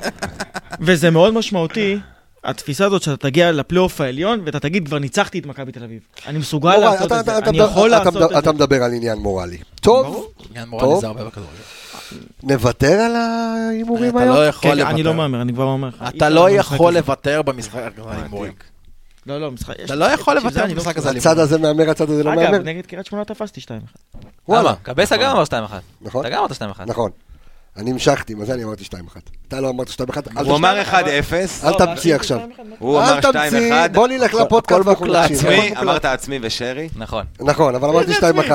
[0.86, 1.98] וזה מאוד משמעותי,
[2.44, 6.00] התפיסה הזאת שאתה תגיע לפלייאוף העליון, ואתה תגיד, כבר ניצחתי את מכבי תל אביב.
[6.26, 8.50] אני מסוגל מורל, לעשות אתה- את זה, אתה- אני אתה- יכול אתה- לעשות את אתה
[8.50, 8.52] זה.
[8.52, 9.58] מדבר על עניין מורלי.
[9.80, 11.00] טוב, עניין מורלי טוב.
[11.00, 11.50] זה הרבה בכדורגל.
[12.42, 14.34] נוותר על ההימורים אתה היום?
[14.36, 15.28] לא יכול כן, אני לא לוותר.
[15.28, 16.04] מהמר, אני כבר אומר לך.
[16.16, 16.94] אתה לא יכול.
[16.94, 18.52] לוותר במשחק הזה על הימורים.
[19.26, 19.74] לא, לא, משחק...
[19.84, 22.40] אתה לא יכול לוותר לא במשחק הזה על הצד הזה מהמר, הצד הזה לא אגב,
[22.42, 22.58] מהמר?
[22.58, 23.64] נגד קריית שמונה תפסתי 2-1.
[24.48, 24.74] וואלה.
[24.82, 25.52] קבסה גם אמר 2-1.
[26.00, 26.26] נכון.
[26.26, 26.82] אתה גם אמרת 2-1.
[26.86, 27.10] נכון.
[27.78, 28.88] אני המשכתי, מה זה אני אמרתי 2-1.
[29.48, 30.00] אתה לא אמרת 2-1,
[30.38, 30.92] אל הוא אמר תמציא-
[31.62, 32.38] 1-0, אל תמציא עכשיו.
[32.78, 33.22] הוא אל אמר 2-1.
[33.32, 35.06] תמציא, בוא נלך לפודקאסט ואנחנו.
[35.06, 35.78] נקשיב.
[35.82, 36.88] אמרת עצמי ושרי.
[36.96, 37.24] נכון.
[37.40, 38.50] נכון, אבל אמרתי 2-1.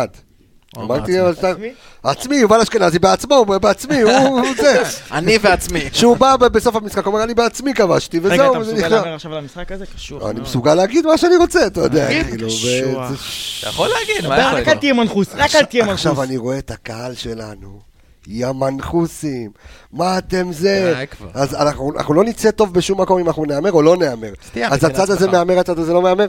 [0.78, 1.74] אמרתי, עצמי?
[2.04, 4.84] עצמי, יובל אשכנזי בעצמו, הוא בעצמי, הוא הוא זה.
[5.12, 5.90] אני ועצמי.
[5.94, 8.88] שהוא בא ב- בסוף המשחק, אומר, אני בעצמי כבשתי, רגע, וזהו, אתה וזה מסוגל.
[8.96, 9.86] להמר עכשיו על המשחק הזה?
[9.86, 10.30] קשור.
[10.30, 10.40] אני.
[10.40, 14.64] מסוגל להגיד מה שאני רוצה, אתה יודע, כאילו, אתה יכול להגיד, מה רק יכול אל
[14.66, 14.80] להיות?
[14.80, 16.00] תהיה מנחוס, רק אל תהיה מנחוס.
[16.06, 17.80] עכשיו אני רואה את הקהל שלנו,
[18.28, 19.52] יא מנחוסים,
[19.92, 21.04] מה אתם זה?
[21.34, 24.34] אז אנחנו אנחנו לא נצא טוב בשום מקום אם אנחנו נהמר או לא נהמר.
[24.66, 25.28] אז הצד הזה.
[25.28, 26.28] מהמר, הצד הזה לא מהמר?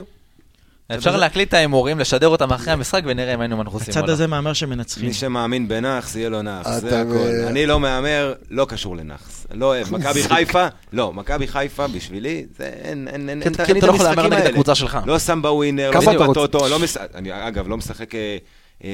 [0.95, 4.13] אפשר להקליט את ההימורים, לשדר אותם אחרי המשחק ונראה אם היינו מנחוסים הצד לא.
[4.13, 5.07] הזה מהמר שמנצחים.
[5.07, 7.17] מי שמאמין בנאחס, יהיה לו נאחס, זה הכל.
[7.47, 9.47] אני לא מהמר, לא קשור לנאחס.
[9.51, 9.91] לא אוהב.
[9.95, 13.85] מכבי חיפה, לא, מכבי חיפה בשבילי, זה אין, אין, אין, כן, אין כי אין אתה
[13.85, 14.49] את לא יכול להמר המשחקים נגד האלה.
[14.49, 14.97] הקבוצה שלך.
[15.05, 16.39] לא שם בווינר, כמה לא אתה שם רוצה?
[16.41, 16.97] בטוטו, לא מש...
[16.97, 18.37] אני אגב לא משחק אה,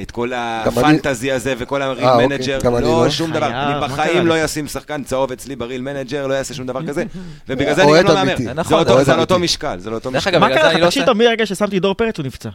[0.02, 3.04] את כל אני- ה fantasy הזה וכל אה, הריל אוקיי, מנג'ר, אני לא.
[3.04, 3.40] לא שום דבר.
[3.50, 4.44] חייב, אני בחיים לא?
[4.44, 7.04] אשים שחקן צהוב אצלי בריל מנג'ר, לא יעשה שום דבר כזה,
[7.48, 8.36] ובגלל זה אני גם לא מהמר.
[8.36, 9.38] זה נכון, אותו- זה על אותו.
[9.38, 10.30] משקל, זה על אותו דרך משקל.
[10.30, 10.84] אגב, מה בגלל זה קרה אני לך?
[10.84, 12.48] לא תקשיב, טוב, מרגע ששמתי דור פרץ הוא נפצע.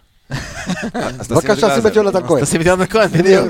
[0.93, 1.95] אז בבקשה, שים את.
[1.95, 2.41] יונתן כהן.
[2.43, 3.47] תשים את יונתן כהן, בדיוק.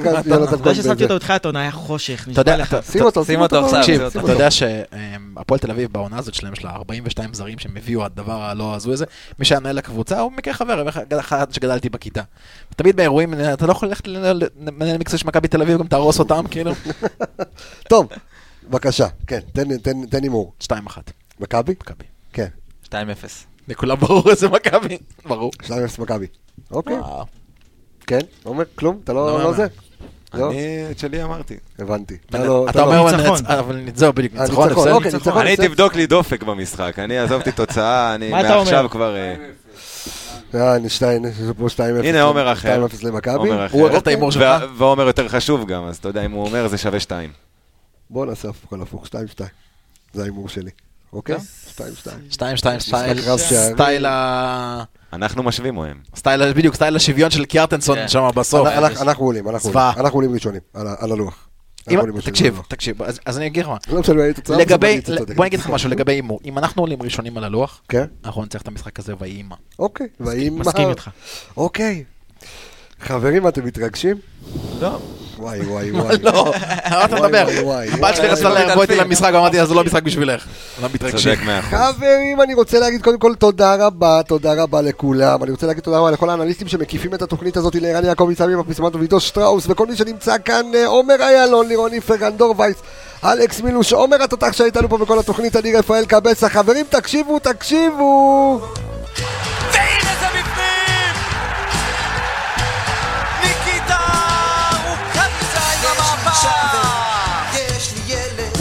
[0.64, 1.04] כהן ששמתי.
[1.04, 2.78] אותו בתחילת העונה היה חושך, נשבע לך.
[2.92, 3.80] שים אותו, שים אותו עכשיו.
[3.80, 4.32] תקשיב, אתה.
[4.32, 8.76] יודע שהפועל תל אביב בעונה הזאת שלהם, יש לה 42 זרים שהם הביאו הדבר הלא
[8.76, 9.06] הזוי הזה.
[9.40, 10.90] מי שהיה מנהל הקבוצה הוא מכיר חבר,
[11.20, 12.22] אחד שגדלתי בכיתה.
[12.76, 16.44] תמיד באירועים, אתה לא יכול ללכת למנהל מקצוע של מכבי תל אביב, גם תהרוס אותם,
[16.52, 16.72] כאילו.
[17.90, 18.08] טוב,
[18.70, 20.54] בבקשה, כן, תן- תן- תן הימור.
[20.64, 20.68] 2-1.
[21.40, 21.72] מכבי?
[21.82, 22.04] מכבי.
[22.34, 22.48] כן,
[22.86, 22.94] 2-0.
[23.68, 24.98] לכולם ברור איזה מכבי.
[25.26, 25.52] ברור.
[25.64, 25.70] 2-0
[26.00, 26.26] מכבי.
[26.72, 26.98] אוקיי.
[28.08, 29.00] כן, לא אומר כלום?
[29.04, 29.54] אתה לא לא לא.
[29.54, 29.68] זה?
[30.34, 30.52] לא?
[30.52, 30.58] אני
[30.92, 31.56] את שלי אמרתי.
[31.80, 32.18] הבנתי.
[32.30, 32.48] אתה
[32.84, 33.40] אומר אבל ניצחון.
[33.40, 34.96] נצ- אבל זהו בדיוק, אה, ניצחון, ניצחון, הפסד.
[34.96, 35.42] אוקיי, ניצחון.
[35.48, 35.56] אני.
[35.58, 38.90] תבדוק לי דופק במשחק, אני עזבתי תוצאה, אני מעכשיו אומר?
[38.90, 39.16] כבר...
[39.16, 39.36] אה,
[40.56, 41.80] אה, אני שתיים, יש פה 2-0.
[42.06, 42.86] הנה עומר אחר.
[42.86, 43.50] 2-0 למכבי.
[43.72, 44.64] הוא לקח את ההימור שלך?
[44.78, 47.30] ועומר יותר חשוב גם, אז אתה יודע, אם הוא אומר זה שווה שתיים.
[48.10, 49.10] בוא נעשה הפוך על הפוך, 2-2.
[50.14, 50.72] זה ההימור שלי.
[51.14, 51.36] אוקיי?
[51.76, 51.80] 2-2.
[52.32, 52.38] 2-2
[53.74, 54.84] style, ה...
[55.14, 55.98] אנחנו משווים או הם?
[56.16, 58.08] style, בדיוק, style השוויון של קיארטנסון כן.
[58.08, 58.68] שם בסוף.
[58.68, 59.70] אנחנו- אנחנו אנחנו עולים, אנחנו.
[59.70, 60.00] עולים.
[60.00, 61.48] אנחנו עולים ראשונים, על הלוח.
[62.24, 62.62] תקשיב.
[62.68, 63.78] תקשיב, אז- אני אגיד לך מה.
[63.92, 65.36] לא משנה, הייתי תוצאה, לגבי, צודק.
[65.36, 66.40] בוא אני אגיד לך משהו לגבי הימור.
[66.46, 68.06] אם אנחנו עולים ראשונים על הלוח, כן?
[68.26, 69.56] אנחנו ננצח את המשחק הזה ויהי מה.
[69.80, 70.08] אוקיי.
[70.20, 70.60] והאם...
[70.60, 71.10] מסכים איתך.
[71.58, 72.04] אוקיי.
[73.02, 74.18] חברים, אתם מתרגשים?
[74.82, 75.00] לא.
[75.40, 76.16] וואי, וואי, וואי.
[76.22, 76.54] לא,
[76.90, 77.48] מה אתה מדבר?
[77.92, 78.50] הבת שלי רצתה.
[78.50, 80.46] לבוא איתי למשחק, ואמרתי לה, זה לא משחק בשבילך.
[80.82, 81.34] לא מתרגשים.
[81.62, 85.44] חברים, אני רוצה להגיד קודם כל תודה רבה, תודה רבה לכולם.
[85.44, 88.98] אני רוצה להגיד תודה רבה לכל האנליסטים שמקיפים את התוכנית הזאת, לערן יעקב, ניצבי בפסמנטו
[89.00, 92.76] ועידו שטראוס, וכל מי שנמצא כאן, אה, עומר איילון, לירון איפרגן, דור וייס,
[93.24, 96.50] אלכס מילוש, עומר התותח שהיית לנו פה בכל התוכנית, אני רפאל קבסה.
[96.50, 98.62] חברים, תקשיבו, תקשיבו!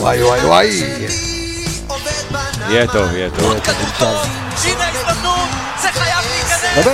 [0.07, 0.67] וואי, וואי, וואי.
[2.69, 3.53] יהיה טוב, יהיה טוב.
[4.65, 5.49] הנה ההזדמנות!
[5.83, 6.87] זה חייב להיכנס!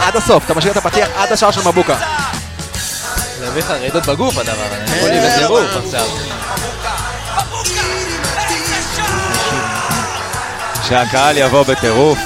[0.00, 1.96] עד הסוף, אתה משאיר את הפתיח עד השער של מבוקה.
[3.38, 6.06] זה מביא לך רעידות בגוף הדבר הזה, אני יכול לי בטירוף עכשיו.
[10.88, 12.18] שהקהל יבוא בטירוף.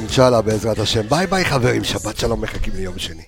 [0.00, 1.08] אינשאללה, בעזרת השם.
[1.08, 3.22] ביי ביי, חברים, שבת שלום, מחכים ליום שני.